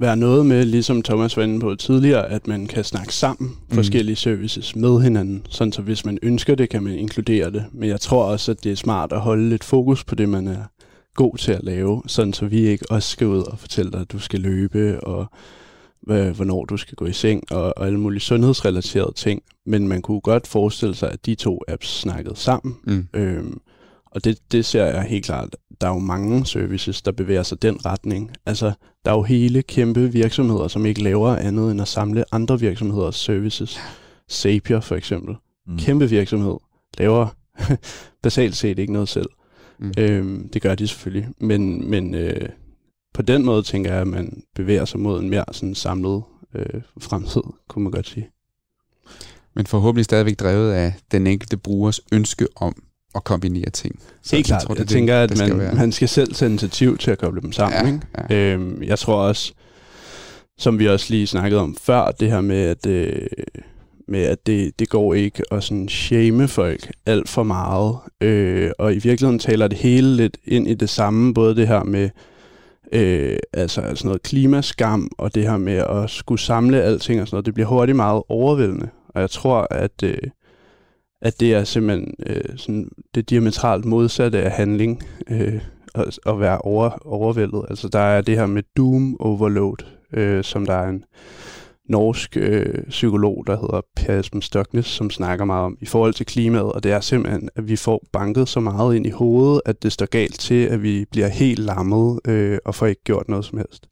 være 0.00 0.16
noget 0.16 0.46
med, 0.46 0.64
ligesom 0.64 1.02
Thomas 1.02 1.36
var 1.36 1.42
inde 1.42 1.60
på 1.60 1.74
tidligere, 1.74 2.30
at 2.30 2.46
man 2.46 2.66
kan 2.66 2.84
snakke 2.84 3.14
sammen 3.14 3.50
mm. 3.50 3.74
forskellige 3.74 4.16
services 4.16 4.76
med 4.76 5.00
hinanden. 5.02 5.46
Sådan 5.48 5.72
så 5.72 5.82
hvis 5.82 6.04
man 6.04 6.18
ønsker 6.22 6.54
det, 6.54 6.68
kan 6.68 6.82
man 6.82 6.92
inkludere 6.92 7.50
det. 7.50 7.64
Men 7.72 7.88
jeg 7.88 8.00
tror 8.00 8.24
også, 8.24 8.50
at 8.50 8.64
det 8.64 8.72
er 8.72 8.76
smart 8.76 9.12
at 9.12 9.20
holde 9.20 9.48
lidt 9.48 9.64
fokus 9.64 10.04
på 10.04 10.14
det, 10.14 10.28
man 10.28 10.48
er 10.48 10.64
god 11.14 11.36
til 11.36 11.52
at 11.52 11.64
lave. 11.64 12.02
Sådan 12.06 12.32
så 12.32 12.46
vi 12.46 12.66
ikke 12.66 12.90
også 12.90 13.10
skal 13.10 13.26
ud 13.26 13.42
og 13.42 13.58
fortælle 13.58 13.92
dig, 13.92 14.00
at 14.00 14.12
du 14.12 14.18
skal 14.18 14.40
løbe, 14.40 15.04
og 15.04 15.26
hvornår 16.06 16.64
du 16.64 16.76
skal 16.76 16.96
gå 16.96 17.06
i 17.06 17.12
seng, 17.12 17.52
og, 17.52 17.72
og 17.76 17.86
alle 17.86 18.00
mulige 18.00 18.20
sundhedsrelaterede 18.20 19.12
ting. 19.16 19.42
Men 19.66 19.88
man 19.88 20.02
kunne 20.02 20.20
godt 20.20 20.46
forestille 20.46 20.94
sig, 20.94 21.10
at 21.12 21.26
de 21.26 21.34
to 21.34 21.60
apps 21.68 22.00
snakkede 22.00 22.36
sammen. 22.36 22.76
Mm. 22.84 23.08
Øhm, 23.14 23.60
og 24.14 24.24
det, 24.24 24.52
det 24.52 24.64
ser 24.64 24.84
jeg 24.84 25.02
helt 25.02 25.24
klart. 25.24 25.56
Der 25.80 25.86
er 25.86 25.92
jo 25.92 25.98
mange 25.98 26.46
services, 26.46 27.02
der 27.02 27.12
bevæger 27.12 27.42
sig 27.42 27.62
den 27.62 27.86
retning. 27.86 28.30
Altså, 28.46 28.72
der 29.04 29.10
er 29.10 29.14
jo 29.14 29.22
hele 29.22 29.62
kæmpe 29.62 30.12
virksomheder, 30.12 30.68
som 30.68 30.86
ikke 30.86 31.02
laver 31.02 31.36
andet 31.36 31.70
end 31.70 31.80
at 31.80 31.88
samle 31.88 32.24
andre 32.32 32.60
virksomheders 32.60 33.16
services. 33.16 33.78
Zapier 34.30 34.80
for 34.80 34.96
eksempel. 34.96 35.36
Mm. 35.66 35.78
Kæmpe 35.78 36.08
virksomhed. 36.08 36.56
Laver 36.98 37.26
basalt 38.22 38.56
set 38.56 38.78
ikke 38.78 38.92
noget 38.92 39.08
selv. 39.08 39.28
Mm. 39.78 39.92
Øhm, 39.98 40.48
det 40.48 40.62
gør 40.62 40.74
de 40.74 40.88
selvfølgelig. 40.88 41.28
Men, 41.38 41.90
men 41.90 42.14
øh, 42.14 42.48
på 43.14 43.22
den 43.22 43.44
måde 43.44 43.62
tænker 43.62 43.92
jeg, 43.92 44.00
at 44.00 44.06
man 44.06 44.42
bevæger 44.54 44.84
sig 44.84 45.00
mod 45.00 45.20
en 45.20 45.30
mere 45.30 45.44
sådan 45.52 45.74
samlet 45.74 46.22
øh, 46.54 46.82
fremtid, 47.00 47.42
kunne 47.68 47.82
man 47.82 47.92
godt 47.92 48.08
sige. 48.08 48.30
Men 49.54 49.66
forhåbentlig 49.66 50.04
stadigvæk 50.04 50.40
drevet 50.40 50.72
af 50.72 50.94
den 51.12 51.26
enkelte 51.26 51.56
brugers 51.56 52.00
ønske 52.12 52.46
om 52.56 52.82
at 53.14 53.24
kombinere 53.24 53.70
ting. 53.70 54.00
Så 54.22 54.36
Helt 54.36 54.46
klart. 54.46 54.62
Jeg, 54.62 54.66
tror, 54.66 54.74
det, 54.74 54.80
jeg 54.80 54.88
tænker, 54.88 55.16
at 55.16 55.30
man, 55.38 55.48
skal 55.48 55.76
man 55.76 55.92
skal 55.92 56.08
selv 56.08 56.34
tage 56.34 56.48
initiativ 56.50 56.98
til 56.98 57.10
at 57.10 57.18
koble 57.18 57.40
dem 57.40 57.52
sammen. 57.52 57.80
Ja, 57.80 57.86
ikke? 57.86 58.00
Ja. 58.30 58.54
Øhm, 58.54 58.82
jeg 58.82 58.98
tror 58.98 59.14
også, 59.14 59.52
som 60.58 60.78
vi 60.78 60.88
også 60.88 61.06
lige 61.10 61.26
snakkede 61.26 61.60
om 61.60 61.76
før, 61.82 62.10
det 62.20 62.30
her 62.30 62.40
med, 62.40 62.62
at, 62.62 62.86
øh, 62.86 63.26
med, 64.08 64.22
at 64.22 64.46
det, 64.46 64.78
det 64.78 64.88
går 64.88 65.14
ikke 65.14 65.42
at 65.50 65.64
sådan 65.64 65.88
shame 65.88 66.48
folk 66.48 66.92
alt 67.06 67.28
for 67.28 67.42
meget. 67.42 67.96
Øh, 68.20 68.70
og 68.78 68.94
i 68.94 68.98
virkeligheden 68.98 69.38
taler 69.38 69.68
det 69.68 69.78
hele 69.78 70.16
lidt 70.16 70.36
ind 70.44 70.68
i 70.68 70.74
det 70.74 70.90
samme, 70.90 71.34
både 71.34 71.56
det 71.56 71.68
her 71.68 71.84
med 71.84 72.10
øh, 72.92 73.36
altså 73.52 73.80
sådan 73.80 73.96
noget 74.04 74.22
klimaskam, 74.22 75.10
og 75.18 75.34
det 75.34 75.42
her 75.42 75.56
med 75.56 75.76
at 75.76 76.10
skulle 76.10 76.40
samle 76.40 76.82
alting 76.82 77.20
og 77.20 77.28
sådan 77.28 77.36
noget, 77.36 77.46
det 77.46 77.54
bliver 77.54 77.66
hurtigt 77.68 77.96
meget 77.96 78.22
overvældende. 78.28 78.88
Og 79.08 79.20
jeg 79.20 79.30
tror, 79.30 79.66
at... 79.70 80.02
Øh, 80.02 80.18
at 81.24 81.40
det 81.40 81.54
er 81.54 81.64
simpelthen 81.64 82.14
øh, 82.26 82.56
sådan, 82.56 82.88
det 83.14 83.30
diametralt 83.30 83.84
modsatte 83.84 84.42
af 84.42 84.50
handling, 84.50 85.02
øh, 85.30 85.60
at, 85.94 86.18
at 86.26 86.40
være 86.40 86.58
over, 86.58 87.06
overvældet. 87.06 87.64
Altså 87.70 87.88
der 87.88 87.98
er 87.98 88.20
det 88.20 88.36
her 88.36 88.46
med 88.46 88.62
doom 88.76 89.20
overload, 89.20 89.84
øh, 90.12 90.44
som 90.44 90.66
der 90.66 90.74
er 90.74 90.88
en 90.88 91.04
norsk 91.88 92.36
øh, 92.36 92.84
psykolog, 92.88 93.44
der 93.46 93.56
hedder 93.60 93.80
Per 93.96 94.18
Esben 94.18 94.42
Stoknes, 94.42 94.86
som 94.86 95.10
snakker 95.10 95.44
meget 95.44 95.64
om 95.64 95.76
i 95.80 95.86
forhold 95.86 96.14
til 96.14 96.26
klimaet, 96.26 96.72
og 96.72 96.82
det 96.82 96.92
er 96.92 97.00
simpelthen, 97.00 97.48
at 97.56 97.68
vi 97.68 97.76
får 97.76 98.04
banket 98.12 98.48
så 98.48 98.60
meget 98.60 98.96
ind 98.96 99.06
i 99.06 99.10
hovedet, 99.10 99.62
at 99.64 99.82
det 99.82 99.92
står 99.92 100.06
galt 100.06 100.40
til, 100.40 100.64
at 100.64 100.82
vi 100.82 101.04
bliver 101.10 101.28
helt 101.28 101.58
lammet 101.58 102.20
øh, 102.28 102.58
og 102.64 102.74
får 102.74 102.86
ikke 102.86 103.04
gjort 103.04 103.28
noget 103.28 103.44
som 103.44 103.58
helst. 103.58 103.86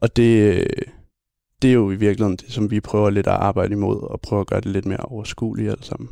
Og 0.00 0.16
det, 0.16 0.54
øh, 0.54 0.66
det 1.62 1.70
er 1.70 1.74
jo 1.74 1.90
i 1.90 1.96
virkeligheden 1.96 2.36
det, 2.36 2.52
som 2.52 2.70
vi 2.70 2.80
prøver 2.80 3.10
lidt 3.10 3.26
at 3.26 3.32
arbejde 3.32 3.72
imod, 3.72 4.00
og 4.02 4.20
prøve 4.20 4.40
at 4.40 4.46
gøre 4.46 4.60
det 4.60 4.72
lidt 4.72 4.86
mere 4.86 4.98
overskueligt 4.98 5.70
alt 5.70 5.84
sammen. 5.84 6.08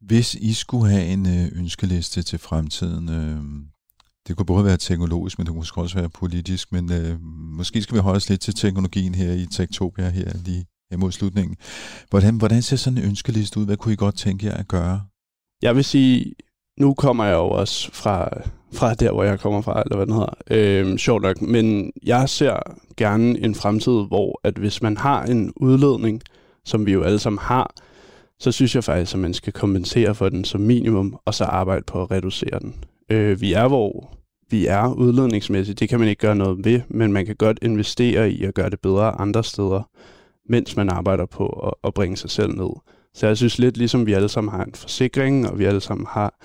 Hvis 0.00 0.34
I 0.34 0.52
skulle 0.52 0.90
have 0.90 1.06
en 1.06 1.26
øh, 1.26 1.58
ønskeliste 1.58 2.22
til 2.22 2.38
fremtiden, 2.38 3.08
øh, 3.08 3.42
det 4.28 4.36
kunne 4.36 4.46
både 4.46 4.64
være 4.64 4.76
teknologisk, 4.76 5.38
men 5.38 5.46
det 5.46 5.54
kunne 5.54 5.82
også 5.84 5.98
være 5.98 6.08
politisk, 6.08 6.72
men 6.72 6.92
øh, 6.92 7.20
måske 7.58 7.82
skal 7.82 7.94
vi 7.94 8.00
holde 8.00 8.16
os 8.16 8.28
lidt 8.28 8.40
til 8.40 8.54
teknologien 8.54 9.14
her 9.14 9.32
i 9.32 9.46
Tektopia 9.46 10.08
her 10.08 10.32
lige 10.44 10.66
her 10.90 10.96
mod 10.96 11.12
slutningen. 11.12 11.56
Hvordan, 12.10 12.36
hvordan 12.36 12.62
ser 12.62 12.76
sådan 12.76 12.98
en 12.98 13.04
ønskeliste 13.04 13.60
ud? 13.60 13.66
Hvad 13.66 13.76
kunne 13.76 13.92
I 13.92 13.96
godt 13.96 14.16
tænke 14.16 14.46
jer 14.46 14.54
at 14.54 14.68
gøre? 14.68 15.02
Jeg 15.62 15.76
vil 15.76 15.84
sige, 15.84 16.34
nu 16.78 16.94
kommer 16.94 17.24
jeg 17.24 17.34
jo 17.34 17.48
også 17.48 17.90
fra, 17.92 18.28
fra 18.72 18.94
der, 18.94 19.12
hvor 19.12 19.24
jeg 19.24 19.40
kommer 19.40 19.60
fra, 19.60 19.82
eller 19.86 19.96
hvad 19.96 20.06
den 20.06 20.14
hedder. 20.14 20.34
Øh, 20.50 20.98
sjovt 20.98 21.22
nok, 21.22 21.42
men 21.42 21.92
jeg 22.02 22.28
ser 22.28 22.56
gerne 22.96 23.38
en 23.38 23.54
fremtid, 23.54 23.92
hvor 23.92 24.40
at 24.44 24.54
hvis 24.54 24.82
man 24.82 24.96
har 24.96 25.22
en 25.22 25.52
udledning, 25.56 26.22
som 26.64 26.86
vi 26.86 26.92
jo 26.92 27.02
alle 27.02 27.18
sammen 27.18 27.38
har, 27.38 27.74
så 28.38 28.52
synes 28.52 28.74
jeg 28.74 28.84
faktisk, 28.84 29.14
at 29.14 29.20
man 29.20 29.34
skal 29.34 29.52
kompensere 29.52 30.14
for 30.14 30.28
den 30.28 30.44
som 30.44 30.60
minimum, 30.60 31.18
og 31.24 31.34
så 31.34 31.44
arbejde 31.44 31.84
på 31.86 32.02
at 32.02 32.10
reducere 32.10 32.58
den. 32.60 32.74
Øh, 33.10 33.40
vi 33.40 33.52
er, 33.52 33.68
hvor 33.68 34.16
vi 34.50 34.66
er 34.66 34.92
udledningsmæssigt. 34.92 35.80
Det 35.80 35.88
kan 35.88 36.00
man 36.00 36.08
ikke 36.08 36.20
gøre 36.20 36.36
noget 36.36 36.64
ved, 36.64 36.80
men 36.88 37.12
man 37.12 37.26
kan 37.26 37.36
godt 37.36 37.58
investere 37.62 38.30
i 38.30 38.44
at 38.44 38.54
gøre 38.54 38.70
det 38.70 38.80
bedre 38.80 39.20
andre 39.20 39.44
steder, 39.44 39.88
mens 40.48 40.76
man 40.76 40.88
arbejder 40.88 41.26
på 41.26 41.46
at, 41.46 41.74
at 41.84 41.94
bringe 41.94 42.16
sig 42.16 42.30
selv 42.30 42.52
ned. 42.52 42.70
Så 43.16 43.26
jeg 43.26 43.36
synes 43.36 43.58
lidt, 43.58 43.76
ligesom 43.76 44.06
vi 44.06 44.12
alle 44.12 44.28
sammen 44.28 44.50
har 44.50 44.64
en 44.64 44.74
forsikring, 44.74 45.48
og 45.50 45.58
vi 45.58 45.64
alle 45.64 45.80
sammen 45.80 46.06
har 46.10 46.38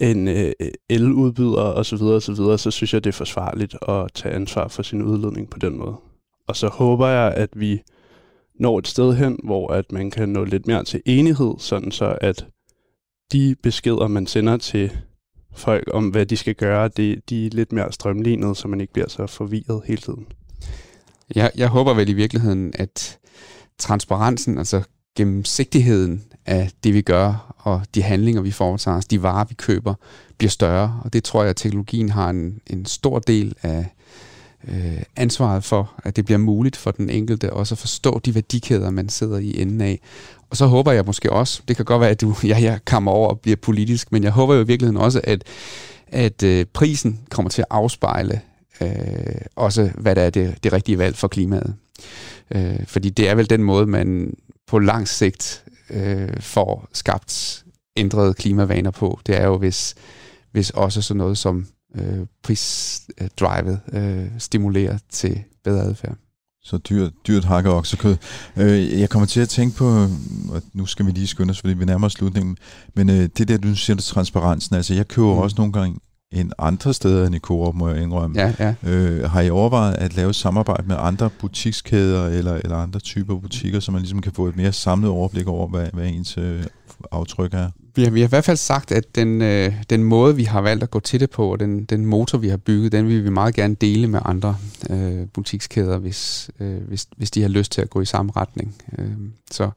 en 0.00 0.28
øh, 0.28 0.52
eludbyder 0.90 1.62
osv., 1.62 1.98
så, 1.98 2.20
så, 2.20 2.32
videre, 2.32 2.58
så 2.58 2.70
synes 2.70 2.94
jeg, 2.94 3.04
det 3.04 3.10
er 3.10 3.16
forsvarligt 3.16 3.76
at 3.88 4.12
tage 4.14 4.34
ansvar 4.34 4.68
for 4.68 4.82
sin 4.82 5.02
udledning 5.02 5.50
på 5.50 5.58
den 5.58 5.78
måde. 5.78 5.96
Og 6.48 6.56
så 6.56 6.68
håber 6.68 7.08
jeg, 7.08 7.34
at 7.34 7.48
vi 7.56 7.82
når 8.60 8.78
et 8.78 8.88
sted 8.88 9.14
hen, 9.14 9.38
hvor 9.44 9.72
at 9.72 9.92
man 9.92 10.10
kan 10.10 10.28
nå 10.28 10.44
lidt 10.44 10.66
mere 10.66 10.84
til 10.84 11.02
enighed, 11.06 11.54
sådan 11.58 11.90
så 11.90 12.18
at 12.20 12.46
de 13.32 13.56
beskeder, 13.62 14.08
man 14.08 14.26
sender 14.26 14.56
til 14.56 14.90
folk 15.52 15.90
om, 15.92 16.08
hvad 16.08 16.26
de 16.26 16.36
skal 16.36 16.54
gøre, 16.54 16.88
det, 16.88 17.30
de 17.30 17.46
er 17.46 17.50
lidt 17.50 17.72
mere 17.72 17.92
strømlignet, 17.92 18.56
så 18.56 18.68
man 18.68 18.80
ikke 18.80 18.92
bliver 18.92 19.08
så 19.08 19.26
forvirret 19.26 19.82
hele 19.84 20.00
tiden. 20.00 20.26
Jeg, 21.34 21.50
jeg 21.56 21.68
håber 21.68 21.94
vel 21.94 22.08
i 22.08 22.12
virkeligheden, 22.12 22.72
at 22.74 23.18
transparensen, 23.78 24.58
altså 24.58 24.82
gennemsigtigheden 25.18 26.22
af 26.46 26.70
det, 26.84 26.94
vi 26.94 27.00
gør, 27.00 27.54
og 27.58 27.82
de 27.94 28.02
handlinger, 28.02 28.42
vi 28.42 28.50
foretager 28.50 28.96
os, 28.96 29.06
de 29.06 29.22
varer, 29.22 29.44
vi 29.44 29.54
køber, 29.54 29.94
bliver 30.38 30.50
større. 30.50 31.00
Og 31.04 31.12
det 31.12 31.24
tror 31.24 31.42
jeg, 31.42 31.50
at 31.50 31.56
teknologien 31.56 32.08
har 32.08 32.30
en, 32.30 32.60
en 32.66 32.86
stor 32.86 33.18
del 33.18 33.54
af 33.62 33.86
øh, 34.68 35.02
ansvaret 35.16 35.64
for, 35.64 35.92
at 36.04 36.16
det 36.16 36.24
bliver 36.24 36.38
muligt 36.38 36.76
for 36.76 36.90
den 36.90 37.10
enkelte 37.10 37.52
også 37.52 37.74
at 37.74 37.78
forstå 37.78 38.20
de 38.24 38.34
værdikæder, 38.34 38.90
man 38.90 39.08
sidder 39.08 39.38
i 39.38 39.60
enden 39.62 39.80
af. 39.80 40.00
Og 40.50 40.56
så 40.56 40.66
håber 40.66 40.92
jeg 40.92 41.04
måske 41.04 41.32
også, 41.32 41.62
det 41.68 41.76
kan 41.76 41.84
godt 41.84 42.00
være, 42.00 42.10
at 42.10 42.20
du, 42.20 42.34
ja, 42.44 42.58
jeg 42.70 42.78
kommer 42.84 43.12
over 43.12 43.28
og 43.28 43.40
bliver 43.40 43.56
politisk, 43.56 44.12
men 44.12 44.24
jeg 44.24 44.32
håber 44.32 44.54
jo 44.54 44.60
i 44.60 44.66
virkeligheden 44.66 45.02
også, 45.02 45.20
at, 45.24 45.44
at 46.08 46.42
øh, 46.42 46.66
prisen 46.72 47.20
kommer 47.30 47.50
til 47.50 47.62
at 47.62 47.66
afspejle 47.70 48.40
øh, 48.80 48.88
også, 49.56 49.90
hvad 49.94 50.14
der 50.14 50.22
er 50.22 50.30
det, 50.30 50.64
det 50.64 50.72
rigtige 50.72 50.98
valg 50.98 51.16
for 51.16 51.28
klimaet. 51.28 51.74
Øh, 52.50 52.86
fordi 52.86 53.10
det 53.10 53.28
er 53.28 53.34
vel 53.34 53.50
den 53.50 53.62
måde, 53.62 53.86
man 53.86 54.34
på 54.68 54.78
lang 54.78 55.08
sigt 55.08 55.64
øh, 55.90 56.40
får 56.40 56.88
skabt 56.92 57.64
ændrede 57.96 58.34
klimavaner 58.34 58.90
på. 58.90 59.20
Det 59.26 59.40
er 59.40 59.46
jo, 59.46 59.58
hvis, 59.58 59.94
hvis 60.52 60.70
også 60.70 61.02
sådan 61.02 61.18
noget 61.18 61.38
som 61.38 61.66
øh, 61.94 62.26
prisdrivet 62.42 63.80
øh, 63.92 64.26
stimulerer 64.38 64.98
til 65.10 65.42
bedre 65.64 65.82
adfærd. 65.82 66.16
Så 66.62 66.78
dyrt, 66.78 67.12
dyrt 67.26 67.44
hakker 67.44 67.70
oksekød. 67.70 68.16
Øh, 68.56 69.00
jeg 69.00 69.10
kommer 69.10 69.26
til 69.26 69.40
at 69.40 69.48
tænke 69.48 69.76
på, 69.76 70.06
og 70.48 70.62
nu 70.72 70.86
skal 70.86 71.06
vi 71.06 71.10
lige 71.10 71.26
skynde 71.26 71.50
os, 71.50 71.60
fordi 71.60 71.74
vi 71.74 71.84
nærmer 71.84 72.06
os 72.06 72.12
slutningen, 72.12 72.56
men 72.94 73.10
øh, 73.10 73.28
det 73.38 73.48
der, 73.48 73.58
du 73.58 73.74
siger, 73.74 73.96
det 73.96 74.04
transparensen, 74.04 74.76
altså 74.76 74.94
jeg 74.94 75.08
køber 75.08 75.34
mm. 75.34 75.38
også 75.38 75.54
nogle 75.58 75.72
gange 75.72 75.98
end 76.32 76.52
andre 76.58 76.94
steder 76.94 77.26
end 77.26 77.34
i 77.34 77.38
Coop, 77.38 77.74
må 77.74 77.88
jeg 77.88 78.02
indrømme. 78.02 78.40
Ja, 78.40 78.52
ja. 78.58 78.74
Øh, 78.90 79.30
har 79.30 79.40
I 79.40 79.50
overvejet 79.50 79.94
at 79.94 80.16
lave 80.16 80.34
samarbejde 80.34 80.88
med 80.88 80.96
andre 80.98 81.30
butikskæder 81.40 82.26
eller, 82.26 82.54
eller 82.54 82.76
andre 82.76 83.00
typer 83.00 83.38
butikker, 83.38 83.80
så 83.80 83.92
man 83.92 84.00
ligesom 84.00 84.20
kan 84.20 84.32
få 84.32 84.46
et 84.46 84.56
mere 84.56 84.72
samlet 84.72 85.10
overblik 85.10 85.46
over, 85.46 85.68
hvad, 85.68 85.86
hvad 85.92 86.06
ens 86.06 86.38
øh, 86.38 86.64
aftryk 87.12 87.54
er? 87.54 87.70
Vi 87.94 88.04
har, 88.04 88.10
vi 88.10 88.20
har 88.20 88.28
i 88.28 88.28
hvert 88.28 88.44
fald 88.44 88.56
sagt, 88.56 88.92
at 88.92 89.14
den, 89.14 89.42
øh, 89.42 89.72
den 89.90 90.04
måde, 90.04 90.36
vi 90.36 90.44
har 90.44 90.60
valgt 90.60 90.82
at 90.82 90.90
gå 90.90 91.00
til 91.00 91.20
det 91.20 91.30
på, 91.30 91.52
og 91.52 91.60
den, 91.60 91.84
den 91.84 92.06
motor, 92.06 92.38
vi 92.38 92.48
har 92.48 92.56
bygget, 92.56 92.92
den 92.92 93.08
vil 93.08 93.24
vi 93.24 93.30
meget 93.30 93.54
gerne 93.54 93.74
dele 93.74 94.06
med 94.06 94.20
andre 94.24 94.56
øh, 94.90 95.26
butikskæder, 95.34 95.98
hvis, 95.98 96.50
øh, 96.60 96.82
hvis, 96.88 97.06
hvis 97.16 97.30
de 97.30 97.42
har 97.42 97.48
lyst 97.48 97.72
til 97.72 97.80
at 97.82 97.90
gå 97.90 98.00
i 98.00 98.04
samme 98.04 98.32
retning. 98.36 98.74
Øh, 98.98 99.10
så 99.50 99.70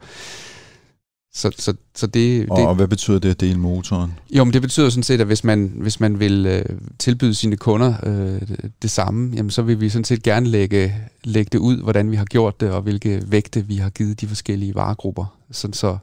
så, 1.34 1.52
så, 1.58 1.74
så 1.96 2.08
det, 2.08 2.50
og, 2.50 2.58
det, 2.58 2.68
og 2.68 2.76
hvad 2.76 2.88
betyder 2.88 3.20
det 3.20 3.30
at 3.30 3.40
dele 3.40 3.60
motoren? 3.60 4.14
Jo, 4.30 4.44
men 4.44 4.54
det 4.54 4.62
betyder 4.62 4.90
sådan 4.90 5.04
set, 5.04 5.22
at 5.22 5.28
hvis 5.28 5.44
man, 5.44 5.74
hvis 5.76 6.00
man 6.00 6.20
vil 6.20 6.46
øh, 6.46 6.66
tilbyde 7.00 7.34
sine 7.34 7.58
kunder 7.58 7.94
øh, 8.04 8.42
det 8.82 8.92
samme, 8.92 9.36
jamen, 9.36 9.50
så 9.50 9.62
vil 9.62 9.82
vi 9.82 9.90
sådan 9.90 10.06
set 10.06 10.24
gerne 10.24 10.48
lægge, 10.48 10.96
lægge 11.24 11.50
det 11.52 11.58
ud, 11.58 11.78
hvordan 11.84 12.12
vi 12.12 12.16
har 12.16 12.26
gjort 12.26 12.62
det, 12.62 12.72
og 12.72 12.82
hvilke 12.82 13.22
vægte 13.26 13.68
vi 13.68 13.76
har 13.76 13.90
givet 13.90 14.22
de 14.22 14.28
forskellige 14.28 14.76
varegrupper. 14.76 15.26
Sådan 15.52 15.74
så, 15.74 15.98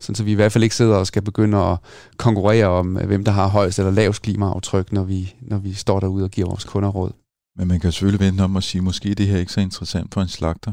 sådan 0.00 0.14
så 0.14 0.24
vi 0.24 0.32
i 0.32 0.34
hvert 0.34 0.52
fald 0.52 0.64
ikke 0.64 0.76
sidder 0.76 0.96
og 0.96 1.06
skal 1.06 1.22
begynde 1.22 1.58
at 1.58 1.78
konkurrere 2.16 2.66
om, 2.66 2.96
øh, 2.96 3.06
hvem 3.06 3.24
der 3.24 3.32
har 3.32 3.48
højst 3.48 3.78
eller 3.78 3.92
lavest 3.92 4.22
klimaaftryk, 4.22 4.92
når 4.92 5.04
vi, 5.04 5.34
når 5.40 5.58
vi 5.58 5.72
står 5.72 6.00
derude 6.00 6.24
og 6.24 6.30
giver 6.30 6.48
vores 6.48 6.64
kunder 6.64 6.88
råd. 6.88 7.12
Men 7.56 7.68
man 7.68 7.80
kan 7.80 7.92
selvfølgelig 7.92 8.26
vente 8.26 8.42
om 8.42 8.56
at 8.56 8.62
sige, 8.62 8.82
måske 8.82 9.14
det 9.14 9.26
her 9.26 9.38
ikke 9.38 9.52
så 9.52 9.60
interessant 9.60 10.14
for 10.14 10.22
en 10.22 10.28
slagter. 10.28 10.72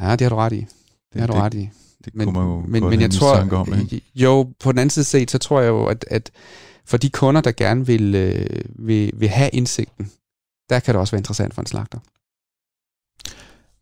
Ja, 0.00 0.12
det 0.12 0.20
har 0.20 0.28
du 0.28 0.36
ret 0.36 0.52
i. 0.52 0.56
Det, 0.56 0.66
det 1.12 1.20
har 1.20 1.26
du 1.26 1.32
ret 1.32 1.54
i. 1.54 1.70
Det 2.04 2.14
men, 2.14 2.26
kunne 2.26 2.38
man 2.40 2.48
jo 2.48 2.64
men, 2.68 2.84
men 2.84 3.00
jeg 3.00 3.10
tror, 3.10 3.36
om, 3.52 3.74
ikke? 3.80 4.00
jo, 4.14 4.52
på 4.60 4.72
den 4.72 4.78
anden 4.78 4.90
side 4.90 5.04
set, 5.04 5.30
så 5.30 5.38
tror 5.38 5.60
jeg 5.60 5.68
jo, 5.68 5.84
at, 5.84 6.04
at 6.10 6.30
for 6.86 6.96
de 6.96 7.10
kunder, 7.10 7.40
der 7.40 7.52
gerne 7.52 7.86
vil, 7.86 8.14
øh, 8.14 8.46
vil, 8.78 9.10
vil 9.14 9.28
have 9.28 9.50
indsigten, 9.52 10.10
der 10.70 10.80
kan 10.80 10.94
det 10.94 11.00
også 11.00 11.12
være 11.12 11.20
interessant 11.20 11.54
for 11.54 11.62
en 11.62 11.66
slagter. 11.66 11.98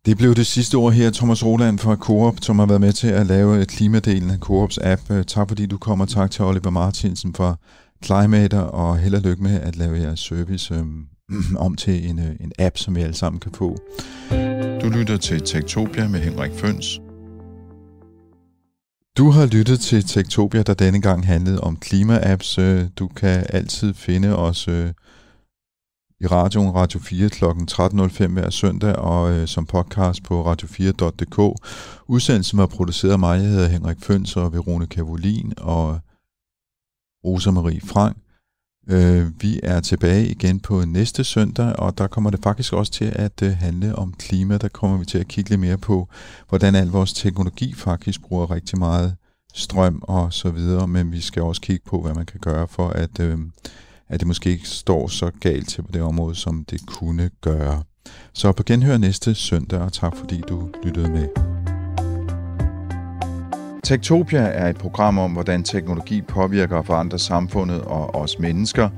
Det 0.07 0.17
blev 0.17 0.35
det 0.35 0.47
sidste 0.47 0.75
ord 0.75 0.93
her, 0.93 1.11
Thomas 1.11 1.45
Roland 1.45 1.79
fra 1.79 1.97
Coop, 1.97 2.37
som 2.43 2.59
har 2.59 2.67
været 2.67 2.81
med 2.81 2.93
til 2.93 3.09
at 3.09 3.27
lave 3.27 3.65
klimadelen 3.65 4.31
af 4.31 4.39
Coops 4.39 4.79
app. 4.83 5.11
Øh, 5.11 5.25
tak 5.25 5.49
fordi 5.49 5.67
du 5.67 5.79
kommer, 5.79 6.07
tak 6.07 6.31
til 6.31 6.45
Oliver 6.45 6.71
Martinsen 6.71 7.35
fra 7.35 7.57
Climater, 8.05 8.61
og 8.61 8.99
held 8.99 9.15
og 9.15 9.21
lykke 9.21 9.43
med 9.43 9.61
at 9.61 9.77
lave 9.77 10.01
jeres 10.01 10.21
service 10.21 10.75
øhm, 10.75 11.07
om 11.67 11.75
til 11.75 12.09
en, 12.09 12.19
øh, 12.19 12.31
en 12.41 12.53
app, 12.59 12.79
som 12.79 12.97
vi 12.97 13.01
alle 13.01 13.17
sammen 13.17 13.41
kan 13.41 13.53
få. 13.55 13.77
Du 14.83 14.89
lytter 14.89 15.17
til 15.17 15.41
Tektopia 15.41 16.09
med 16.09 16.21
Henrik 16.21 16.53
Føns. 16.55 17.01
Du 19.19 19.31
har 19.31 19.47
lyttet 19.47 19.81
til 19.81 20.03
Tektopia, 20.05 20.63
der 20.63 20.75
denne 20.75 21.01
gang 21.01 21.27
handlede 21.27 21.61
om 21.61 21.77
klima-apps. 21.77 22.59
Øh, 22.59 22.89
du 22.99 23.09
kan 23.09 23.47
altid 23.49 23.95
finde 23.95 24.37
os 24.37 24.69
øh, 24.69 24.91
i 26.21 26.27
radioen 26.27 26.75
Radio 26.75 27.01
4 27.01 27.29
kl. 27.29 27.45
13.05 27.45 28.27
hver 28.27 28.51
søndag 28.51 28.97
og 28.97 29.33
øh, 29.33 29.49
som 29.49 29.67
podcast 29.67 30.23
på 30.23 30.53
radio4.dk. 30.53 31.39
Udsendelsen 32.07 32.59
var 32.59 32.67
produceret 32.67 33.13
af 33.13 33.19
mig. 33.19 33.39
Jeg 33.39 33.49
hedder 33.49 33.69
Henrik 33.69 33.97
Føns 34.03 34.37
og 34.37 34.53
Veronika 34.53 35.01
Volin 35.01 35.53
og 35.57 36.01
Rosa 37.25 37.51
Marie 37.51 37.81
Frank. 37.81 38.17
Øh, 38.91 39.27
vi 39.41 39.61
er 39.63 39.81
tilbage 39.81 40.29
igen 40.29 40.61
på 40.61 40.85
næste 40.87 41.25
søndag, 41.25 41.77
og 41.79 41.99
der 41.99 42.07
kommer 42.07 42.31
det 42.31 42.41
faktisk 42.43 42.73
også 42.73 42.93
til 42.93 43.13
at 43.17 43.43
øh, 43.43 43.53
handle 43.53 43.97
om 43.97 44.15
klima. 44.19 44.59
Der 44.59 44.69
kommer 44.69 44.97
vi 44.97 45.05
til 45.05 45.19
at 45.19 45.29
kigge 45.29 45.51
lidt 45.51 45.61
mere 45.61 45.79
på, 45.79 46.09
hvordan 46.49 46.75
al 46.75 46.89
vores 46.89 47.13
teknologi 47.13 47.75
faktisk 47.75 48.23
bruger 48.23 48.51
rigtig 48.51 48.79
meget 48.79 49.17
strøm 49.55 50.03
og 50.03 50.33
så 50.33 50.51
videre, 50.51 50.89
men 50.89 51.13
vi 51.13 51.21
skal 51.21 51.43
også 51.43 51.61
kigge 51.61 51.85
på, 51.87 52.03
hvad 52.03 52.15
man 52.15 52.27
kan 52.27 52.41
gøre 52.41 52.69
for, 52.69 52.89
at, 52.89 53.21
øh, 53.21 53.39
at 54.09 54.21
det 54.21 54.29
måske 54.29 54.51
ikke 54.51 54.69
står 54.69 55.09
så 55.09 55.31
galt 55.41 55.69
til 55.69 55.83
på 55.83 55.93
det 55.93 56.03
område, 56.03 56.35
som 56.35 56.65
det 56.65 56.87
kunne 56.87 57.31
gøre. 57.41 57.83
Så 58.33 58.53
på 58.53 58.63
genhør 58.63 58.99
næste 58.99 59.35
søndag, 59.35 59.81
og 59.81 59.93
tak 59.93 60.17
fordi 60.17 60.43
du 60.49 60.69
lyttede 60.85 61.11
med. 61.11 61.78
Tektopia 63.85 64.41
er 64.41 64.69
et 64.69 64.77
program 64.77 65.19
om, 65.19 65.33
hvordan 65.33 65.63
teknologi 65.63 66.23
påvirker 66.23 66.77
og 66.77 66.87
forandrer 66.87 67.19
samfundet 67.19 67.81
og 67.81 68.15
os 68.15 68.39
mennesker. 68.39 68.89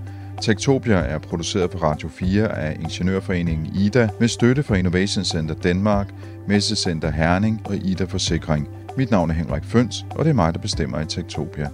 Tektopia 0.42 0.94
er 0.94 1.18
produceret 1.18 1.70
på 1.70 1.78
Radio 1.78 2.08
4 2.08 2.58
af 2.58 2.76
Ingeniørforeningen 2.80 3.66
IDA 3.66 4.08
med 4.20 4.28
støtte 4.28 4.62
fra 4.62 4.74
Innovation 4.74 5.24
Center 5.24 5.54
Danmark, 5.54 6.08
Messecenter 6.48 7.10
Herning 7.10 7.60
og 7.64 7.76
IDA 7.76 8.04
Forsikring. 8.04 8.68
Mit 8.96 9.10
navn 9.10 9.30
er 9.30 9.34
Henrik 9.34 9.64
Føns, 9.64 10.06
og 10.10 10.24
det 10.24 10.30
er 10.30 10.34
mig, 10.34 10.54
der 10.54 10.60
bestemmer 10.60 11.00
i 11.00 11.06
Tektopia. 11.06 11.68